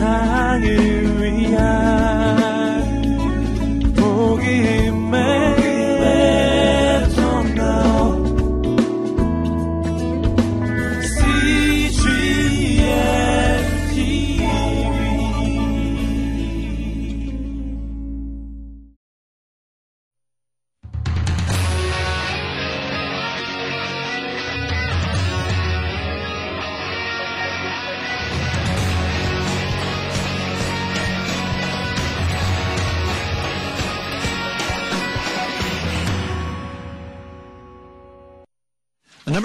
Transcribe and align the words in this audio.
세상을 0.00 1.09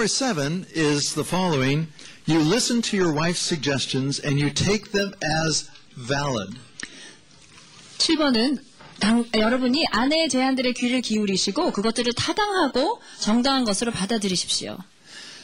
Number 0.05 0.07
seven 0.07 0.65
is 0.73 1.15
the 1.15 1.23
following. 1.23 1.87
You 2.25 2.39
listen 2.39 2.81
to 2.83 2.97
your 2.97 3.11
wife's 3.13 3.39
suggestions 3.41 4.19
and 4.19 4.39
you 4.39 4.49
take 4.51 4.91
them 4.91 5.13
as 5.23 5.69
valid. 5.97 6.55
7번은 7.97 8.59
당- 8.99 9.25
여러분이 9.33 9.85
아내의 9.91 10.29
제안들의 10.29 10.73
귀를 10.75 11.01
기울이시고 11.01 11.71
그것들을 11.71 12.13
타당하고 12.13 13.01
정당한 13.19 13.63
것으로 13.63 13.91
받아들이십시오. 13.91 14.77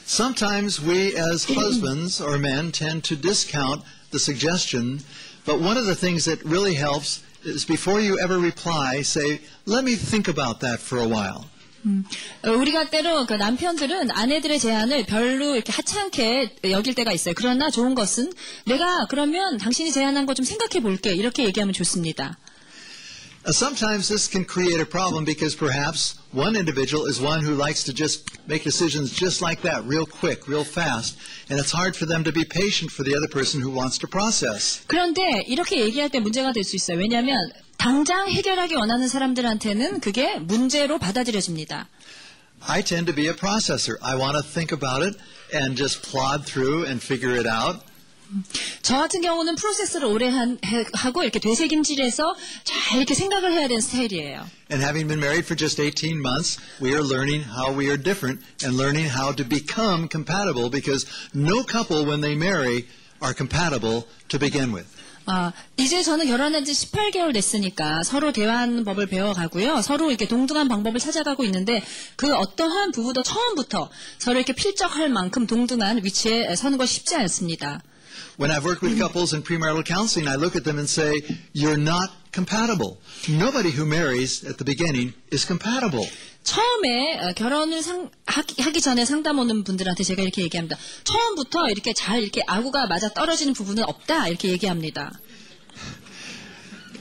Sometimes 0.05 0.81
we 0.81 1.13
as 1.17 1.45
husbands 1.52 2.22
or 2.22 2.38
men 2.38 2.72
tend 2.72 3.04
to 3.04 3.16
discount 3.20 3.84
the 4.12 4.20
suggestion, 4.20 5.02
but 5.45 5.59
one 5.59 5.78
of 5.78 5.86
the 5.86 5.95
things 5.95 6.23
that 6.25 6.39
really 6.45 6.75
helps 6.75 7.22
is 7.44 7.66
before 7.66 8.00
you 8.00 8.17
ever 8.20 8.38
reply, 8.39 9.02
say, 9.02 9.42
let 9.66 9.83
me 9.83 9.95
think 9.95 10.28
about 10.30 10.61
that 10.61 10.80
for 10.80 11.00
a 11.00 11.08
while. 11.08 11.50
어, 12.44 12.50
우리가 12.50 12.91
때로 12.91 13.27
그 13.27 13.34
남편들은 13.34 14.11
아내들의 14.11 14.58
제안을 14.58 15.05
별로 15.06 15.55
이렇게 15.55 15.72
하찮게 15.72 16.56
여길 16.70 16.94
때가 16.94 17.12
있어요. 17.12 17.34
그러나 17.36 17.70
좋은 17.70 17.94
것은 17.94 18.33
내가 18.66 19.06
그러면 19.06 19.58
당신이 19.58 19.92
제안한 19.92 20.27
거 20.27 20.33
좀 20.34 20.44
생각해 20.44 20.80
볼게. 20.80 21.12
이렇게 21.14 21.44
얘기하면 21.44 21.72
좋습니다. 21.74 22.39
Uh, 23.45 23.52
Sometimes 23.53 24.09
this 24.09 24.28
can 24.28 24.44
create 24.44 24.81
a 24.81 24.86
problem 24.86 25.23
because 25.23 25.56
perhaps 25.56 26.16
one 26.33 26.58
individual 26.58 27.06
is 27.06 27.22
one 27.22 27.39
who 27.42 27.53
likes 27.56 27.83
to 27.86 27.94
just 27.94 28.28
make 28.45 28.64
decisions 28.64 29.11
just 29.14 29.42
like 29.42 29.61
that, 29.61 29.86
real 29.86 30.06
quick, 30.06 30.47
real 30.50 30.66
fast, 30.66 31.17
and 31.50 31.58
it's 31.58 31.72
hard 31.72 31.95
for 31.95 32.06
them 32.06 32.23
to 32.25 32.31
be 32.33 32.44
patient 32.44 32.92
for 32.92 33.03
the 33.03 33.16
other 33.16 33.28
person 33.30 33.61
who 33.61 33.70
wants 33.72 33.97
to 34.00 34.08
process. 34.08 34.81
그런데 34.88 35.44
이렇게 35.47 35.80
얘기할 35.80 36.09
때 36.09 36.20
문제가 36.20 36.52
될 36.52 36.64
수 36.66 36.75
있어요. 36.75 36.97
왜냐하면 36.97 37.38
당장 37.78 38.28
해결하기 38.30 38.75
원하는 38.75 39.08
사람들한테는 39.08 40.02
그게 40.02 40.39
문제로 40.39 40.97
받아들여집니다. 41.00 41.88
I 42.67 42.81
tend 42.83 43.06
to 43.06 43.16
be 43.16 43.28
a 43.28 43.33
processor. 43.33 43.95
I 44.02 44.16
want 44.17 44.36
to 44.36 44.44
think 44.44 44.73
about 44.73 45.06
it 45.08 45.16
and 45.53 45.78
just 45.78 46.02
plod 46.02 46.44
through 46.45 46.86
and 46.86 47.00
figure 47.02 47.33
it 47.39 47.47
out. 47.47 47.80
저 48.83 48.98
같은 48.98 49.20
경우는 49.20 49.56
프로세스를 49.56 50.06
오래 50.06 50.28
한- 50.28 50.58
해- 50.64 50.84
하고 50.94 51.22
이렇게 51.22 51.38
되새김질해서 51.38 52.34
잘 52.64 52.97
이렇게 52.98 53.14
생각을 53.14 53.52
해야 53.52 53.69
되는 53.69 53.80
스타일이에요. 53.80 54.47
And 54.70 54.83
having 54.84 55.06
been 55.06 55.19
married 55.20 55.44
for 55.44 55.56
just 55.56 55.80
18 55.80 56.19
months, 56.19 56.58
we 56.83 56.91
are 56.92 57.05
learning 57.05 57.44
how 57.48 57.70
we 57.78 57.86
are 57.86 58.00
different 58.02 58.42
and 58.64 58.77
learning 58.80 59.08
how 59.12 59.34
to 59.34 59.44
become 59.47 60.08
compatible 60.11 60.70
because 60.70 61.06
no 61.34 61.62
couple, 61.64 62.05
when 62.06 62.20
they 62.20 62.34
marry, 62.36 62.86
are 63.22 63.34
compatible 63.36 64.05
to 64.28 64.39
begin 64.39 64.72
with. 64.74 64.86
아, 65.27 65.52
이제 65.77 66.02
저는 66.02 66.27
결혼한 66.27 66.64
지 66.64 66.72
18개월 66.72 67.33
됐으니까 67.33 68.02
서로 68.02 68.33
대화하는 68.33 68.83
법을 68.84 69.07
배워가고요. 69.07 69.80
서로 69.83 70.08
이렇게 70.11 70.27
동등한 70.27 70.67
방법을 70.67 70.98
찾아가고 70.98 71.45
있는데 71.45 71.80
그 72.17 72.34
어떠한 72.34 72.90
부부도 72.90 73.23
처음부터 73.23 73.89
서로 74.18 74.39
이렇게 74.39 74.52
필적할 74.52 75.11
만큼 75.11 75.46
동등한 75.46 76.02
위치에 76.02 76.57
서는 76.57 76.77
것이 76.77 76.95
쉽지 76.95 77.14
않습니다. 77.14 77.80
When 78.38 78.52
I've 78.52 78.65
worked 78.65 78.82
with 78.83 78.98
couples 78.99 79.33
in 79.33 79.42
premarital 79.42 79.83
counseling, 79.86 80.27
I 80.27 80.36
look 80.36 80.55
at 80.55 80.64
them 80.64 80.77
and 80.77 80.88
say, 80.88 81.21
You're 81.54 81.77
not 81.77 82.11
compatible. 82.32 82.98
Nobody 83.27 83.71
who 83.71 83.86
marries 83.86 84.43
at 84.45 84.58
the 84.58 84.64
beginning 84.65 85.14
is 85.32 85.45
compatible. 85.45 86.08
처음에 86.43 87.20
어, 87.20 87.33
결혼을 87.33 87.82
상- 87.82 88.10
하기, 88.27 88.61
하기 88.61 88.80
전에 88.80 89.04
상담 89.05 89.39
오는 89.39 89.64
분들한테 89.64 90.04
제가 90.04 90.21
이렇게 90.21 90.43
얘기합니다. 90.43 90.77
처음부터 91.04 91.70
이렇게 91.70 91.93
잘 91.93 92.21
이렇게 92.21 92.42
아구가 92.48 92.86
맞아 92.88 93.10
떨어지는 93.10 93.54
부분은 93.54 93.83
없다 93.83 94.27
이렇게 94.30 94.49
얘기합니다. 94.49 95.11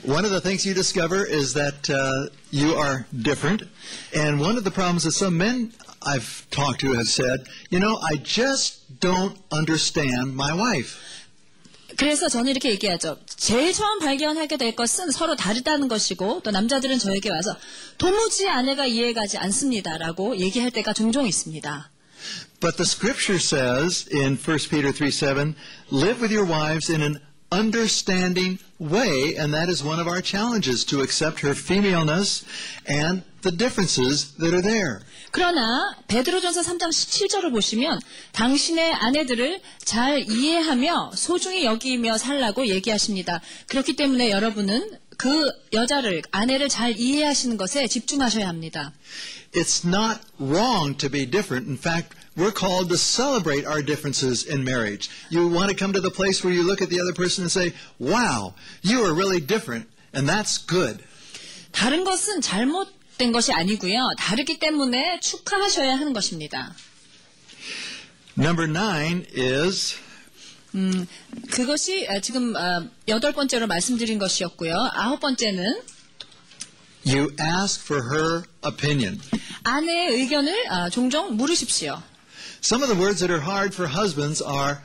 One 0.05 0.23
of 0.25 0.31
the 0.31 0.39
things 0.41 0.65
you 0.65 0.73
discover 0.73 1.25
is 1.25 1.53
that 1.53 1.89
uh, 1.89 2.29
you 2.51 2.75
are 2.79 3.05
different. 3.11 3.63
And 4.15 4.39
one 4.39 4.57
of 4.57 4.63
the 4.63 4.71
problems 4.71 5.03
that 5.03 5.13
some 5.13 5.37
men 5.37 5.71
I've 6.01 6.47
talked 6.51 6.79
to 6.81 6.93
have 6.93 7.07
said, 7.07 7.45
you 7.69 7.79
know, 7.79 7.99
I 8.01 8.17
just 8.23 8.99
don't 8.99 9.37
understand 9.51 10.33
my 10.33 10.53
wife. 10.53 10.97
그래서 11.97 12.29
저는 12.29 12.51
이렇게 12.51 12.69
얘기하죠. 12.71 13.17
제일 13.35 13.73
처음 13.73 13.99
발견하게 13.99 14.57
될 14.57 14.75
것은 14.75 15.11
서로 15.11 15.35
다르다는 15.35 15.87
것이고 15.87 16.41
또 16.43 16.51
남자들은 16.51 16.99
저에게 16.99 17.31
와서 17.31 17.57
도무지 17.97 18.47
아내가 18.47 18.85
이해가지 18.85 19.37
않습니다라고 19.37 20.37
얘기할 20.37 20.71
때가 20.71 20.93
종종 20.93 21.25
있습니다. 21.25 21.89
But 22.59 22.77
the 22.77 22.85
scripture 22.85 23.39
says 23.39 24.07
in 24.11 24.37
1 24.37 24.69
Peter 24.69 24.91
3 24.91 25.11
7, 25.11 25.55
live 25.91 26.21
with 26.21 26.31
your 26.31 26.45
wives 26.45 26.89
in 26.89 27.01
an 27.01 27.19
understanding 27.51 28.59
way, 28.79 29.35
and 29.37 29.53
that 29.53 29.69
is 29.69 29.83
one 29.83 29.99
of 29.99 30.07
our 30.07 30.21
challenges 30.21 30.83
to 30.85 31.01
accept 31.01 31.39
her 31.41 31.53
femaleness 31.53 32.43
and 32.87 33.23
the 33.42 33.56
differences 33.56 34.34
that 34.38 34.54
are 34.54 34.62
there. 34.62 35.00
그러나 35.30 35.94
베드로전서 36.08 36.62
3장 36.62 36.90
17절을 36.90 37.50
보시면 37.50 38.00
당신의 38.32 38.92
아내들을 38.94 39.60
잘 39.84 40.24
이해하며 40.30 41.12
소중히 41.14 41.64
여기며 41.64 42.18
살라고 42.18 42.66
얘기하십니다. 42.66 43.40
그렇기 43.68 43.96
때문에 43.96 44.30
여러분은 44.30 44.98
그 45.16 45.50
여자를 45.72 46.22
아내를 46.30 46.68
잘 46.68 46.98
이해하시는 46.98 47.56
것에 47.56 47.86
집중하셔야 47.86 48.48
합니다. 48.48 48.92
It's 49.54 49.86
not 49.86 50.20
wrong 50.40 50.96
to 50.98 51.08
be 51.08 51.26
different. 51.26 51.68
In 51.68 51.76
fact, 51.76 52.16
we're 52.36 52.52
called 52.52 52.88
to 52.88 52.96
celebrate 52.96 53.66
our 53.66 53.84
differences 53.84 54.44
in 54.48 54.64
marriage. 54.64 55.10
You 55.30 55.46
want 55.46 55.68
to 55.70 55.76
come 55.76 55.92
to 55.92 56.00
the 56.00 56.10
place 56.10 56.42
where 56.42 56.54
you 56.54 56.64
look 56.64 56.80
at 56.80 56.88
the 56.88 57.00
other 57.00 57.12
person 57.12 57.44
and 57.44 57.52
say, 57.52 57.74
wow, 57.98 58.54
you 58.82 59.04
are 59.04 59.12
really 59.12 59.40
different, 59.40 59.86
and 60.14 60.26
that's 60.26 60.58
good. 60.58 61.04
다른 61.72 62.04
것은 62.04 62.40
잘못 62.40 62.88
된 63.18 63.32
것이 63.32 63.52
아니고요. 63.52 64.10
다르기 64.18 64.58
때문에 64.58 65.20
축하하셔야 65.20 65.94
하는 65.94 66.12
것입니다. 66.12 66.74
Number 68.38 68.68
nine 68.68 69.26
is 69.36 69.94
그것이 71.50 72.06
어, 72.08 72.20
지금 72.20 72.56
어, 72.56 72.88
여덟 73.08 73.32
번째로 73.32 73.66
말씀드린 73.66 74.18
것이었고요. 74.18 74.74
아홉 74.94 75.20
번째는 75.20 75.82
you 77.06 77.28
ask 77.40 77.82
for 77.84 78.00
her 78.14 78.44
opinion. 78.64 79.20
아내의 79.64 80.14
의견을 80.20 80.70
어, 80.70 80.88
종종 80.90 81.36
물으십시오. 81.36 82.02
Some 82.62 82.82
of 82.82 82.88
the 82.88 82.98
words 82.98 83.20
that 83.20 83.30
are 83.32 83.42
hard 83.42 83.74
for 83.74 83.86
husbands 83.92 84.42
are, 84.42 84.80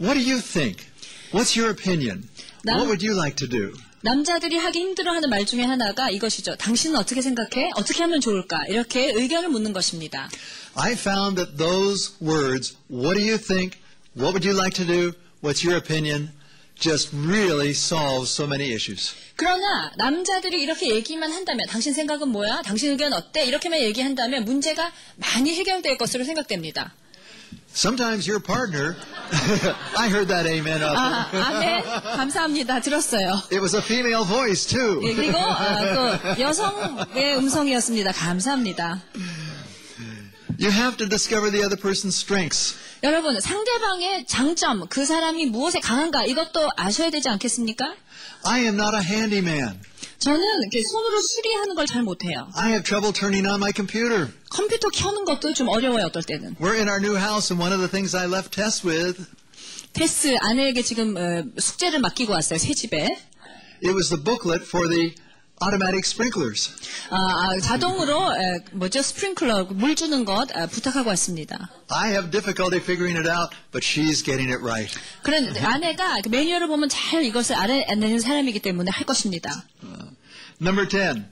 what 0.00 0.14
do 0.14 0.20
you 0.22 0.40
think? 0.40 0.84
What's 1.32 1.56
your 1.58 1.70
opinion? 1.72 2.28
남- 2.64 2.76
What 2.78 2.86
would 2.88 3.02
you 3.02 3.14
like 3.18 3.36
to 3.36 3.48
do? 3.48 3.72
남자들이 4.04 4.56
하기 4.56 4.80
힘들어하는 4.80 5.30
말 5.30 5.46
중에 5.46 5.62
하나가 5.62 6.10
이것이죠. 6.10 6.56
당신은 6.56 6.96
어떻게 6.98 7.22
생각해? 7.22 7.70
어떻게 7.76 8.02
하면 8.02 8.20
좋을까? 8.20 8.60
이렇게 8.66 9.12
의견을 9.14 9.48
묻는 9.48 9.72
것입니다. 9.72 10.28
I 10.74 10.92
found 10.92 11.36
that 11.36 11.56
those 11.56 12.14
words, 12.20 12.76
what 12.90 13.16
do 13.16 13.22
you 13.24 13.38
think? 13.38 13.78
What 14.16 14.34
would 14.34 14.46
you 14.46 14.58
like 14.58 14.74
to 14.74 14.86
do? 14.86 15.12
What's 15.40 15.64
your 15.64 15.78
opinion? 15.78 16.30
Just 16.74 17.14
really 17.14 17.70
solves 17.70 18.28
so 18.32 18.44
many 18.44 18.72
issues. 18.74 19.14
그러나 19.36 19.92
남자들이 19.96 20.60
이렇게 20.62 20.88
얘기만 20.96 21.30
한다면 21.30 21.66
당신 21.68 21.94
생각은 21.94 22.28
뭐야? 22.28 22.62
당신 22.62 22.90
의견 22.90 23.12
어때? 23.12 23.44
이렇게만 23.46 23.78
얘기한다면 23.80 24.44
문제가 24.44 24.92
많이 25.14 25.54
해결될 25.54 25.96
것으로 25.96 26.24
생각됩니다. 26.24 26.92
Sometimes 27.74 28.28
your 28.28 28.38
partner, 28.38 28.94
I 29.96 30.08
heard 30.10 30.28
that 30.28 30.46
amen. 30.46 30.82
아, 30.82 31.28
아멘. 31.32 31.82
감사합니다. 32.16 32.80
들었어요. 32.80 33.42
It 33.50 33.60
was 33.60 33.74
a 33.74 33.80
female 33.80 34.24
voice 34.26 34.66
too. 34.66 35.00
예, 35.02 35.14
그리고 35.14 35.38
아, 35.38 35.94
또 35.94 36.40
여성의 36.40 37.38
음성이었습니다. 37.38 38.12
감사합니다. 38.12 39.00
You 40.60 40.70
have 40.70 40.98
to 40.98 41.08
discover 41.08 41.50
the 41.50 41.64
other 41.64 41.80
person's 41.80 42.14
strengths. 42.14 42.76
여러분, 43.02 43.40
상대방의 43.40 44.26
장점, 44.26 44.86
그 44.88 45.04
사람이 45.06 45.46
무엇에 45.46 45.80
강한가 45.80 46.24
이것도 46.24 46.68
아셔야 46.76 47.10
되지 47.10 47.28
않겠습니까? 47.30 47.94
I 48.44 48.60
am 48.60 48.78
not 48.78 48.94
a 48.94 49.02
handyman. 49.02 49.80
저는 50.22 50.40
이렇게 50.62 50.82
손으로 50.82 51.20
수리하는 51.20 51.74
걸 51.74 51.86
잘 51.86 52.02
못해요. 52.02 52.48
I 52.54 52.70
have 52.70 52.84
trouble 52.84 53.12
turning 53.12 53.46
on 53.46 53.56
my 53.56 53.72
computer. 53.74 54.28
컴퓨터 54.50 54.88
켜는 54.88 55.24
것도 55.24 55.52
좀 55.54 55.68
어려워요, 55.68 56.04
어떨 56.06 56.22
때는. 56.22 56.56
We're 56.60 56.78
in 56.78 56.88
our 56.88 57.00
new 57.00 57.16
house, 57.16 57.52
and 57.52 57.60
one 57.62 57.72
of 57.72 57.80
the 57.80 57.90
things 57.90 58.16
I 58.16 58.26
left 58.26 58.50
Tess 58.54 58.86
with 58.86 59.24
테스 59.92 60.36
아내에게 60.40 60.82
지금 60.82 61.16
어, 61.16 61.44
숙제를 61.58 62.00
맡기고 62.00 62.32
왔어요. 62.32 62.58
새 62.58 62.72
집에. 62.72 63.02
It 63.84 63.92
was 63.94 64.08
the 64.08 64.22
booklet 64.22 64.64
for 64.64 64.88
the 64.88 65.14
automatic 65.61 66.03
sprinklers. 66.05 66.71
아, 67.09 67.15
아, 67.17 67.59
자동으로 67.59 68.35
에, 68.35 68.59
뭐죠 68.73 69.01
스프링클러 69.01 69.65
물 69.71 69.95
주는 69.95 70.23
것 70.23 70.55
아, 70.55 70.67
부탁하고 70.67 71.09
왔습니다. 71.09 71.69
I 71.89 72.11
have 72.11 72.29
difficulty 72.29 72.79
figuring 72.79 73.17
it 73.17 73.27
out, 73.27 73.55
but 73.71 73.83
she's 73.83 74.23
getting 74.23 74.51
it 74.51 74.61
right. 74.61 74.93
그런 75.23 75.55
아내가 75.57 76.21
그 76.21 76.29
매뉴얼을 76.29 76.67
보면 76.67 76.89
잘 76.89 77.23
이것을 77.23 77.55
알아내는 77.55 78.19
사람이기 78.19 78.59
때문에 78.59 78.91
할 78.91 79.05
것입니다. 79.05 79.49
Number 80.61 80.87
10. 80.87 81.25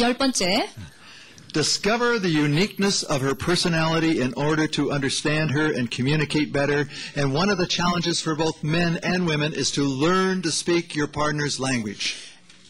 열 0.00 0.14
번째, 0.16 0.68
Discover 1.52 2.18
the 2.20 2.30
uniqueness 2.30 3.02
of 3.02 3.22
her 3.22 3.34
personality 3.34 4.20
in 4.20 4.34
order 4.34 4.68
to 4.68 4.92
understand 4.92 5.50
her 5.50 5.72
and 5.72 5.90
communicate 5.90 6.52
better. 6.52 6.86
And 7.16 7.32
one 7.32 7.48
of 7.48 7.56
the 7.56 7.66
challenges 7.66 8.20
for 8.20 8.36
both 8.36 8.62
men 8.62 8.98
and 9.02 9.26
women 9.26 9.54
is 9.54 9.70
to 9.72 9.82
learn 9.82 10.42
to 10.42 10.50
speak 10.52 10.94
your 10.94 11.08
partner's 11.08 11.58
language. 11.58 12.16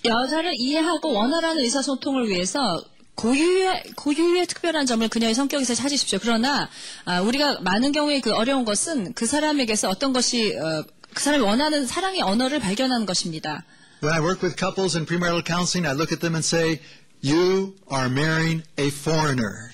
여자를 0.06 0.54
이해하고 0.58 1.14
원활한 1.14 1.58
의사소통을 1.60 2.28
위해서 2.28 2.84
고유의, 3.16 3.84
고유의 3.96 4.48
특별한 4.48 4.86
점을 4.86 5.08
그녀의 5.08 5.36
성격에서 5.36 5.76
찾으십시오. 5.76 6.20
그러나 6.22 6.70
아, 7.06 7.22
우리가 7.22 7.60
많은 7.62 7.92
경우에 7.92 8.20
그 8.22 8.34
어려운 8.34 8.66
것은 8.66 9.14
그 9.14 9.26
사람에게서 9.26 9.90
어떤 9.90 10.14
것이 10.14 10.58
어, 10.58 10.84
그 11.14 11.24
사람이 11.24 11.44
원하는 11.44 11.86
사랑의 11.86 12.22
언어를 12.22 12.60
발견하는 12.60 13.06
것입니다. 13.06 13.64
When 14.02 14.14
I 14.14 14.20
work 14.20 14.44
with 14.44 14.58
couples 14.58 14.98
in 14.98 15.06
premarital 15.06 15.44
counseling, 15.46 15.88
I 15.88 15.94
look 15.94 16.12
at 16.12 16.20
them 16.20 16.36
and 16.36 16.46
say, 16.46 16.82
You 17.24 17.76
are 17.92 18.10
marrying 18.10 18.64
a 18.80 18.88
foreigner. 18.88 19.72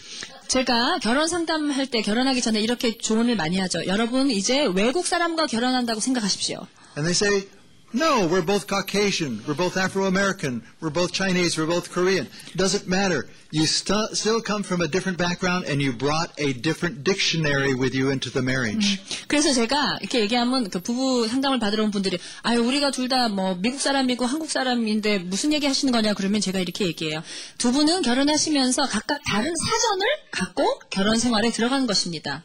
제가 0.49 0.99
결혼 1.01 1.27
상담할 1.27 1.87
때 1.87 2.01
결혼하기 2.01 2.41
전에 2.41 2.59
이렇게 2.59 2.97
조언을 2.97 3.35
많이 3.35 3.57
하죠. 3.59 3.85
여러분 3.85 4.29
이제 4.29 4.65
외국 4.75 5.07
사람과 5.07 5.47
결혼한다고 5.47 5.99
생각하십시오. 5.99 6.67
And 6.97 7.09
they 7.09 7.11
say, 7.11 7.47
No, 7.91 8.27
we're 8.27 8.43
both 8.45 8.67
Caucasian, 8.67 9.41
we're 9.47 9.55
both 9.55 9.75
Afro 9.75 10.05
American, 10.05 10.61
we're 10.79 10.91
both 10.91 11.11
Chinese, 11.11 11.57
we're 11.57 11.65
both 11.65 11.89
Korean. 11.91 12.27
Doesn't 12.55 12.87
matter. 12.87 13.27
You 13.51 13.65
st- 13.65 14.15
still 14.15 14.41
come 14.45 14.61
from 14.61 14.81
a 14.81 14.87
different 14.87 15.17
background 15.17 15.65
and 15.67 15.81
you 15.81 15.91
brought 15.91 16.29
a 16.37 16.53
different 16.53 17.03
dictionary 17.03 17.73
with 17.73 17.95
you 17.95 18.11
into 18.11 18.29
the 18.29 18.43
marriage. 18.43 18.99
그래서 19.27 19.51
제가 19.53 19.97
이렇게 20.01 20.19
얘기하면 20.19 20.69
그 20.69 20.79
부부 20.79 21.27
상담을 21.27 21.57
받으러 21.57 21.83
온 21.83 21.89
분들이 21.89 22.19
아유 22.43 22.61
우리가 22.61 22.91
둘 22.91 23.09
다 23.09 23.27
뭐 23.27 23.55
미국 23.55 23.79
사람이고 23.81 24.23
한국 24.23 24.51
사람인데 24.51 25.17
무슨 25.19 25.51
얘기 25.51 25.65
하시는 25.65 25.91
거냐 25.91 26.13
그러면 26.13 26.41
제가 26.41 26.59
이렇게 26.59 26.85
얘기해요. 26.85 27.23
두 27.57 27.71
분은 27.71 28.03
결혼하시면서 28.03 28.87
각각 28.87 29.19
다른 29.25 29.51
사전을 29.55 30.05
갖고 30.29 30.79
결혼 30.91 31.17
생활에 31.17 31.49
들어가는 31.49 31.87
것입니다. 31.87 32.43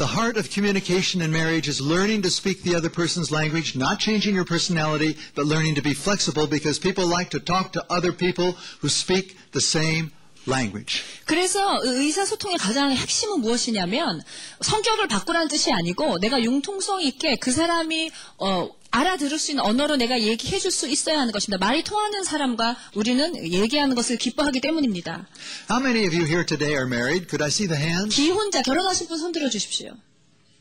The 0.00 0.06
heart 0.06 0.36
of 0.36 0.50
communication 0.50 1.22
in 1.22 1.32
marriage 1.32 1.68
is 1.68 1.80
learning 1.80 2.20
to 2.22 2.30
speak 2.30 2.62
the 2.62 2.74
other 2.74 2.90
person's 2.90 3.32
language, 3.32 3.76
not 3.76 3.98
changing 3.98 4.34
your 4.34 4.44
personality, 4.44 5.16
but 5.34 5.46
learning 5.46 5.76
to 5.76 5.82
be 5.82 5.94
flexible 5.94 6.46
because 6.46 6.78
people 6.78 7.06
like 7.06 7.30
to 7.30 7.40
talk 7.40 7.72
to 7.72 7.84
other 7.88 8.12
people 8.12 8.56
who 8.82 8.90
speak 8.90 9.38
the 9.52 9.60
same 9.60 10.12
language. 10.46 11.02
그래서 11.24 11.80
의사소통의 11.82 12.58
가장 12.58 12.92
핵심은 12.92 13.40
무엇이냐면 13.40 14.20
성격을 14.60 15.08
바꾸라는 15.08 15.48
뜻이 15.48 15.72
아니고 15.72 16.18
내가 16.18 16.42
융통성 16.42 17.00
있게 17.00 17.36
그 17.36 17.50
사람이 17.50 18.10
어, 18.38 18.68
알아들을 18.91 19.39
수 19.39 19.51
있는 19.51 19.63
언어로 19.63 19.95
내가 19.95 20.21
얘기해 20.21 20.59
줄 20.59 20.71
수 20.71 20.87
있어야 20.87 21.19
하는 21.19 21.31
것입니다. 21.31 21.65
말이 21.65 21.83
통하는 21.83 22.23
사람과 22.23 22.75
우리는 22.93 23.35
얘기하는 23.51 23.95
것을 23.95 24.17
기뻐하기 24.17 24.59
때문입니다. 24.61 25.27
How 25.69 25.83
many 25.85 26.05
of 26.07 26.15
you 26.15 26.25
here 26.27 26.45
today 26.45 26.73
are 26.75 26.85
married? 26.87 27.27
Could 27.29 27.41
I 27.43 27.47
see 27.49 27.67
the 27.67 27.81
hands? 27.81 28.15
기혼자 28.15 28.61
결혼하신 28.61 29.07
분 29.07 29.17
손들어 29.17 29.49
주십시오. 29.49 29.93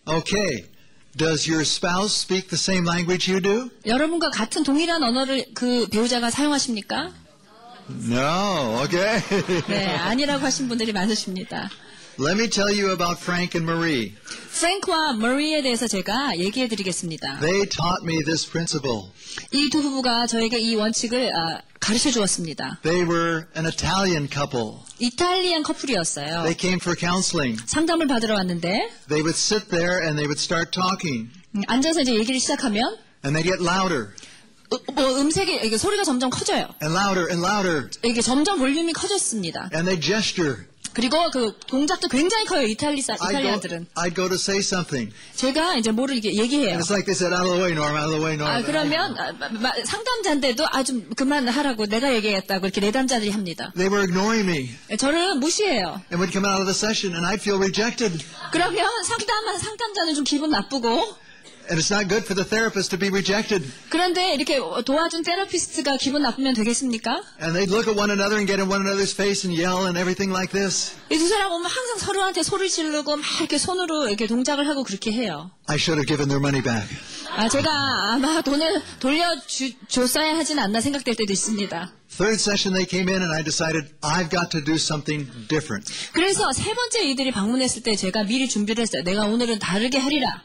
Okay. 0.06 0.64
Does 1.16 1.48
your 1.50 1.62
spouse 1.62 2.14
speak 2.22 2.48
the 2.48 2.58
same 2.58 2.86
language 2.88 3.30
you 3.30 3.42
do? 3.42 3.68
여러분과 3.84 4.30
같은 4.30 4.62
동일한 4.62 5.02
언어를 5.02 5.44
그 5.54 5.88
배우자가 5.88 6.30
사용하십니까? 6.30 7.12
No. 8.08 8.82
Okay. 8.84 9.20
네, 9.68 9.86
아니라고 9.86 10.44
하신 10.44 10.68
분들이 10.68 10.92
많으십니다. 10.92 11.68
Let 12.18 12.36
me 12.36 12.48
tell 12.50 12.70
you 12.70 12.90
about 12.92 13.18
Frank 13.22 13.56
and 13.58 13.64
Marie. 13.70 14.14
프랭크와 14.52 15.14
머리에 15.14 15.62
대해서 15.62 15.88
제가 15.88 16.36
얘기해 16.38 16.68
드리겠습니다. 16.68 17.38
They 17.40 17.66
taught 17.68 18.02
me 18.04 18.22
this 18.24 18.46
principle. 18.50 19.10
이 19.52 19.70
두 19.70 19.80
부부가 19.80 20.26
저에게 20.26 20.58
이 20.58 20.74
원칙을 20.74 21.32
아, 21.34 21.62
가르쳐 21.80 22.10
주었습니다. 22.10 22.80
They 22.82 23.08
were 23.08 23.44
an 23.56 23.64
Italian 23.64 24.28
couple. 24.30 24.80
이탈리안 24.98 25.62
커플이었어요. 25.62 26.42
They 26.42 26.54
came 26.58 26.76
for 26.80 26.94
counseling. 26.98 27.58
상담을 27.66 28.06
받으러 28.06 28.34
왔는데 28.34 28.90
They 29.08 29.22
would 29.24 29.36
sit 29.38 29.68
there 29.70 30.02
and 30.04 30.16
they 30.20 30.28
would 30.28 30.38
start 30.40 30.70
talking. 30.72 31.30
음, 31.56 31.62
앉아서 31.66 32.02
이제 32.02 32.14
얘기를 32.14 32.38
시작하면 32.38 32.98
And 33.24 33.32
they'd 33.38 33.48
get 33.48 33.62
louder 33.64 34.08
어, 34.70 34.78
뭐 34.92 35.16
음색이 35.20 35.60
이게 35.64 35.78
소리가 35.78 36.04
점점 36.04 36.28
커져요. 36.28 36.68
and 36.82 36.92
louder 36.94 37.30
and 37.32 37.40
louder. 37.40 37.88
이게 38.04 38.20
점점 38.20 38.58
볼륨이 38.58 38.92
커졌습니다. 38.92 39.70
And 39.72 39.88
they 39.88 39.98
gesture. 39.98 40.66
그리고 40.92 41.30
그 41.30 41.56
동작도 41.66 42.08
굉장히 42.08 42.44
커요. 42.46 42.66
이탈리 42.66 43.00
사, 43.00 43.14
I'd 43.14 43.18
go, 43.18 43.28
이탈리아들은 43.30 43.86
I'd 43.94 44.14
go 44.16 44.28
to 44.28 44.34
say 44.34 44.58
something. 44.58 45.12
제가 45.36 45.76
이제 45.76 45.90
뭐를 45.92 46.16
이게 46.16 46.34
얘기해요. 46.34 46.70
And 46.74 46.82
it's 46.82 46.90
like 46.90 47.06
they 47.06 47.14
said, 47.14 47.32
out 47.32 47.46
of 47.46 47.54
the 47.54 47.62
way, 47.62 47.72
Norm, 47.72 47.94
out 47.94 48.10
of 48.10 48.18
the 48.18 48.22
way, 48.22 48.34
Norm. 48.34 48.50
아, 48.50 48.62
그러면 48.66 49.16
아, 49.16 49.32
마- 49.32 49.48
마- 49.48 49.72
상담자인데도 49.84 50.66
아 50.70 50.82
좀 50.82 51.08
그만하라고 51.14 51.86
내가 51.86 52.12
얘기했다고 52.14 52.66
이렇게 52.66 52.80
내담자들이 52.80 53.30
합니다. 53.30 53.72
They 53.76 53.88
were 53.88 54.02
ignoring 54.02 54.48
me 54.50 54.96
저를 54.98 55.36
무시해요. 55.36 56.02
and 56.10 56.18
would 56.18 56.32
come 56.32 56.44
out 56.48 56.58
of 56.60 56.66
the 56.66 56.74
session 56.74 57.14
and 57.14 57.22
I'd 57.24 57.40
feel 57.40 57.60
rejected. 57.62 58.18
그러면 58.50 58.84
상담한 59.04 59.58
상담자는 59.58 60.14
좀 60.14 60.24
기분 60.24 60.50
나쁘고 60.50 61.16
And 61.70 61.78
it's 61.78 61.88
not 61.94 62.08
good 62.08 62.24
for 62.26 62.34
the 62.34 62.42
therapist 62.42 62.90
to 62.90 62.98
be 62.98 63.08
rejected. 63.14 63.62
그런데 63.90 64.34
이렇게 64.34 64.58
도와준 64.84 65.22
테라피스트가 65.22 65.98
기분 65.98 66.22
나쁘면 66.22 66.54
되겠습니까? 66.54 67.22
And 67.40 67.54
they'd 67.54 67.70
look 67.70 67.86
at 67.86 67.94
one 67.96 68.10
another 68.10 68.34
and 68.42 68.50
get 68.50 68.58
in 68.60 68.66
one 68.68 68.82
another's 68.82 69.14
face 69.14 69.46
and 69.46 69.54
yell 69.54 69.86
and 69.86 69.94
everything 69.96 70.34
like 70.34 70.50
this. 70.50 70.98
이 71.10 71.16
두 71.16 71.28
사람 71.28 71.52
오면 71.52 71.70
항상 71.70 71.98
서로한테 71.98 72.42
소리 72.42 72.68
지르고 72.68 73.14
막 73.16 73.24
이렇게 73.38 73.56
손으로 73.56 74.08
이렇게 74.08 74.26
동작을 74.26 74.66
하고 74.66 74.82
그렇게 74.82 75.12
해요. 75.12 75.52
I 75.66 75.76
should 75.78 75.94
have 76.02 76.06
given 76.10 76.26
their 76.26 76.42
money 76.42 76.60
back. 76.60 76.82
아, 77.30 77.48
제가 77.48 77.70
아마 78.14 78.42
돈을 78.42 78.82
돌려줬어야 78.98 80.36
하진 80.36 80.58
않나 80.58 80.80
생각될 80.80 81.14
때도 81.14 81.32
있습니다. 81.32 81.92
Third 82.18 82.34
session 82.42 82.74
they 82.74 82.84
came 82.84 83.06
in 83.08 83.22
and 83.22 83.32
I 83.32 83.44
decided 83.44 83.94
I've 84.02 84.28
got 84.30 84.50
to 84.50 84.60
do 84.64 84.74
something 84.74 85.30
different. 85.46 85.86
그래서 86.12 86.50
세 86.52 86.74
번째 86.74 87.04
이들이 87.08 87.30
방문했을 87.30 87.82
때 87.84 87.94
제가 87.94 88.24
미리 88.24 88.48
준비를 88.48 88.82
했어요. 88.82 89.02
내가 89.04 89.26
오늘은 89.26 89.60
다르게 89.60 89.98
하리라. 89.98 90.42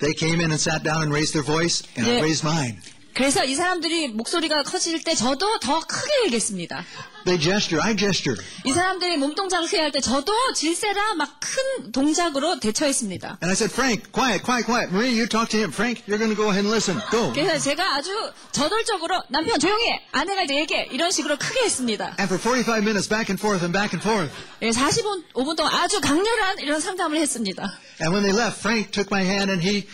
They 0.00 0.12
came 0.14 0.40
in 0.40 0.50
and 0.50 0.60
sat 0.60 0.82
down 0.82 1.02
and 1.02 1.12
raised 1.12 1.32
their 1.34 1.44
voice 1.46 1.82
and 1.96 2.06
I 2.06 2.10
Yeah. 2.18 2.22
raised 2.24 2.46
mine. 2.46 2.80
그래서 3.14 3.44
이 3.44 3.54
사람들이 3.54 4.08
목소리가 4.08 4.64
커질 4.64 5.00
때 5.04 5.14
저도 5.14 5.60
더 5.60 5.78
크게 5.78 6.24
얘기했습니다. 6.26 6.84
They 7.24 7.40
gesture, 7.40 7.80
I 7.80 7.96
gesture. 7.96 8.36
이 8.64 8.72
사람들이 8.72 9.16
몸동작을 9.18 9.72
해야 9.72 9.84
할때 9.84 10.00
저도 10.00 10.32
질세라 10.54 11.14
막 11.14 11.38
큰 11.38 11.92
동작으로 11.92 12.58
대처했습니다. 12.58 13.38
And 13.40 13.46
I 13.46 13.52
said, 13.52 13.72
Frank, 13.72 14.10
quiet, 14.10 14.42
quiet, 14.42 14.66
quiet. 14.66 14.90
Marie, 14.90 15.14
you 15.14 15.28
talk 15.28 15.48
to 15.50 15.58
him. 15.62 15.70
Frank, 15.70 16.02
you're 16.10 16.18
going 16.18 16.34
to 16.34 16.36
go 16.36 16.50
ahead 16.50 16.66
and 16.66 16.74
listen. 16.74 16.98
Go. 17.12 17.32
그래서 17.32 17.56
제가 17.62 17.94
아주 17.94 18.10
저돌적으로 18.50 19.22
남편 19.30 19.60
조용히 19.60 19.86
해! 19.92 20.02
아내가 20.10 20.42
이제 20.42 20.56
얘기해! 20.56 20.88
이런 20.90 21.12
식으로 21.12 21.38
크게 21.38 21.60
했습니다. 21.62 22.16
And 22.18 22.26
for 22.26 22.42
45 22.42 22.82
minutes, 22.82 23.08
back 23.08 23.30
and 23.30 23.38
forth 23.38 23.62
and 23.62 23.70
back 23.72 23.94
and 23.94 24.02
forth. 24.02 24.34
45분 24.60 25.56
동안 25.56 25.72
아주 25.72 26.00
강렬한 26.00 26.58
이런 26.58 26.80
상담을 26.80 27.16
했습니다. 27.18 27.62
And 27.99 28.13
when 28.13 28.23
they 28.23 28.31
left, 28.31 28.61
Frank 28.61 28.91
took 28.91 29.11
my 29.11 29.23
hand 29.23 29.51
and 29.51 29.61
he 29.61 29.85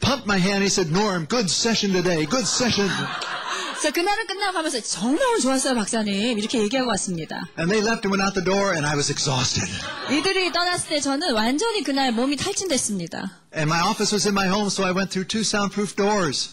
pumped 0.00 0.26
my 0.26 0.38
hand. 0.38 0.62
He 0.62 0.70
said, 0.70 0.90
Norm, 0.90 1.26
good 1.26 1.50
session 1.50 1.92
today. 1.92 2.24
Good 2.26 2.46
session. 2.46 2.88
그래서 3.80 3.94
그날은 3.94 4.26
끝나고 4.26 4.52
가면서 4.52 4.78
정말 4.82 5.26
오늘 5.26 5.40
좋았어요 5.40 5.74
박사님 5.74 6.38
이렇게 6.38 6.58
얘기하고 6.60 6.90
왔습니다. 6.90 7.48
And 7.58 7.72
they 7.72 7.80
left 7.80 8.04
and 8.04 8.12
went 8.12 8.20
out 8.22 8.34
the 8.34 8.44
door 8.44 8.74
and 8.74 8.86
I 8.86 8.94
was 8.94 9.10
exhausted. 9.10 9.66
이들이 10.10 10.52
떠났을 10.52 10.88
때 10.90 11.00
저는 11.00 11.32
완전히 11.32 11.82
그날 11.82 12.12
몸이 12.12 12.36
탈진됐습니다. 12.36 13.40
And 13.56 13.72
my 13.72 13.80
office 13.88 14.12
was 14.12 14.26
in 14.28 14.36
my 14.36 14.48
home, 14.48 14.68
so 14.68 14.84
I 14.84 14.92
went 14.92 15.10
through 15.10 15.28
two 15.28 15.40
soundproof 15.40 15.96
doors. 15.96 16.50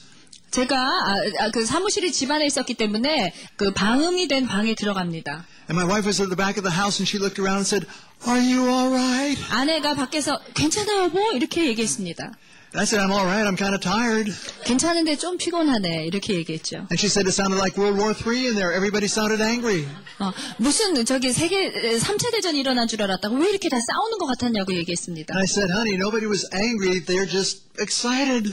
제가 0.52 0.76
아, 0.76 1.14
아, 1.40 1.50
그 1.50 1.64
사무실이 1.64 2.12
집안에 2.12 2.46
있었기 2.46 2.74
때문에 2.74 3.32
그 3.56 3.72
방음이 3.72 4.28
된 4.28 4.46
방에 4.46 4.74
들어갑니다. 4.74 5.46
And 5.70 5.80
my 5.80 5.84
wife 5.84 6.06
was 6.06 6.20
at 6.20 6.28
the 6.28 6.36
back 6.36 6.60
of 6.60 6.62
the 6.62 6.76
house 6.76 7.00
and 7.00 7.08
she 7.08 7.18
looked 7.18 7.40
around 7.40 7.64
and 7.64 7.66
said, 7.66 7.86
Are 8.28 8.38
you 8.38 8.68
all 8.68 8.92
right? 8.92 9.40
아내가 9.50 9.94
밖에서 9.94 10.38
괜찮아요 10.54 11.04
여보 11.04 11.32
이렇게 11.32 11.66
얘기했습니다. 11.66 12.32
And 12.73 12.81
I 12.81 12.85
said, 12.85 12.99
I'm 12.99 13.11
all 13.13 13.25
right. 13.25 13.47
I'm 13.47 13.55
kind 13.55 13.73
of 13.73 13.79
tired. 13.81 14.27
괜찮은데 14.65 15.15
좀 15.15 15.37
피곤하네 15.37 16.05
이렇게 16.05 16.33
얘기했죠. 16.35 16.85
And 16.91 16.99
she 16.99 17.07
said 17.07 17.25
it 17.25 17.31
sounded 17.33 17.57
like 17.57 17.77
World 17.79 17.97
War 17.97 18.11
III 18.11 18.47
in 18.49 18.55
there. 18.55 18.73
Everybody 18.75 19.07
sounded 19.07 19.41
angry. 19.41 19.87
어, 20.19 20.33
무슨 20.57 21.05
저기 21.05 21.31
세계 21.31 21.71
3차 21.97 22.29
대전이 22.31 22.59
일어난 22.59 22.87
줄 22.87 23.01
알았다고 23.01 23.37
왜 23.37 23.49
이렇게 23.51 23.69
다 23.69 23.77
싸우는 23.79 24.17
것 24.19 24.25
같았냐고 24.27 24.73
얘기했습니다. 24.75 25.33
And 25.33 25.39
I 25.39 25.47
said, 25.47 25.71
honey, 25.71 25.95
nobody 25.95 26.27
was 26.27 26.43
angry. 26.53 26.99
They're 27.05 27.25
just 27.29 27.63
excited. 27.79 28.51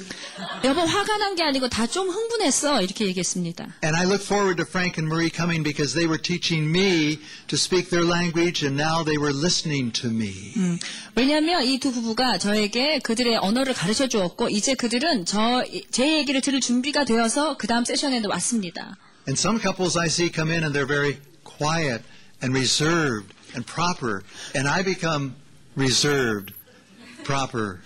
여보 0.63 0.83
화가 0.83 1.17
난 1.19 1.35
게 1.35 1.43
아니고 1.43 1.69
다 1.69 1.87
좀 1.89 2.09
흥분했어 2.09 2.83
이렇게 2.83 3.07
얘기했습니다. 3.07 3.67
And 3.83 3.97
I 3.99 4.05
look 4.07 4.23
forward 4.23 4.57
to 4.63 4.67
Frank 4.69 4.95
and 5.01 5.11
Marie 5.11 5.31
coming 5.35 5.65
because 5.65 5.93
they 5.95 6.07
were 6.07 6.21
teaching 6.23 6.71
me 6.71 7.19
to 7.49 7.57
speak 7.59 7.91
their 7.91 8.07
language 8.07 8.63
and 8.65 8.77
now 8.81 9.03
they 9.03 9.19
were 9.19 9.35
listening 9.35 9.91
to 10.01 10.09
me. 10.09 10.79
왜냐하면 11.17 11.65
이 11.65 11.79
두 11.81 11.91
부부가 11.93 12.39
저에게 12.39 13.01
그들의 13.01 13.37
언어를 13.39 13.75
가르쳐 13.75 14.05
주었고 14.10 14.50
이제 14.50 14.74
그들은 14.76 15.26
저 15.26 15.64
제 15.92 16.18
얘기를 16.18 16.42
들을 16.42 16.60
준비가 16.60 17.06
되어서 17.06 17.56
그 17.58 17.68
다음 17.68 17.86
세션에 17.86 18.22
왔습니다. 18.28 18.98
And 19.28 19.40
some 19.40 19.60
couples 19.62 19.98
I 19.98 20.08
see 20.08 20.32
come 20.34 20.52
in 20.52 20.64
and 20.64 20.74
they're 20.74 20.88
very 20.88 21.18
quiet 21.44 22.02
and 22.42 22.54
reserved 22.58 23.34
and 23.56 23.66
proper. 23.66 24.24
And 24.56 24.68
I 24.68 24.84
become 24.84 25.36
reserved, 25.78 26.54
proper 27.24 27.80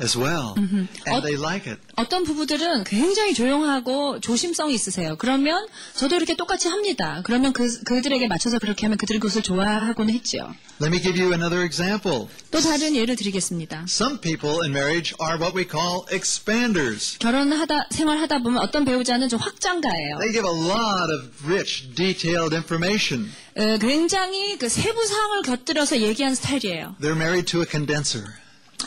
as 0.00 0.18
well. 0.18 0.54
And 0.58 1.22
they 1.22 1.36
like 1.40 1.70
it. 1.70 1.80
어떤 1.96 2.24
부부들은 2.24 2.84
굉장히 2.84 3.34
조용하고 3.34 4.20
조심성이 4.20 4.74
있으세요. 4.74 5.16
그러면 5.16 5.66
저도 5.94 6.16
이렇게 6.16 6.34
똑같이 6.34 6.68
합니다. 6.68 7.22
그러면 7.24 7.52
그, 7.52 7.82
그들에게 7.84 8.26
맞춰서 8.26 8.58
그렇게 8.58 8.86
하면 8.86 8.98
그들이 8.98 9.18
그것을 9.18 9.42
좋아하고는 9.42 10.12
했죠. 10.14 10.38
Let 10.80 10.92
me 10.94 11.00
give 11.00 11.20
you 11.20 11.32
another 11.32 11.64
example. 11.64 12.26
또 12.50 12.60
다른 12.60 12.96
예를 12.96 13.14
드리겠습니다. 13.16 13.84
Some 13.88 14.20
people 14.20 14.62
in 14.62 14.72
marriage 14.72 15.14
are 15.22 15.38
what 15.38 15.56
we 15.56 15.64
call 15.64 16.02
expanders. 16.12 17.18
결혼하다 17.18 17.88
생활하다 17.90 18.38
보면 18.42 18.58
어떤 18.60 18.84
배우자는 18.84 19.28
좀 19.28 19.38
확장가예요. 19.38 20.18
They 20.18 20.32
give 20.32 20.48
a 20.48 20.54
lot 20.54 21.12
of 21.12 21.46
rich, 21.46 21.94
detailed 21.94 22.54
information. 22.54 23.30
어, 23.56 23.78
굉장히 23.78 24.58
그 24.58 24.68
세부 24.68 25.06
사항을 25.06 25.42
곁들여서 25.42 26.00
얘기하는 26.00 26.34
스타일이에요. 26.34 26.96
They're 27.00 27.16
married 27.16 27.46
to 27.52 27.60
a 27.60 27.66
condenser. 27.70 28.26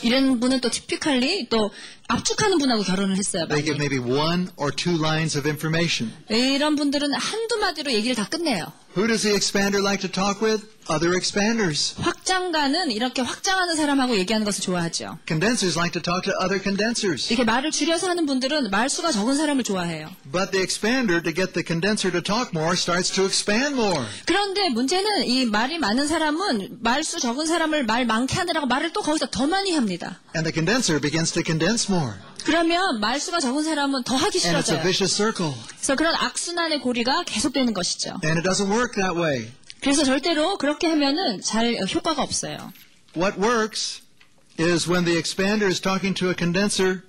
이런 0.03 0.39
분은 0.39 0.61
또 0.61 0.69
티피컬리 0.69 1.47
또 1.49 1.71
압축하는 2.07 2.57
분하고 2.57 2.83
결혼을 2.83 3.17
했어요. 3.17 3.47
They 3.47 3.63
give 3.65 3.77
maybe 3.77 3.99
one 3.99 4.49
or 4.55 4.73
two 4.73 4.95
lines 4.97 5.37
of 5.37 5.47
information. 5.47 6.13
이런 6.29 6.75
분들은 6.75 7.13
한두 7.13 7.57
마디로 7.57 7.91
얘기를 7.91 8.15
다 8.15 8.27
끝내요. 8.29 8.71
Who 8.95 9.05
does 9.07 9.23
the 9.23 9.35
expander 9.35 9.83
like 9.83 10.01
to 10.01 10.09
talk 10.09 10.41
with? 10.41 10.65
Other 10.89 11.13
expanders. 11.13 11.95
확장가는 11.99 12.91
이렇게 12.91 13.21
확장하는 13.21 13.75
사람하고 13.75 14.17
얘기하는 14.17 14.45
것을 14.45 14.61
좋아하죠. 14.61 15.19
Condensers 15.27 15.77
like 15.77 15.91
to 15.91 16.01
talk 16.01 16.23
to 16.23 16.33
other 16.41 16.63
condensers. 16.63 17.27
이렇게 17.27 17.43
말을 17.43 17.71
줄여서 17.71 18.07
하는 18.07 18.25
분들은 18.25 18.71
말수가 18.71 19.11
적은 19.11 19.35
사람을 19.35 19.65
좋아해요. 19.65 20.09
But 20.31 20.51
the 20.51 20.63
expander, 20.63 21.21
to 21.21 21.33
get 21.33 21.51
the 21.53 21.63
condenser 21.67 22.09
to 22.09 22.23
talk 22.23 22.51
more, 22.55 22.73
starts 22.73 23.11
to 23.15 23.25
expand 23.25 23.75
more. 23.75 24.01
그런데 24.25 24.69
문제는 24.69 25.25
이 25.25 25.45
말이 25.45 25.77
많은 25.77 26.07
사람은 26.07 26.77
말수 26.79 27.19
적은 27.19 27.45
사람을 27.45 27.83
말 27.85 28.05
많게 28.05 28.33
하느라고 28.35 28.65
말을 28.65 28.93
또 28.93 29.01
거기서 29.01 29.27
더 29.29 29.45
많이 29.45 29.75
합니다. 29.75 30.21
And 30.33 30.49
the 30.49 30.53
condenser 30.55 31.01
begins 31.01 31.33
to 31.33 31.43
condense 31.45 31.93
more. 31.93 31.96
그러면 32.43 32.99
말수가 33.01 33.39
적은 33.39 33.63
사람은 33.63 34.03
더 34.03 34.15
하기 34.15 34.39
And 34.39 34.57
it's 34.57 34.71
a 34.71 34.79
싫어져요. 34.79 34.81
vicious 34.81 35.13
circle. 35.15 35.53
그래서 35.69 35.95
그런 35.95 36.15
악순환의 36.15 36.79
고리가 36.79 37.23
계속되는 37.23 37.73
것이죠. 37.73 38.19
And 38.23 38.39
it 38.39 38.43
doesn't 38.47 38.71
work 38.71 38.93
that 39.01 39.19
way. 39.19 39.51
그래서 39.81 40.03
절대로 40.03 40.57
그렇게 40.57 40.87
하면은 40.87 41.41
잘 41.41 41.75
효과가 41.93 42.21
없어요. 42.21 42.71
What 43.15 43.39
works 43.39 44.01
is 44.59 44.89
when 44.89 45.05
the 45.05 45.17
expander 45.19 45.67
is 45.67 45.81
talking 45.81 46.13
to 46.19 46.29
a 46.29 46.35
condenser, 46.37 47.01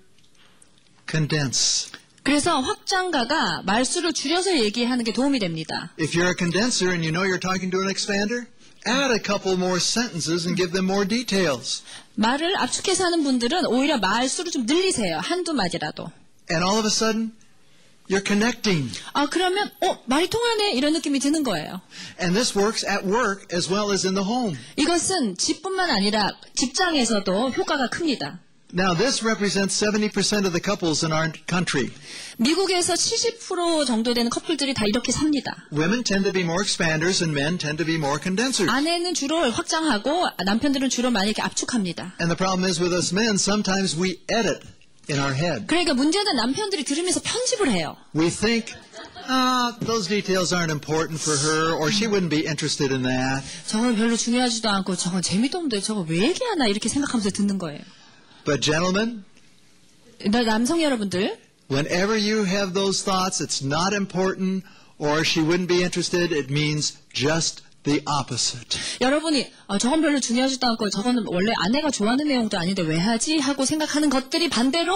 condense. 1.09 1.91
그래서 2.23 2.61
확장가가 2.61 3.63
말수를 3.65 4.13
줄여서 4.13 4.59
얘기하는 4.59 5.05
게 5.05 5.13
도움이 5.13 5.39
됩니다. 5.39 5.93
If 5.99 6.13
you're 6.19 6.29
a 6.29 6.35
condenser 6.37 6.93
and 6.93 7.07
you 7.07 7.13
know 7.13 7.25
you're 7.25 7.41
talking 7.41 7.71
to 7.71 7.81
an 7.81 7.89
expander, 7.89 8.47
add 8.87 9.11
a 9.13 9.19
couple 9.23 9.53
more 9.57 9.79
sentences 9.81 10.47
and 10.47 10.57
give 10.57 10.73
them 10.73 10.87
more 10.87 11.07
details. 11.07 11.83
말을 12.15 12.57
압축해서 12.59 13.05
하는 13.05 13.23
분들은 13.23 13.67
오히려 13.67 13.99
말 13.99 14.29
수를 14.29 14.51
좀 14.51 14.67
늘리세요. 14.67 15.19
한두 15.19 15.53
마디라도. 15.53 16.11
And 16.51 16.65
all 16.65 16.79
of 16.79 16.87
a 16.87 16.91
sudden, 16.91 17.33
you're 18.11 18.27
connecting. 18.27 18.91
아, 19.13 19.27
그러면, 19.27 19.71
어, 19.83 19.99
말이 20.07 20.29
통하네. 20.29 20.73
이런 20.73 20.95
느낌이 20.95 21.19
드는 21.21 21.43
거예요. 21.43 21.81
And 22.21 22.35
this 22.35 22.57
works 22.59 22.87
at 22.87 23.07
work 23.07 23.47
as 23.55 23.71
well 23.71 23.93
as 23.93 24.07
in 24.07 24.15
the 24.15 24.27
home. 24.27 24.57
이것은 24.77 25.37
집뿐만 25.37 25.91
아니라 25.91 26.31
직장에서도 26.57 27.51
효과가 27.51 27.89
큽니다. 27.91 28.41
Now, 28.76 28.96
this 28.96 29.24
represents 29.24 29.78
70% 29.78 30.48
of 30.48 30.52
the 30.52 30.60
couples 30.60 31.06
in 31.06 31.12
our 31.12 31.32
country. 31.46 31.92
미국에서 32.38 32.96
70% 32.96 33.86
정도 33.86 34.16
되는 34.16 34.32
커플들이 34.32 34.74
다 34.74 34.86
이렇게 34.88 35.12
삽니다. 35.12 35.68
Women 35.72 36.04
tend 36.04 36.24
to 36.24 36.34
be 36.34 36.42
more 36.42 36.64
expanders 36.64 37.24
and 37.24 37.40
men 37.40 37.60
tend 37.60 37.78
to 37.78 37.86
be 37.86 37.98
more 37.98 38.18
condensers. 38.20 38.68
아내는 38.72 39.14
주로 39.14 39.52
확장하고 39.52 40.26
남편들은 40.44 40.90
주로 40.90 41.12
많이 41.12 41.30
이렇게 41.30 41.44
압축합니다. 41.44 42.16
And 42.20 42.34
the 42.34 42.36
problem 42.36 42.68
is 42.68 42.82
with 42.82 42.96
us 42.96 43.14
men, 43.14 43.36
sometimes 43.36 43.96
we 43.96 44.18
edit 44.28 44.66
in 45.08 45.22
our 45.22 45.36
head. 45.36 45.68
그러니까 45.68 45.94
문제는 45.94 46.36
남편들이 46.36 46.84
들으면서 46.84 47.20
편집을 47.22 47.70
해요. 47.70 47.96
We 48.16 48.32
think, 48.32 48.74
ah, 49.30 49.78
those 49.86 50.10
details 50.10 50.52
aren't 50.52 50.72
important 50.72 51.22
for 51.22 51.38
her, 51.38 51.78
or 51.78 51.92
she 51.92 52.10
wouldn't 52.10 52.32
be 52.34 52.48
interested 52.50 52.92
in 52.92 53.04
that. 53.04 53.46
저건 53.68 53.96
별로 53.96 54.18
중요하지도 54.18 54.68
않고 54.68 54.96
저건 54.96 55.22
재미도 55.22 55.60
없는데 55.60 55.80
저거 55.80 56.02
왜 56.10 56.18
얘기하나 56.30 56.66
이렇게 56.66 56.90
생각하면서 56.90 57.30
듣는 57.30 57.60
거예요. 57.60 57.80
But 58.48 58.62
gentlemen, 58.62 59.24
나- 60.30 60.44
남성 60.44 60.82
여러분들 60.82 61.38
whenever 61.70 62.16
you 62.18 62.44
have 62.46 62.74
those 62.74 63.04
thoughts, 63.04 63.42
it's 63.42 63.64
not 63.66 63.94
important, 63.96 64.64
or 65.00 65.24
she 65.24 65.42
wouldn't 65.42 65.68
be 65.68 65.82
interested, 65.82 66.32
it 66.36 66.52
means 66.52 66.98
just 67.14 67.64
the 67.84 68.02
opposite. 68.08 68.78
여러분이 69.02 69.52
어, 69.68 69.78
저건 69.78 70.02
별로 70.02 70.20
중요하지도 70.20 70.66
않고 70.68 70.90
저거는 70.90 71.24
원래 71.28 71.52
아내가 71.58 71.90
좋아하는 71.92 72.28
내용도 72.28 72.58
아닌데 72.58 72.82
왜 72.82 72.98
하지 72.98 73.38
하고 73.40 73.66
생각하는 73.66 74.10
것들이 74.10 74.50
반대로 74.50 74.96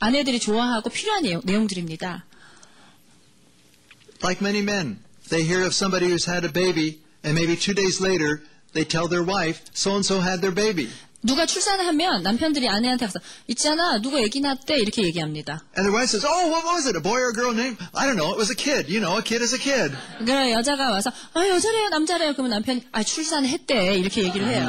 아내들이 0.00 0.38
좋아하고 0.38 0.90
필요한 0.90 1.22
내용, 1.22 1.40
내용들입니다. 1.44 2.24
Like 4.22 4.40
many 4.42 4.62
men, 4.62 4.98
they 5.30 5.44
hear 5.44 5.62
of 5.64 5.72
somebody 5.74 6.06
who's 6.10 6.26
had 6.28 6.44
a 6.44 6.52
baby, 6.52 6.98
and 7.24 7.34
maybe 7.34 7.56
two 7.56 7.74
days 7.74 8.00
later, 8.02 8.42
they 8.72 8.84
tell 8.84 9.08
their 9.08 9.22
wife, 9.24 9.62
so 9.74 9.94
and 9.94 10.04
so 10.04 10.20
had 10.20 10.40
their 10.40 10.54
baby. 10.54 10.88
누가 11.23 11.45
출산을 11.45 11.85
하면 11.87 12.21
남편들이 12.23 12.67
아내한테 12.69 13.05
가서 13.05 13.19
있잖아 13.47 13.99
누구 14.01 14.19
애기 14.19 14.41
낳대 14.41 14.77
이렇게 14.77 15.03
얘기합니다. 15.03 15.61
And 15.77 15.87
their 15.87 15.93
wife 15.93 16.09
says, 16.09 16.25
oh, 16.25 16.51
what 16.51 16.65
was 16.65 16.87
it? 16.87 16.97
A 16.97 17.01
boy 17.01 17.19
or 17.19 17.29
a 17.29 17.33
girl 17.33 17.53
name? 17.53 17.77
I 17.95 18.05
don't 18.05 18.17
know. 18.17 18.31
It 18.31 18.37
was 18.37 18.51
a 18.51 18.55
kid. 18.55 18.91
You 18.91 18.99
know, 18.99 19.17
a 19.17 19.23
kid 19.23 19.41
is 19.41 19.55
a 19.55 19.59
kid. 19.59 19.95
그러니까 20.19 20.51
여자가 20.51 20.91
와서 20.91 21.11
아 21.33 21.47
여자래요 21.47 21.89
남자래요 21.89 22.33
그러면 22.33 22.51
남편이 22.51 22.87
아 22.91 23.03
출산했대 23.03 23.95
이렇게 23.95 24.23
얘기를 24.23 24.47
해요. 24.47 24.67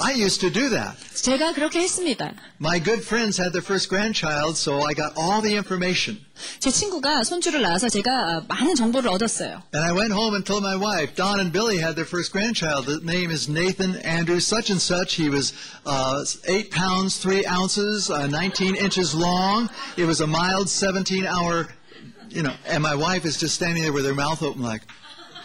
I 0.00 0.12
used 0.12 0.40
to 0.40 0.50
do 0.50 0.70
that. 0.70 0.96
제가 1.14 1.52
그렇게 1.52 1.80
했습니다. 1.80 2.32
My 2.58 2.82
good 2.82 3.02
friends 3.02 3.40
had 3.40 3.52
their 3.52 3.64
first 3.64 3.88
grandchild, 3.88 4.56
so 4.56 4.82
I 4.82 4.94
got 4.94 5.12
all 5.16 5.42
the 5.42 5.54
information. 5.54 6.18
제 6.58 6.70
친구가 6.70 7.22
손주를 7.24 7.60
낳아서 7.60 7.88
제가 7.88 8.44
많은 8.48 8.74
정보를 8.74 9.10
얻었어요. 9.10 9.62
And 9.74 9.84
I 9.84 9.92
went 9.92 10.12
home 10.12 10.34
and 10.34 10.44
told 10.44 10.64
my 10.64 10.76
wife, 10.76 11.14
Don 11.14 11.38
and 11.38 11.52
Billy 11.52 11.76
had 11.76 11.96
their 11.96 12.08
first 12.08 12.32
grandchild. 12.32 12.86
The 12.86 13.00
name 13.04 13.30
is 13.30 13.48
Nathan 13.48 13.96
Andrew 14.00 14.40
such 14.40 14.70
and 14.70 14.80
such. 14.80 15.14
He 15.14 15.28
was 15.28 15.52
uh, 15.84 16.24
8 16.48 16.70
pounds 16.70 17.18
3 17.18 17.44
ounces, 17.46 18.10
uh, 18.10 18.26
19 18.26 18.76
inches 18.76 19.14
long. 19.14 19.68
It 19.98 20.06
was 20.06 20.20
a 20.22 20.26
mild 20.26 20.70
17 20.70 21.26
hour, 21.26 21.68
you 22.30 22.42
know, 22.42 22.54
and 22.66 22.82
my 22.82 22.94
wife 22.94 23.26
is 23.26 23.36
just 23.36 23.54
standing 23.54 23.82
there 23.82 23.92
with 23.92 24.06
her 24.06 24.14
mouth 24.14 24.42
open 24.42 24.62
like, 24.62 24.82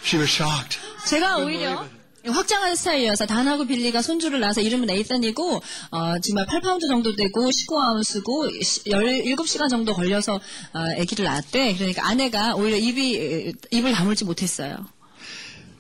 she 0.02 0.18
was 0.18 0.30
shocked. 0.30 0.80
제가 1.06 1.38
오히려 1.44 1.86
확장하는 2.27 2.77
스타일이어서 2.77 3.27
단하고 3.27 3.67
빌리가 3.67 4.03
손주를 4.03 4.41
낳아서 4.41 4.61
이름은 4.61 4.87
네이선이고 4.87 5.63
어, 5.91 6.19
정말 6.21 6.47
8파운드 6.47 6.87
정도 6.89 7.15
되고 7.17 7.49
19아운스고 7.49 8.61
17시간 8.87 9.69
정도 9.71 9.95
걸려서 9.95 10.35
어, 10.35 10.79
아기를 11.01 11.25
낳았대. 11.25 11.77
그러니까 11.77 12.07
아내가 12.07 12.55
오히려 12.55 12.77
입이 12.77 13.55
입을 13.71 13.93
다물지 13.93 14.25
못했어요. 14.25 14.77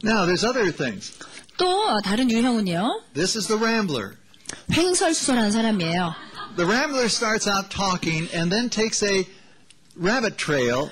Now, 0.02 0.24
there's 0.24 0.44
other 0.46 0.72
things. 0.74 1.12
또 1.58 1.66
어, 1.88 2.00
다른 2.00 2.30
유형은요. 2.30 3.02
This 3.14 3.36
is 3.36 3.46
the 3.48 3.60
Rambler. 3.60 4.16
횡설수설하는 4.72 5.50
사람이에요. 5.50 6.14
The 6.56 6.68
Rambler 6.68 7.06
starts 7.06 7.48
out 7.48 7.68
talking 7.68 8.28
and 8.34 8.50
then 8.50 8.70
takes 8.70 9.04
a 9.04 9.26
rabbit 9.94 10.36
trail 10.36 10.90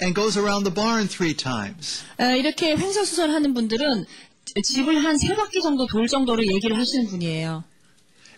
and 0.00 0.14
goes 0.14 0.38
around 0.38 0.64
the 0.64 0.72
barn 0.72 1.06
three 1.08 1.34
times. 1.34 2.04
어, 2.18 2.24
이렇게 2.36 2.76
횡설수설하는 2.76 3.52
분들은 3.52 4.06
집을 4.62 5.04
한 5.04 5.18
세 5.18 5.34
바퀴 5.34 5.60
정도 5.60 5.86
돌 5.86 6.06
정도로 6.08 6.46
얘기를 6.46 6.78
하시는 6.78 7.06
분이에요. 7.08 7.64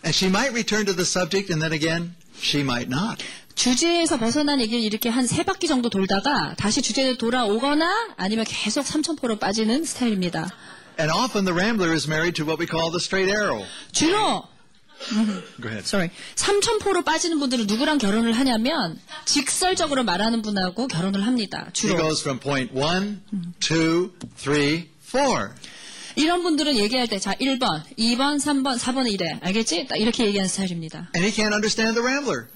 And 0.05 0.15
she 0.15 0.29
might 0.29 0.51
return 0.51 0.85
to 0.85 0.95
the 0.95 1.05
subject 1.05 1.51
and 1.51 1.61
then 1.61 1.73
again, 1.73 2.15
she 2.41 2.61
might 2.63 2.89
not. 2.89 3.23
주제에서 3.55 4.17
벗어난 4.17 4.61
얘기를 4.61 4.81
이렇게 4.83 5.09
한 5.09 5.25
세 5.27 5.43
바퀴 5.43 5.67
정도 5.67 5.89
돌다가 5.89 6.55
다시 6.57 6.81
주제로 6.81 7.17
돌아오거나 7.17 8.13
아니면 8.17 8.45
계속 8.47 8.85
삼천포로 8.85 9.37
빠지는 9.39 9.83
스타일입니다. 9.83 10.49
And 10.99 11.13
often 11.13 11.45
the 11.45 11.53
Rambler 11.53 11.93
is 11.93 12.07
married 12.07 12.35
to 12.41 12.45
what 12.45 12.59
we 12.59 12.67
call 12.67 12.89
the 12.91 12.99
straight 12.99 13.29
arrow. 13.31 13.65
주로 13.91 14.43
Go 15.61 15.67
ahead. 15.67 15.83
sorry 15.87 16.09
삼천포로 16.35 17.03
빠지는 17.03 17.39
분들은 17.39 17.67
누구랑 17.67 17.99
결혼을 17.99 18.33
하냐면 18.33 18.99
직설적으로 19.25 20.03
말하는 20.03 20.41
분하고 20.41 20.87
결혼을 20.87 21.25
합니다. 21.25 21.63
He 21.67 21.73
주로 21.73 21.97
goes 21.97 22.21
from 22.21 22.39
point 22.39 22.73
one, 22.77 23.21
two, 23.61 24.11
three, 24.37 24.89
four. 25.05 25.51
이런 26.19 26.43
분들은 26.43 26.75
얘기할 26.75 27.07
때, 27.07 27.17
자, 27.17 27.33
1번, 27.35 27.81
2번, 27.97 28.39
3번, 28.41 28.77
4번은 28.77 29.09
이래. 29.11 29.39
알겠지? 29.41 29.87
딱 29.87 29.95
이렇게 29.95 30.25
얘기하는 30.25 30.49
스타일입니다. 30.49 31.09
And 31.15 31.23
he 31.25 31.31
can't 31.31 31.53
understand 31.53 31.95
the 31.95 32.03
rambler. 32.03 32.47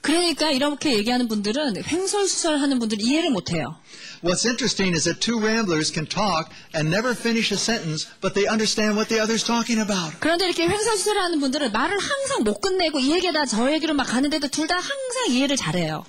그러니까 0.00 0.50
이렇게 0.50 0.94
얘기하는 0.94 1.28
분들은 1.28 1.76
횡설수설 1.86 2.58
하는 2.58 2.78
분들은 2.80 3.02
이해를 3.02 3.30
못해요. 3.30 3.76
What's 4.22 4.44
interesting 4.44 4.92
is 4.96 5.04
that 5.04 5.20
two 5.20 5.38
ramblers 5.40 5.92
can 5.94 6.06
talk 6.06 6.50
and 6.74 6.90
never 6.90 7.14
finish 7.16 7.54
a 7.54 7.56
sentence, 7.56 8.08
but 8.20 8.34
they 8.34 8.50
understand 8.50 8.96
what 8.98 9.08
the 9.08 9.22
other's 9.22 9.46
talking 9.46 9.80
about. 9.80 10.12
그런데 10.18 10.46
이렇게 10.46 10.66
횡설수설 10.68 11.16
하는 11.16 11.38
분들은 11.40 11.70
말을 11.72 11.96
항상 11.96 12.42
못 12.42 12.60
끝내고 12.60 12.98
이 12.98 13.12
얘기다 13.12 13.46
저 13.46 13.72
얘기로 13.72 13.94
막 13.94 14.04
가는데도 14.04 14.48
둘 14.48 14.66
다 14.66 14.74
항상 14.74 15.30
이해를 15.30 15.56
잘해요. 15.56 16.04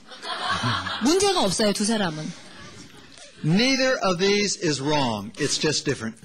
문제가 1.03 1.43
없어요, 1.43 1.71
두 1.71 1.85
사람은. 1.85 2.25
Neither 3.45 3.95
of 4.03 4.17
these 4.17 4.59
is 4.65 4.81
wrong. 4.81 5.31
It's 5.38 5.59
just 5.62 5.85
different. 5.85 6.17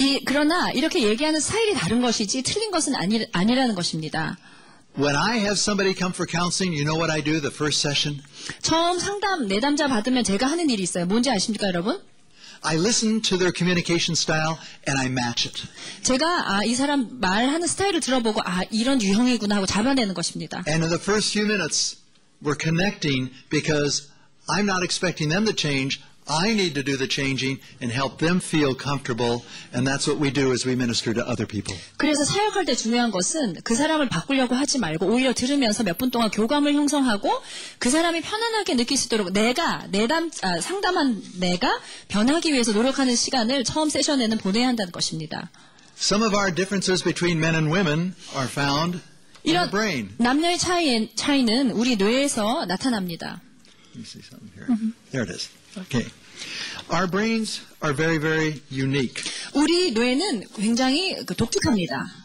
이, 0.00 0.20
그러나 0.24 0.70
이렇게 0.70 1.02
얘기하는 1.02 1.40
스타일이 1.40 1.74
다른 1.74 2.00
것이지 2.00 2.42
틀린 2.42 2.70
것은 2.70 2.94
아니, 2.94 3.26
아니라는 3.32 3.74
것입니다. 3.74 4.38
When 4.96 5.16
I 5.16 5.38
have 5.38 5.52
somebody 5.52 5.94
come 5.96 6.12
for 6.12 6.26
counseling, 6.28 6.74
you 6.74 6.84
know 6.84 6.98
what 6.98 7.10
I 7.12 7.22
do 7.22 7.40
the 7.40 7.52
first 7.54 7.80
session? 7.80 8.22
처음 8.62 8.98
상담, 8.98 9.46
내담자 9.46 9.88
받으면 9.88 10.24
제가 10.24 10.46
하는 10.46 10.70
일이 10.70 10.82
있어요. 10.82 11.06
뭔지 11.06 11.30
아십니까, 11.30 11.68
여러분? 11.68 12.00
I 12.62 12.76
listen 12.76 13.22
to 13.22 13.38
their 13.38 13.52
communication 13.56 14.14
style 14.14 14.58
and 14.88 14.98
I 14.98 15.06
match 15.06 15.46
it. 15.48 15.62
제가 16.02 16.56
아, 16.56 16.64
이 16.64 16.74
사람 16.74 17.20
말하는 17.20 17.66
스타일을 17.66 18.00
들어보고 18.00 18.40
아, 18.44 18.62
이런 18.70 19.00
유형이구나 19.00 19.56
하고 19.56 19.66
잡아내는 19.66 20.14
것입니다. 20.14 20.64
And 20.66 20.82
in 20.82 20.90
the 20.90 21.00
first 21.00 21.30
few 21.30 21.46
minutes, 21.46 21.98
we're 22.42 22.58
connecting 22.60 23.30
because 23.50 24.08
I'm 24.48 24.66
not 24.66 24.82
expecting 24.82 25.30
them 25.30 25.44
to 25.46 25.54
change. 25.54 26.00
I 26.27 26.53
need 26.53 26.73
to 26.75 26.83
do 26.83 26.95
the 26.95 27.05
changing 27.05 27.59
and 27.81 27.91
help 27.91 28.17
them 28.19 28.39
feel 28.39 28.73
comfortable. 28.73 29.43
And 29.75 29.85
that's 29.85 30.07
what 30.07 30.21
we 30.21 30.31
do 30.31 30.53
as 30.53 30.65
we 30.65 30.71
minister 30.71 31.13
to 31.13 31.21
other 31.27 31.45
people. 31.45 31.75
그래서 31.97 32.23
사역할 32.23 32.63
때 32.63 32.75
중요한 32.75 33.11
것은 33.11 33.55
그 33.65 33.75
사람을 33.75 34.07
바꾸려고 34.07 34.55
하지 34.55 34.79
말고 34.79 35.05
오히려 35.05 35.33
들으면서 35.33 35.83
몇 35.83 35.97
분 35.97 36.11
동안 36.11 36.31
교감을 36.31 36.75
형성하고 36.75 37.29
그 37.77 37.89
사람이 37.89 38.21
편안하게 38.21 38.75
느낄 38.77 38.95
수 38.97 39.07
있도록 39.07 39.33
내가 39.33 39.85
내담 39.89 40.31
아, 40.43 40.61
상담한 40.61 41.21
내가 41.39 41.67
변하기 42.07 42.53
위해서 42.53 42.71
노력하는 42.71 43.17
시간을 43.17 43.65
처음 43.65 43.89
세션에는 43.89 44.37
보내야 44.37 44.69
한다는 44.69 44.93
것입니다. 44.93 45.49
Some 45.99 46.25
of 46.25 46.33
our 46.33 46.55
differences 46.55 47.03
between 47.03 47.37
men 47.43 47.53
and 47.53 47.67
women 47.69 48.15
are 48.33 48.47
found 48.47 48.95
in 48.95 49.01
the 49.43 49.67
이런 49.67 49.69
brain. 49.71 50.09
남녀의 50.19 50.57
차이, 50.57 51.13
차이는 51.15 51.71
우리 51.71 51.97
뇌에서 51.97 52.65
나타납니다. 52.65 53.41
Let 53.93 53.99
me 53.99 54.05
see 54.05 54.21
something 54.25 54.49
here. 54.55 54.67
There 55.11 55.23
it 55.23 55.31
is. 55.35 55.49
Okay. 55.75 56.05
Our 56.89 57.07
brains 57.07 57.61
are 57.81 57.93
very, 57.93 58.17
very 58.17 58.61
unique. 58.69 59.23
우리 59.53 59.91
뇌는 59.91 60.47
굉장히 60.55 61.15
그 61.25 61.35
독특합니다. 61.35 62.23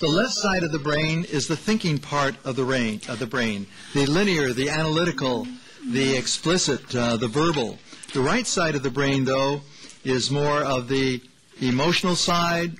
The 0.00 0.08
left 0.08 0.34
side 0.34 0.64
of 0.64 0.72
the 0.72 0.82
brain 0.82 1.24
is 1.32 1.46
the 1.46 1.56
thinking 1.56 1.98
part 1.98 2.34
of 2.44 2.56
the 2.56 2.64
brain, 2.64 3.00
of 3.08 3.18
the 3.18 3.26
brain, 3.26 3.66
the 3.94 4.06
linear, 4.06 4.52
the 4.52 4.68
analytical, 4.68 5.46
the 5.88 6.16
explicit, 6.16 6.94
uh, 6.94 7.16
the 7.16 7.28
verbal. 7.28 7.78
The 8.12 8.20
right 8.20 8.46
side 8.46 8.74
of 8.74 8.82
the 8.82 8.90
brain, 8.90 9.24
though, 9.24 9.62
is 10.04 10.30
more 10.30 10.62
of 10.62 10.88
the 10.88 11.22
emotional 11.60 12.16
side, 12.16 12.72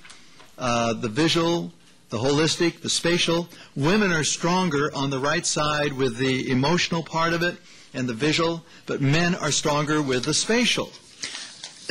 uh, 0.57 0.93
the 0.93 1.09
visual, 1.09 1.73
the 2.09 2.17
holistic, 2.17 2.81
the 2.81 2.89
spatial. 2.89 3.49
Women 3.75 4.11
are 4.11 4.23
stronger 4.23 4.91
on 4.93 5.09
the 5.09 5.19
right 5.19 5.45
side 5.45 5.93
with 5.93 6.17
the 6.17 6.51
emotional 6.51 7.01
part 7.01 7.33
of 7.33 7.41
it 7.41 7.57
And 7.94 8.08
the 8.08 8.14
visual, 8.14 8.60
but 8.86 9.00
men 9.00 9.34
are 9.34 9.50
stronger 9.50 10.00
with 10.00 10.22
the 10.22 10.34
spatial. 10.34 10.90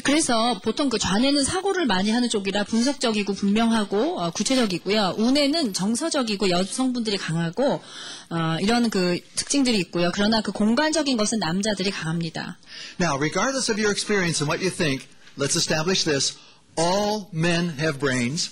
그래서 0.03 0.59
보통 0.63 0.89
그 0.89 0.97
좌뇌는 0.97 1.43
사고를 1.43 1.85
많이 1.85 2.09
하는 2.09 2.29
쪽이라 2.29 2.63
분석적이고 2.63 3.33
분명하고 3.33 4.21
어, 4.21 4.31
구체적이고요. 4.31 5.15
우뇌는 5.17 5.73
정서적이고 5.73 6.49
여성분들이 6.49 7.17
강하고 7.17 7.81
어, 8.29 8.57
이런 8.61 8.89
그 8.89 9.19
특징들이 9.35 9.77
있고요. 9.79 10.11
그러나 10.13 10.41
그 10.41 10.51
공간적인 10.51 11.17
것은 11.17 11.39
남자들이 11.39 11.91
강합니다. 11.91 12.57
Now, 12.99 13.17
regardless 13.19 13.69
of 13.71 13.79
your 13.79 13.91
experience 13.91 14.41
and 14.41 14.49
what 14.49 14.63
you 14.63 14.71
think, 14.73 15.07
let's 15.37 15.55
establish 15.55 16.05
this. 16.05 16.37
All 16.77 17.27
men 17.33 17.77
have 17.77 17.99
brains. 17.99 18.51